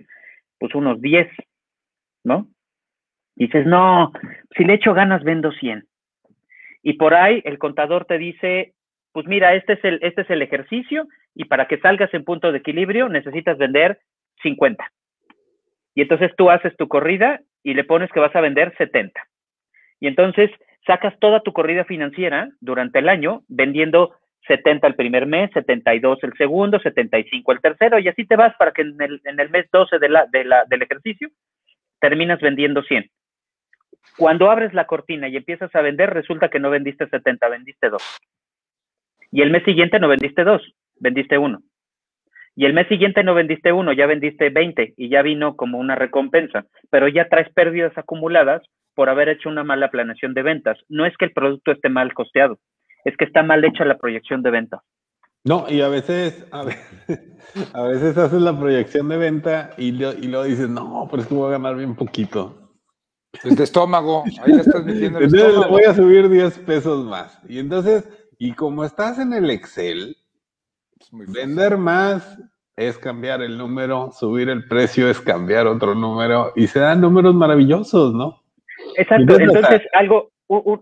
pues 0.58 0.74
unos 0.74 1.00
10, 1.00 1.28
¿no? 2.24 2.48
dices, 3.38 3.64
no, 3.66 4.12
si 4.56 4.64
le 4.64 4.74
echo 4.74 4.92
ganas 4.94 5.22
vendo 5.22 5.52
100. 5.52 5.86
Y 6.82 6.94
por 6.94 7.14
ahí 7.14 7.40
el 7.44 7.58
contador 7.58 8.04
te 8.04 8.18
dice, 8.18 8.74
pues 9.12 9.26
mira, 9.26 9.54
este 9.54 9.74
es 9.74 9.84
el, 9.84 9.98
este 10.02 10.22
es 10.22 10.30
el 10.30 10.42
ejercicio 10.42 11.06
y 11.38 11.44
para 11.44 11.68
que 11.68 11.78
salgas 11.78 12.12
en 12.12 12.24
punto 12.24 12.50
de 12.50 12.58
equilibrio 12.58 13.08
necesitas 13.08 13.56
vender 13.56 14.00
50. 14.42 14.84
Y 15.94 16.02
entonces 16.02 16.32
tú 16.36 16.50
haces 16.50 16.76
tu 16.76 16.88
corrida 16.88 17.40
y 17.62 17.74
le 17.74 17.84
pones 17.84 18.10
que 18.10 18.18
vas 18.18 18.34
a 18.34 18.40
vender 18.40 18.74
70. 18.76 19.22
Y 20.00 20.08
entonces 20.08 20.50
sacas 20.84 21.16
toda 21.20 21.40
tu 21.40 21.52
corrida 21.52 21.84
financiera 21.84 22.50
durante 22.60 22.98
el 22.98 23.08
año 23.08 23.44
vendiendo 23.46 24.16
70 24.48 24.84
el 24.88 24.96
primer 24.96 25.26
mes, 25.26 25.50
72 25.54 26.18
el 26.24 26.32
segundo, 26.36 26.80
75 26.80 27.52
el 27.52 27.60
tercero, 27.60 28.00
y 28.00 28.08
así 28.08 28.26
te 28.26 28.34
vas 28.34 28.56
para 28.58 28.72
que 28.72 28.82
en 28.82 29.00
el, 29.00 29.50
mes 29.50 29.66
12 29.72 30.00
de 30.00 30.08
la, 30.08 30.26
de 30.26 30.44
la, 30.44 30.64
del 30.64 30.82
ejercicio 30.82 31.28
terminas 32.00 32.40
vendiendo 32.40 32.82
100. 32.82 33.08
Cuando 34.16 34.50
abres 34.50 34.74
la 34.74 34.86
cortina 34.86 35.28
y 35.28 35.36
empiezas 35.36 35.72
a 35.72 35.82
vender, 35.82 36.10
resulta 36.10 36.48
que 36.48 36.58
no 36.58 36.70
vendiste 36.70 37.06
70, 37.06 37.48
vendiste 37.48 37.90
2. 37.90 38.02
Y 39.30 39.42
el 39.42 39.50
mes 39.50 39.62
siguiente 39.62 40.00
no 40.00 40.08
vendiste 40.08 40.42
2, 40.42 40.74
vendiste 41.00 41.38
1. 41.38 41.60
Y 42.56 42.66
el 42.66 42.74
mes 42.74 42.88
siguiente 42.88 43.22
no 43.22 43.34
vendiste 43.34 43.72
1, 43.72 43.92
ya 43.92 44.06
vendiste 44.06 44.50
20 44.50 44.94
y 44.96 45.08
ya 45.08 45.22
vino 45.22 45.54
como 45.54 45.78
una 45.78 45.94
recompensa, 45.94 46.66
pero 46.90 47.06
ya 47.06 47.28
traes 47.28 47.48
pérdidas 47.52 47.96
acumuladas 47.96 48.62
por 48.94 49.08
haber 49.08 49.28
hecho 49.28 49.48
una 49.48 49.62
mala 49.62 49.90
planeación 49.90 50.34
de 50.34 50.42
ventas. 50.42 50.76
No 50.88 51.06
es 51.06 51.16
que 51.16 51.26
el 51.26 51.32
producto 51.32 51.70
esté 51.70 51.88
mal 51.88 52.12
costeado, 52.14 52.58
es 53.04 53.16
que 53.16 53.26
está 53.26 53.44
mal 53.44 53.64
hecha 53.64 53.84
la 53.84 53.96
proyección 53.96 54.42
de 54.42 54.50
venta. 54.50 54.82
No, 55.44 55.66
y 55.68 55.80
a 55.80 55.88
veces, 55.88 56.46
a 56.50 56.64
veces, 57.84 58.18
haces 58.18 58.42
la 58.42 58.58
proyección 58.58 59.08
de 59.08 59.16
venta 59.18 59.70
y, 59.78 59.90
y 59.90 60.26
luego 60.26 60.44
dices, 60.44 60.68
no, 60.68 61.06
pero 61.10 61.22
es 61.22 61.28
que 61.28 61.34
voy 61.34 61.48
a 61.48 61.58
ganar 61.58 61.76
bien 61.76 61.94
poquito. 61.94 62.68
Desde 63.44 63.64
estómago, 63.64 64.24
ahí 64.42 64.52
le 64.52 64.60
estás 64.60 64.84
metiendo 64.84 65.20
el 65.20 65.24
entonces 65.26 65.58
le 65.58 65.66
voy 65.68 65.84
a 65.84 65.94
subir 65.94 66.28
10 66.28 66.58
pesos 66.58 67.06
más. 67.06 67.38
Y 67.48 67.60
entonces, 67.60 68.08
y 68.36 68.52
como 68.52 68.84
estás 68.84 69.18
en 69.18 69.32
el 69.32 69.48
Excel, 69.50 70.16
vender 71.12 71.76
más 71.76 72.38
es 72.76 72.98
cambiar 72.98 73.42
el 73.42 73.58
número, 73.58 74.10
subir 74.12 74.48
el 74.48 74.66
precio 74.68 75.10
es 75.10 75.20
cambiar 75.20 75.66
otro 75.66 75.94
número, 75.94 76.52
y 76.54 76.66
se 76.68 76.78
dan 76.78 77.00
números 77.00 77.34
maravillosos, 77.34 78.14
¿no? 78.14 78.42
Exacto, 78.96 79.38
entonces, 79.38 79.82
algo, 79.92 80.30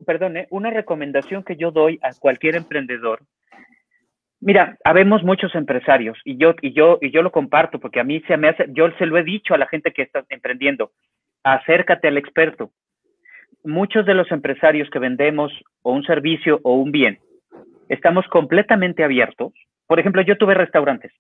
perdón, 0.04 0.36
¿eh? 0.36 0.46
una 0.50 0.70
recomendación 0.70 1.42
que 1.42 1.56
yo 1.56 1.70
doy 1.70 1.98
a 2.02 2.10
cualquier 2.18 2.56
emprendedor. 2.56 3.20
Mira, 4.40 4.76
habemos 4.84 5.22
muchos 5.22 5.54
empresarios 5.54 6.18
y 6.24 6.36
yo 6.36 6.54
y 6.60 6.74
yo 6.74 6.98
y 7.00 7.10
yo 7.10 7.22
lo 7.22 7.32
comparto 7.32 7.80
porque 7.80 8.00
a 8.00 8.04
mí 8.04 8.20
se 8.28 8.36
me 8.36 8.48
hace, 8.48 8.66
yo 8.68 8.90
se 8.98 9.06
lo 9.06 9.16
he 9.16 9.24
dicho 9.24 9.54
a 9.54 9.58
la 9.58 9.66
gente 9.66 9.92
que 9.92 10.02
está 10.02 10.24
emprendiendo 10.28 10.92
acércate 11.46 12.08
al 12.08 12.18
experto. 12.18 12.70
Muchos 13.64 14.04
de 14.06 14.14
los 14.14 14.30
empresarios 14.30 14.88
que 14.90 14.98
vendemos 14.98 15.52
o 15.82 15.92
un 15.92 16.04
servicio 16.04 16.60
o 16.62 16.74
un 16.74 16.92
bien, 16.92 17.18
estamos 17.88 18.26
completamente 18.28 19.04
abiertos. 19.04 19.52
Por 19.87 20.01
ejemplo, 20.01 20.22
yo 20.22 20.37
tuve 20.37 20.55
restaurantes. 20.55 21.12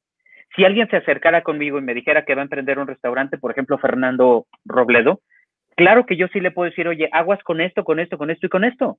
Si 0.54 0.64
alguien 0.64 0.88
se 0.88 0.96
acercara 0.96 1.42
conmigo 1.42 1.78
y 1.78 1.82
me 1.82 1.94
dijera 1.94 2.24
que 2.24 2.34
va 2.34 2.42
a 2.42 2.44
emprender 2.44 2.78
un 2.78 2.86
restaurante, 2.86 3.38
por 3.38 3.50
ejemplo, 3.50 3.78
Fernando 3.78 4.46
Robledo, 4.64 5.20
claro 5.76 6.06
que 6.06 6.16
yo 6.16 6.28
sí 6.28 6.40
le 6.40 6.50
puedo 6.50 6.70
decir, 6.70 6.88
oye, 6.88 7.08
aguas 7.12 7.42
con 7.42 7.60
esto, 7.60 7.84
con 7.84 8.00
esto, 8.00 8.16
con 8.16 8.30
esto 8.30 8.46
y 8.46 8.48
con 8.48 8.64
esto. 8.64 8.98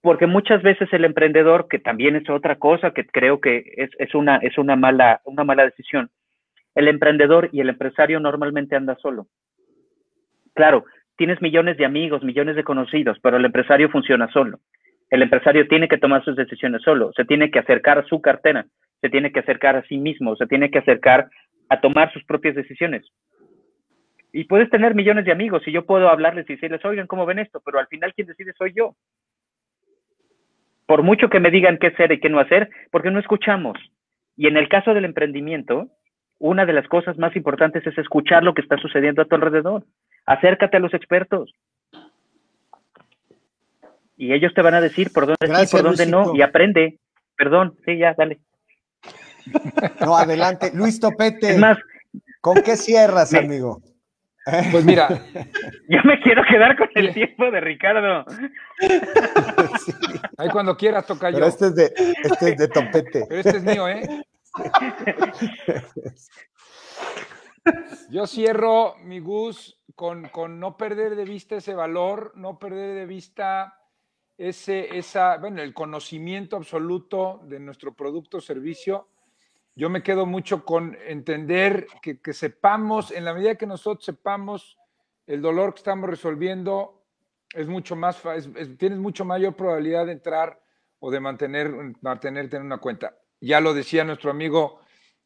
Porque 0.00 0.26
muchas 0.26 0.62
veces 0.62 0.88
el 0.92 1.04
emprendedor, 1.04 1.66
que 1.68 1.78
también 1.80 2.16
es 2.16 2.30
otra 2.30 2.56
cosa 2.56 2.92
que 2.92 3.06
creo 3.06 3.40
que 3.40 3.64
es, 3.76 3.90
es, 3.98 4.14
una, 4.14 4.36
es 4.36 4.56
una, 4.56 4.76
mala, 4.76 5.20
una 5.24 5.42
mala 5.42 5.64
decisión, 5.64 6.10
el 6.74 6.86
emprendedor 6.86 7.50
y 7.52 7.60
el 7.60 7.70
empresario 7.70 8.20
normalmente 8.20 8.76
anda 8.76 8.96
solo. 9.02 9.26
Claro, 10.54 10.84
tienes 11.16 11.42
millones 11.42 11.76
de 11.76 11.84
amigos, 11.84 12.22
millones 12.22 12.54
de 12.54 12.62
conocidos, 12.62 13.18
pero 13.20 13.36
el 13.36 13.44
empresario 13.44 13.90
funciona 13.90 14.28
solo. 14.28 14.60
El 15.10 15.22
empresario 15.22 15.66
tiene 15.68 15.88
que 15.88 15.98
tomar 15.98 16.24
sus 16.24 16.36
decisiones 16.36 16.82
solo, 16.82 17.12
se 17.14 17.24
tiene 17.24 17.50
que 17.50 17.58
acercar 17.58 17.98
a 17.98 18.04
su 18.04 18.20
cartera, 18.20 18.66
se 19.00 19.08
tiene 19.08 19.32
que 19.32 19.40
acercar 19.40 19.76
a 19.76 19.82
sí 19.84 19.96
mismo, 19.96 20.36
se 20.36 20.46
tiene 20.46 20.70
que 20.70 20.78
acercar 20.78 21.28
a 21.68 21.80
tomar 21.80 22.12
sus 22.12 22.24
propias 22.24 22.54
decisiones. 22.54 23.06
Y 24.32 24.44
puedes 24.44 24.68
tener 24.70 24.94
millones 24.94 25.24
de 25.24 25.32
amigos 25.32 25.62
y 25.66 25.72
yo 25.72 25.86
puedo 25.86 26.08
hablarles 26.08 26.48
y 26.48 26.54
decirles, 26.54 26.84
oigan, 26.84 27.06
¿cómo 27.06 27.24
ven 27.24 27.38
esto? 27.38 27.62
Pero 27.64 27.78
al 27.78 27.86
final 27.86 28.12
quien 28.14 28.26
decide 28.26 28.52
soy 28.52 28.72
yo. 28.74 28.94
Por 30.86 31.02
mucho 31.02 31.28
que 31.28 31.40
me 31.40 31.50
digan 31.50 31.78
qué 31.78 31.88
hacer 31.88 32.12
y 32.12 32.20
qué 32.20 32.28
no 32.28 32.40
hacer, 32.40 32.68
porque 32.90 33.10
no 33.10 33.18
escuchamos. 33.18 33.78
Y 34.36 34.46
en 34.46 34.56
el 34.56 34.68
caso 34.68 34.94
del 34.94 35.04
emprendimiento, 35.04 35.88
una 36.38 36.66
de 36.66 36.72
las 36.72 36.86
cosas 36.88 37.18
más 37.18 37.34
importantes 37.36 37.86
es 37.86 37.96
escuchar 37.98 38.44
lo 38.44 38.54
que 38.54 38.62
está 38.62 38.76
sucediendo 38.76 39.22
a 39.22 39.24
tu 39.24 39.34
alrededor. 39.34 39.84
Acércate 40.26 40.76
a 40.76 40.80
los 40.80 40.94
expertos. 40.94 41.52
Y 44.18 44.32
ellos 44.32 44.52
te 44.52 44.62
van 44.62 44.74
a 44.74 44.80
decir 44.80 45.12
por 45.12 45.26
dónde 45.26 45.66
sí, 45.66 45.70
por 45.70 45.82
dónde 45.84 46.04
no, 46.06 46.34
y 46.34 46.42
aprende. 46.42 46.98
Perdón, 47.36 47.76
sí, 47.84 47.96
ya, 47.96 48.14
dale. 48.18 48.40
No, 50.04 50.16
adelante. 50.16 50.70
Luis 50.74 51.00
Topete. 51.00 51.52
Es 51.52 51.58
más, 51.58 51.78
¿con 52.42 52.62
qué 52.62 52.76
cierras, 52.76 53.32
amigo? 53.32 53.80
Pues 54.70 54.84
mira. 54.84 55.08
Yo 55.88 56.00
me 56.04 56.20
quiero 56.20 56.42
quedar 56.50 56.76
con 56.76 56.88
el 56.94 57.14
tiempo 57.14 57.50
de 57.50 57.60
Ricardo. 57.60 58.26
Ahí 60.36 60.50
cuando 60.50 60.76
quieras 60.76 61.06
toca 61.06 61.30
yo. 61.30 61.38
este 61.44 61.66
es 61.66 61.74
de, 61.74 61.92
este 62.24 62.50
es 62.50 62.56
de 62.58 62.68
Topete. 62.68 63.24
Pero 63.28 63.40
este 63.40 63.56
es 63.56 63.64
mío, 63.64 63.88
¿eh? 63.88 64.06
Yo 68.10 68.26
cierro 68.26 68.96
mi 69.04 69.20
Gus 69.20 69.80
con, 69.94 70.30
no 70.60 70.76
perder 70.76 71.16
de 71.16 71.24
vista 71.24 71.56
ese 71.56 71.74
valor, 71.74 72.32
no 72.36 72.58
perder 72.58 72.94
de 72.94 73.06
vista 73.06 73.77
ese, 74.38 74.96
esa, 74.96 75.36
bueno, 75.36 75.60
el 75.60 75.74
conocimiento 75.74 76.56
absoluto 76.56 77.40
de 77.44 77.58
nuestro 77.58 77.92
producto 77.92 78.38
o 78.38 78.40
servicio. 78.40 79.08
Yo 79.74 79.90
me 79.90 80.02
quedo 80.02 80.26
mucho 80.26 80.64
con 80.64 80.96
entender 81.06 81.86
que, 82.00 82.32
sepamos, 82.32 83.10
en 83.10 83.24
la 83.24 83.34
medida 83.34 83.56
que 83.56 83.66
nosotros 83.66 84.04
sepamos 84.04 84.78
el 85.26 85.42
dolor 85.42 85.74
que 85.74 85.78
estamos 85.78 86.08
resolviendo, 86.08 87.02
es 87.52 87.66
mucho 87.66 87.96
más, 87.96 88.22
tienes 88.78 88.98
mucho 88.98 89.24
mayor 89.24 89.54
probabilidad 89.54 90.06
de 90.06 90.12
entrar 90.12 90.60
o 91.00 91.10
de 91.10 91.20
mantener, 91.20 91.70
mantenerte 92.00 92.56
en 92.56 92.62
una 92.62 92.78
cuenta. 92.78 93.16
Ya 93.40 93.60
lo 93.60 93.74
decía 93.74 94.04
nuestro 94.04 94.30
amigo 94.30 94.80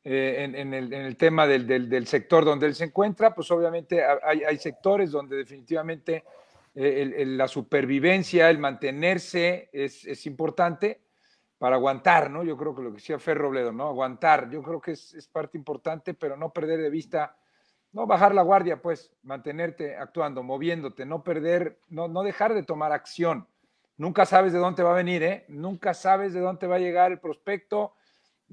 eh, 0.04 0.50
en, 0.52 0.74
el, 0.74 1.16
tema 1.16 1.46
del, 1.46 2.06
sector 2.06 2.44
donde 2.44 2.66
él 2.66 2.74
se 2.74 2.84
encuentra, 2.84 3.34
pues 3.34 3.50
obviamente 3.50 4.02
hay, 4.04 4.58
sectores 4.58 5.12
donde 5.12 5.36
definitivamente 5.36 6.24
la 6.75 7.49
supervivencia, 7.49 8.49
el 8.49 8.59
mantenerse 8.59 9.68
es, 9.73 10.27
importante 10.27 11.03
para 11.59 11.77
aguantar, 11.77 12.31
¿no? 12.31 12.43
Yo 12.43 12.57
creo 12.57 12.75
que 12.75 12.83
lo 12.83 12.91
que 12.91 12.97
decía 12.97 13.18
Fer 13.18 13.39
Robledo, 13.39 13.73
¿no? 13.73 13.89
Aguantar, 13.89 14.51
yo 14.51 14.62
creo 14.62 14.81
que 14.81 14.93
es, 14.93 15.29
parte 15.33 15.59
importante, 15.59 16.14
pero 16.14 16.37
no 16.37 16.53
perder 16.53 16.81
de 16.81 16.91
vista, 16.91 17.37
no 17.93 18.07
bajar 18.07 18.35
la 18.35 18.43
guardia, 18.43 18.81
pues, 18.81 19.12
mantenerte 19.23 19.97
actuando, 19.97 20.43
moviéndote, 20.43 21.05
no 21.05 21.23
perder, 21.23 21.79
no, 21.89 22.09
no 22.09 22.23
dejar 22.23 22.55
de 22.55 22.62
tomar 22.62 22.93
acción, 22.93 23.47
nunca 23.97 24.25
sabes 24.25 24.53
de 24.53 24.59
dónde 24.59 24.83
va 24.83 24.93
a 24.93 24.97
venir, 24.97 25.23
¿eh? 25.23 25.45
Nunca 25.49 25.95
sabes 25.95 26.33
de 26.33 26.41
dónde 26.41 26.66
va 26.66 26.77
a 26.77 26.81
llegar 26.81 27.12
el 27.12 27.20
prospecto, 27.20 27.95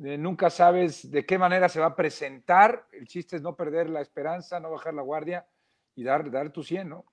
eh, 0.04 0.18
nunca 0.18 0.50
sabes 0.50 1.10
de 1.12 1.26
qué 1.26 1.38
manera 1.38 1.68
se 1.68 1.80
va 1.80 1.88
a 1.88 1.96
presentar. 1.96 2.86
El 2.92 3.08
chiste 3.08 3.36
es 3.36 3.42
no 3.42 3.56
perder 3.56 3.90
la 3.90 4.02
esperanza, 4.02 4.60
no 4.60 4.72
bajar 4.72 4.94
la 4.94 5.02
guardia 5.02 5.48
y 5.96 6.04
dar, 6.04 6.30
dar 6.32 6.52
tu 6.52 6.64
100, 6.64 6.90
¿no? 6.90 7.06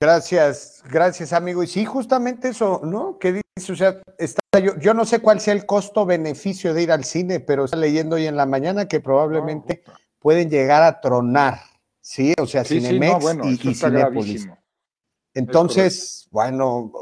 Gracias, 0.00 0.82
gracias, 0.90 1.32
amigo. 1.32 1.62
Y 1.62 1.66
sí, 1.66 1.84
justamente 1.84 2.48
eso, 2.48 2.80
¿no? 2.84 3.18
¿Qué 3.18 3.42
dice? 3.56 3.72
O 3.72 3.76
sea, 3.76 4.00
está, 4.18 4.40
yo, 4.60 4.76
yo 4.78 4.94
no 4.94 5.04
sé 5.04 5.20
cuál 5.20 5.40
sea 5.40 5.54
el 5.54 5.66
costo-beneficio 5.66 6.74
de 6.74 6.82
ir 6.82 6.92
al 6.92 7.04
cine, 7.04 7.40
pero 7.40 7.64
está 7.64 7.76
leyendo 7.76 8.16
hoy 8.16 8.26
en 8.26 8.36
la 8.36 8.46
mañana 8.46 8.86
que 8.88 9.00
probablemente 9.00 9.82
pueden 10.18 10.50
llegar 10.50 10.82
a 10.82 11.00
tronar, 11.00 11.60
¿sí? 12.00 12.34
O 12.40 12.46
sea, 12.46 12.64
Cinemex 12.64 13.24
y, 13.44 13.70
y. 13.70 14.40
Entonces, 15.34 16.28
bueno, 16.30 16.92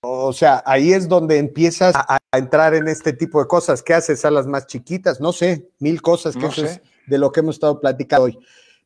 o, 0.00 0.32
sea, 0.32 0.62
ahí 0.64 0.92
es 0.92 1.08
donde 1.08 1.38
empiezas 1.38 1.94
a, 1.94 2.18
entrar 2.32 2.74
en 2.74 2.88
este 2.88 3.12
tipo 3.12 3.40
de 3.40 3.48
cosas. 3.48 3.82
¿Qué 3.82 3.92
haces 3.92 4.24
a 4.24 4.30
las 4.30 4.46
más 4.46 4.66
chiquitas? 4.66 5.20
No 5.20 5.32
sé, 5.32 5.68
mil 5.80 6.00
cosas 6.00 6.36
que 6.36 6.46
es 6.46 6.80
de 7.06 7.18
lo 7.18 7.30
que 7.30 7.40
hemos 7.40 7.56
estado 7.56 7.80
platicando 7.80 8.24
hoy. 8.24 8.38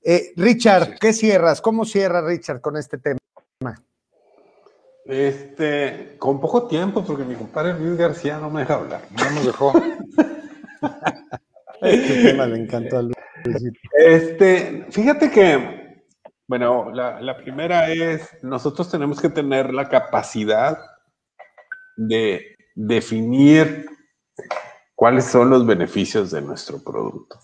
Eh, 0.02 0.32
Richard, 0.36 0.98
¿qué 0.98 1.12
cierras? 1.12 1.60
¿Cómo 1.60 1.84
cierra 1.84 2.26
Richard 2.26 2.60
con 2.60 2.76
este 2.76 2.98
tema? 2.98 3.19
Este, 5.10 6.14
con 6.18 6.40
poco 6.40 6.68
tiempo, 6.68 7.04
porque 7.04 7.24
mi 7.24 7.34
compadre 7.34 7.78
Luis 7.78 7.98
García 7.98 8.38
no 8.38 8.48
me 8.48 8.60
deja 8.60 8.74
hablar. 8.74 9.02
No 9.10 9.30
nos 9.30 9.44
dejó. 9.44 9.72
este 11.82 12.22
tema 12.22 12.46
le 12.46 12.60
encantó 12.60 12.98
a 12.98 13.02
Luis. 13.02 13.16
Este, 13.92 14.86
fíjate 14.90 15.30
que, 15.30 16.04
bueno, 16.46 16.92
la, 16.92 17.36
primera 17.38 17.90
es, 17.90 18.28
nosotros 18.42 18.90
tenemos 18.90 19.20
que 19.20 19.30
tener 19.30 19.74
la 19.74 19.88
capacidad 19.88 20.78
de 21.96 22.56
definir 22.76 23.86
cuáles 24.94 25.24
son 25.24 25.50
los 25.50 25.66
beneficios 25.66 26.30
de 26.30 26.42
nuestro 26.42 26.84
producto. 26.84 27.36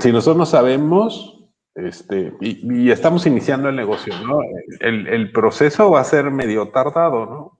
Si 0.00 0.12
nosotros 0.12 0.36
no 0.36 0.46
sabemos, 0.46 1.39
este, 1.88 2.34
y, 2.40 2.90
estamos 2.90 3.26
iniciando 3.26 3.68
el 3.68 3.76
negocio, 3.76 4.14
¿no? 4.26 4.38
El, 4.80 5.32
proceso 5.32 5.90
va 5.90 6.00
a 6.00 6.04
ser 6.04 6.30
medio 6.30 6.68
tardado, 6.68 7.26
¿no? 7.26 7.58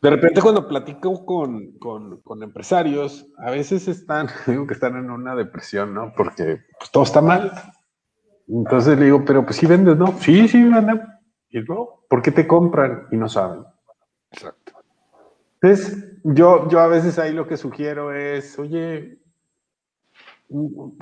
De 0.00 0.10
repente 0.10 0.40
cuando 0.40 0.66
platico 0.66 1.24
con, 1.24 2.42
empresarios, 2.42 3.26
a 3.38 3.50
veces 3.50 3.86
están, 3.88 4.28
digo 4.46 4.66
que 4.66 4.74
están 4.74 4.96
en 4.96 5.10
una 5.10 5.34
depresión, 5.36 5.94
¿no? 5.94 6.12
Porque 6.16 6.62
pues, 6.78 6.90
todo 6.90 7.04
está 7.04 7.20
mal. 7.20 7.52
Entonces 8.48 8.98
le 8.98 9.06
digo, 9.06 9.24
pero 9.24 9.44
pues 9.44 9.56
sí 9.56 9.66
vendes, 9.66 9.96
¿no? 9.96 10.18
Sí, 10.18 10.48
sí, 10.48 10.62
venden. 10.62 11.02
Y 11.50 11.60
luego, 11.60 12.04
¿por 12.08 12.22
qué 12.22 12.32
te 12.32 12.46
compran 12.46 13.06
y 13.12 13.16
no 13.16 13.28
saben? 13.28 13.64
Exacto. 14.32 14.72
Entonces, 15.60 16.18
yo, 16.24 16.68
yo 16.68 16.80
a 16.80 16.88
veces 16.88 17.18
ahí 17.18 17.32
lo 17.32 17.46
que 17.46 17.56
sugiero 17.56 18.12
es, 18.12 18.58
oye, 18.58 19.21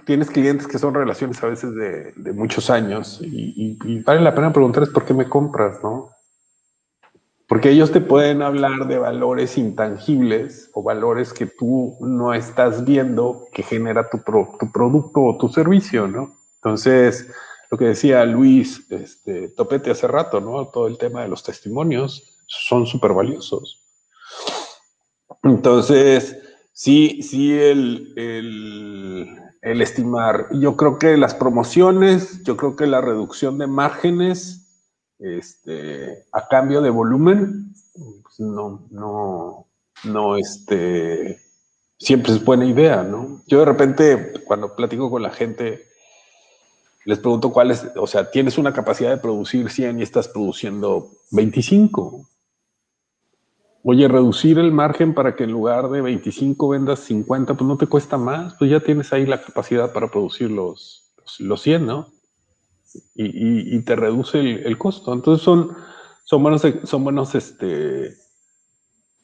tienes 0.05 0.31
clientes 0.31 0.67
que 0.67 0.79
son 0.79 0.95
relaciones 0.95 1.43
a 1.43 1.49
veces 1.49 1.75
de, 1.75 2.33
muchos 2.33 2.71
años 2.71 3.21
y, 3.23 4.03
vale 4.03 4.21
la 4.21 4.35
pena 4.35 4.53
preguntarles 4.53 4.91
por 4.91 5.05
qué 5.05 5.15
me 5.15 5.29
compras, 5.29 5.83
¿no? 5.83 6.11
Porque 7.49 7.71
ellos 7.71 7.91
te 7.91 8.01
pueden 8.01 8.43
hablar 8.43 8.87
de 8.87 8.99
valores 8.99 9.59
intangibles 9.59 10.71
o 10.73 10.85
valores 10.85 11.33
que 11.33 11.47
tú 11.47 11.97
no 12.01 12.33
estás 12.33 12.85
viendo 12.85 13.47
que 13.53 13.65
genera 13.65 14.09
tu, 14.09 14.19
producto 14.23 15.21
o 15.21 15.37
tu 15.37 15.49
servicio, 15.49 16.07
¿no? 16.07 16.37
Entonces, 16.57 17.29
lo 17.71 17.77
que 17.77 17.87
decía 17.87 18.25
Luis 18.25 18.87
este, 18.91 19.49
Topete 19.49 19.91
hace 19.91 20.07
rato, 20.07 20.41
¿no? 20.41 20.69
Todo 20.69 20.87
el 20.87 20.97
tema 20.97 21.23
de 21.23 21.29
los 21.29 21.43
testimonios 21.43 22.39
son 22.47 22.87
súper 22.87 23.13
valiosos. 23.13 23.85
Entonces, 25.43 26.37
sí, 26.81 27.21
sí, 27.23 27.53
el, 27.53 28.15
estimar. 29.61 30.47
Yo 30.53 30.77
creo 30.77 30.99
que 30.99 31.19
las 31.19 31.35
promociones, 31.35 32.43
yo 32.43 32.57
creo 32.57 32.75
que 32.75 32.87
la 32.87 33.03
reducción 33.03 33.59
de 33.59 33.67
márgenes 33.67 34.67
este, 35.19 36.25
a 36.33 36.49
cambio 36.49 36.81
de 36.81 36.89
volumen, 36.89 37.75
pues, 38.23 38.41
no, 38.41 38.87
no, 38.91 39.67
no, 40.05 40.37
este, 40.39 41.39
siempre 41.99 42.33
es 42.33 42.43
buena 42.43 42.65
idea, 42.65 43.03
¿no? 43.03 43.43
Yo 43.47 43.59
de 43.59 43.67
repente, 43.67 44.33
cuando 44.47 44.75
platico 44.75 45.11
con 45.11 45.23
la 45.23 45.31
gente, 45.31 45.87
les 47.05 47.19
pregunto 47.19 47.53
cuál 47.53 47.73
es, 47.73 47.87
o 47.95 48.07
sea, 48.07 48.31
tienes 48.31 48.57
una 48.57 48.73
capacidad 48.73 49.11
de 49.11 49.19
producir 49.19 49.71
100 49.71 50.01
y 50.01 50.03
estás 50.03 50.29
produciendo 50.29 51.11
25. 51.33 52.27
Oye, 53.83 54.09
reducir 54.09 54.59
el 54.59 54.73
margen 54.73 55.15
para 55.15 55.35
que 55.35 55.45
en 55.45 55.53
lugar 55.53 55.89
de 55.89 56.03
25 56.03 56.69
vendas 56.69 57.01
50, 57.01 57.55
pues 57.55 57.67
no 57.67 57.79
te 57.79 57.87
cuesta 57.87 58.19
más, 58.19 58.55
pues 58.59 58.71
ya 58.71 58.81
tienes 58.81 59.13
ahí 59.13 59.25
la 59.25 59.41
capacidad 59.41 59.93
para 59.93 60.09
producir 60.09 60.51
los, 60.51 61.15
los 61.39 61.63
100, 61.63 61.87
¿no? 61.87 62.09
Y, 63.15 63.81
te 63.83 63.97
reduce 63.97 64.39
el, 64.41 64.77
costo. 64.77 65.13
Entonces 65.15 65.45
son, 65.45 65.75
son 66.25 66.43
buenos, 66.43 66.63
son 66.85 67.05
buenos, 67.05 67.35
este, 67.35 68.17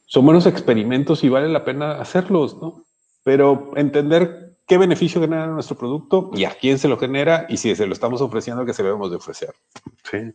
son 0.07 0.25
buenos 0.25 0.47
experimentos 0.47 1.25
y 1.25 1.29
vale 1.29 1.49
la 1.49 1.65
pena 1.65 2.01
hacerlos, 2.01 2.57
¿no? 2.61 2.85
Pero 3.25 3.73
entender 3.77 4.57
qué 4.67 4.79
beneficio 4.79 5.21
genera 5.21 5.49
nuestro 5.49 5.77
producto 5.77 6.31
y 6.35 6.45
a 6.45 6.57
quién 6.59 6.79
se 6.79 6.89
lo 6.89 6.97
genera 6.97 7.47
y 7.49 7.57
si 7.57 7.75
se 7.75 7.87
lo 7.87 7.93
estamos 7.93 8.23
ofreciendo, 8.23 8.65
que 8.65 8.73
se 8.73 8.83
debemos 8.83 9.11
de 9.11 9.17
ofrecer. 9.17 9.55
Sí. 10.11 10.33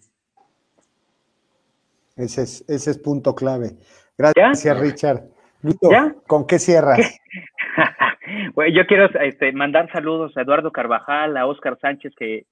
Ese 2.18 2.44
es, 2.44 2.66
ese 2.68 2.92
es 2.92 2.98
punto 2.98 3.34
clave. 3.34 3.78
Gracias, 4.22 4.80
Richard. 4.80 5.22
¿con 6.28 6.48
qué 6.48 6.60
cierras? 6.60 7.00
bueno, 8.56 8.76
yo 8.76 8.86
quiero 8.88 9.10
este, 9.20 9.52
mandar 9.52 9.92
saludos 9.92 10.36
a 10.36 10.42
Eduardo 10.42 10.72
Carvajal, 10.72 11.38
a 11.38 11.46
Oscar 11.46 11.78
Sánchez, 11.80 12.14
que 12.18 12.46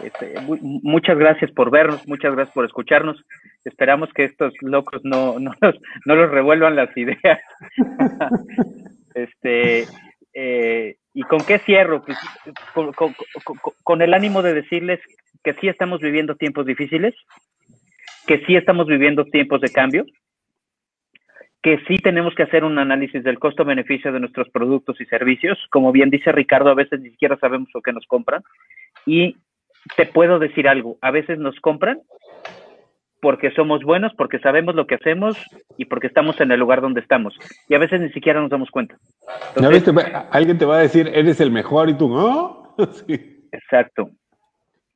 este, 0.00 0.34
muchas 0.48 1.16
gracias 1.18 1.50
por 1.52 1.70
vernos, 1.70 2.06
muchas 2.08 2.34
gracias 2.34 2.54
por 2.54 2.64
escucharnos. 2.64 3.22
Esperamos 3.64 4.12
que 4.12 4.24
estos 4.24 4.52
locos 4.60 5.00
no, 5.04 5.38
no, 5.38 5.52
los, 5.60 5.76
no 6.04 6.16
los 6.16 6.30
revuelvan 6.30 6.76
las 6.76 6.94
ideas. 6.96 7.40
este, 9.14 9.86
eh, 10.32 10.96
¿Y 11.12 11.22
con 11.22 11.40
qué 11.44 11.60
cierro? 11.60 12.04
Pues, 12.04 12.18
con, 12.74 13.14
con, 13.84 14.02
el 14.02 14.14
ánimo 14.14 14.42
de 14.42 14.54
decirles 14.54 15.00
que 15.44 15.54
sí 15.54 15.68
estamos 15.68 16.00
viviendo 16.00 16.34
tiempos 16.34 16.66
difíciles, 16.66 17.14
que 18.26 18.44
sí 18.46 18.56
estamos 18.56 18.86
viviendo 18.86 19.24
tiempos 19.26 19.60
de 19.60 19.70
cambio, 19.70 20.04
que 21.64 21.80
sí 21.88 21.96
tenemos 21.96 22.34
que 22.34 22.42
hacer 22.42 22.62
un 22.62 22.78
análisis 22.78 23.24
del 23.24 23.38
costo-beneficio 23.38 24.12
de 24.12 24.20
nuestros 24.20 24.50
productos 24.50 25.00
y 25.00 25.06
servicios. 25.06 25.58
Como 25.70 25.92
bien 25.92 26.10
dice 26.10 26.30
Ricardo, 26.30 26.68
a 26.68 26.74
veces 26.74 27.00
ni 27.00 27.08
siquiera 27.08 27.38
sabemos 27.38 27.70
lo 27.72 27.80
que 27.80 27.94
nos 27.94 28.04
compran. 28.06 28.42
Y 29.06 29.38
te 29.96 30.04
puedo 30.04 30.38
decir 30.38 30.68
algo, 30.68 30.98
a 31.00 31.10
veces 31.10 31.38
nos 31.38 31.58
compran 31.60 32.02
porque 33.22 33.50
somos 33.52 33.82
buenos, 33.82 34.12
porque 34.14 34.38
sabemos 34.40 34.74
lo 34.74 34.86
que 34.86 34.96
hacemos 34.96 35.42
y 35.78 35.86
porque 35.86 36.08
estamos 36.08 36.38
en 36.42 36.52
el 36.52 36.60
lugar 36.60 36.82
donde 36.82 37.00
estamos. 37.00 37.34
Y 37.66 37.74
a 37.74 37.78
veces 37.78 37.98
ni 37.98 38.10
siquiera 38.10 38.42
nos 38.42 38.50
damos 38.50 38.70
cuenta. 38.70 38.98
alguien 40.30 40.58
te 40.58 40.66
va 40.66 40.76
a 40.76 40.82
decir, 40.82 41.10
eres 41.14 41.40
el 41.40 41.50
mejor 41.50 41.88
y 41.88 41.94
tú 41.96 42.10
no. 42.10 42.74
sí. 43.06 43.48
Exacto. 43.52 44.10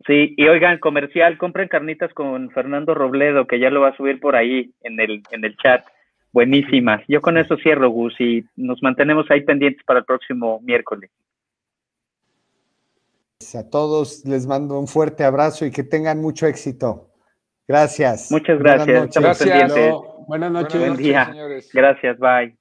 Sí, 0.06 0.34
y 0.36 0.46
oigan, 0.48 0.78
comercial, 0.80 1.38
compren 1.38 1.68
carnitas 1.68 2.12
con 2.12 2.50
Fernando 2.50 2.94
Robledo, 2.94 3.46
que 3.46 3.58
ya 3.58 3.70
lo 3.70 3.80
va 3.80 3.88
a 3.88 3.96
subir 3.96 4.20
por 4.20 4.36
ahí 4.36 4.70
en 4.82 5.00
el, 5.00 5.22
en 5.30 5.46
el 5.46 5.56
chat. 5.56 5.82
Buenísimas. 6.38 7.02
Yo 7.08 7.20
con 7.20 7.36
eso 7.36 7.56
cierro, 7.56 7.90
Gus, 7.90 8.14
y 8.20 8.44
nos 8.54 8.80
mantenemos 8.80 9.28
ahí 9.28 9.40
pendientes 9.40 9.82
para 9.84 9.98
el 9.98 10.04
próximo 10.04 10.60
miércoles. 10.60 11.10
A 13.56 13.68
todos 13.68 14.24
les 14.24 14.46
mando 14.46 14.78
un 14.78 14.86
fuerte 14.86 15.24
abrazo 15.24 15.66
y 15.66 15.72
que 15.72 15.82
tengan 15.82 16.20
mucho 16.20 16.46
éxito. 16.46 17.10
Gracias. 17.66 18.30
Muchas 18.30 18.56
gracias. 18.60 18.86
Buenas 18.86 19.40
noches. 19.40 19.94
Buenas 20.28 20.52
noches. 20.52 20.80
Buen 20.80 20.96
día. 20.96 21.34
Gracias, 21.72 22.16
bye. 22.20 22.57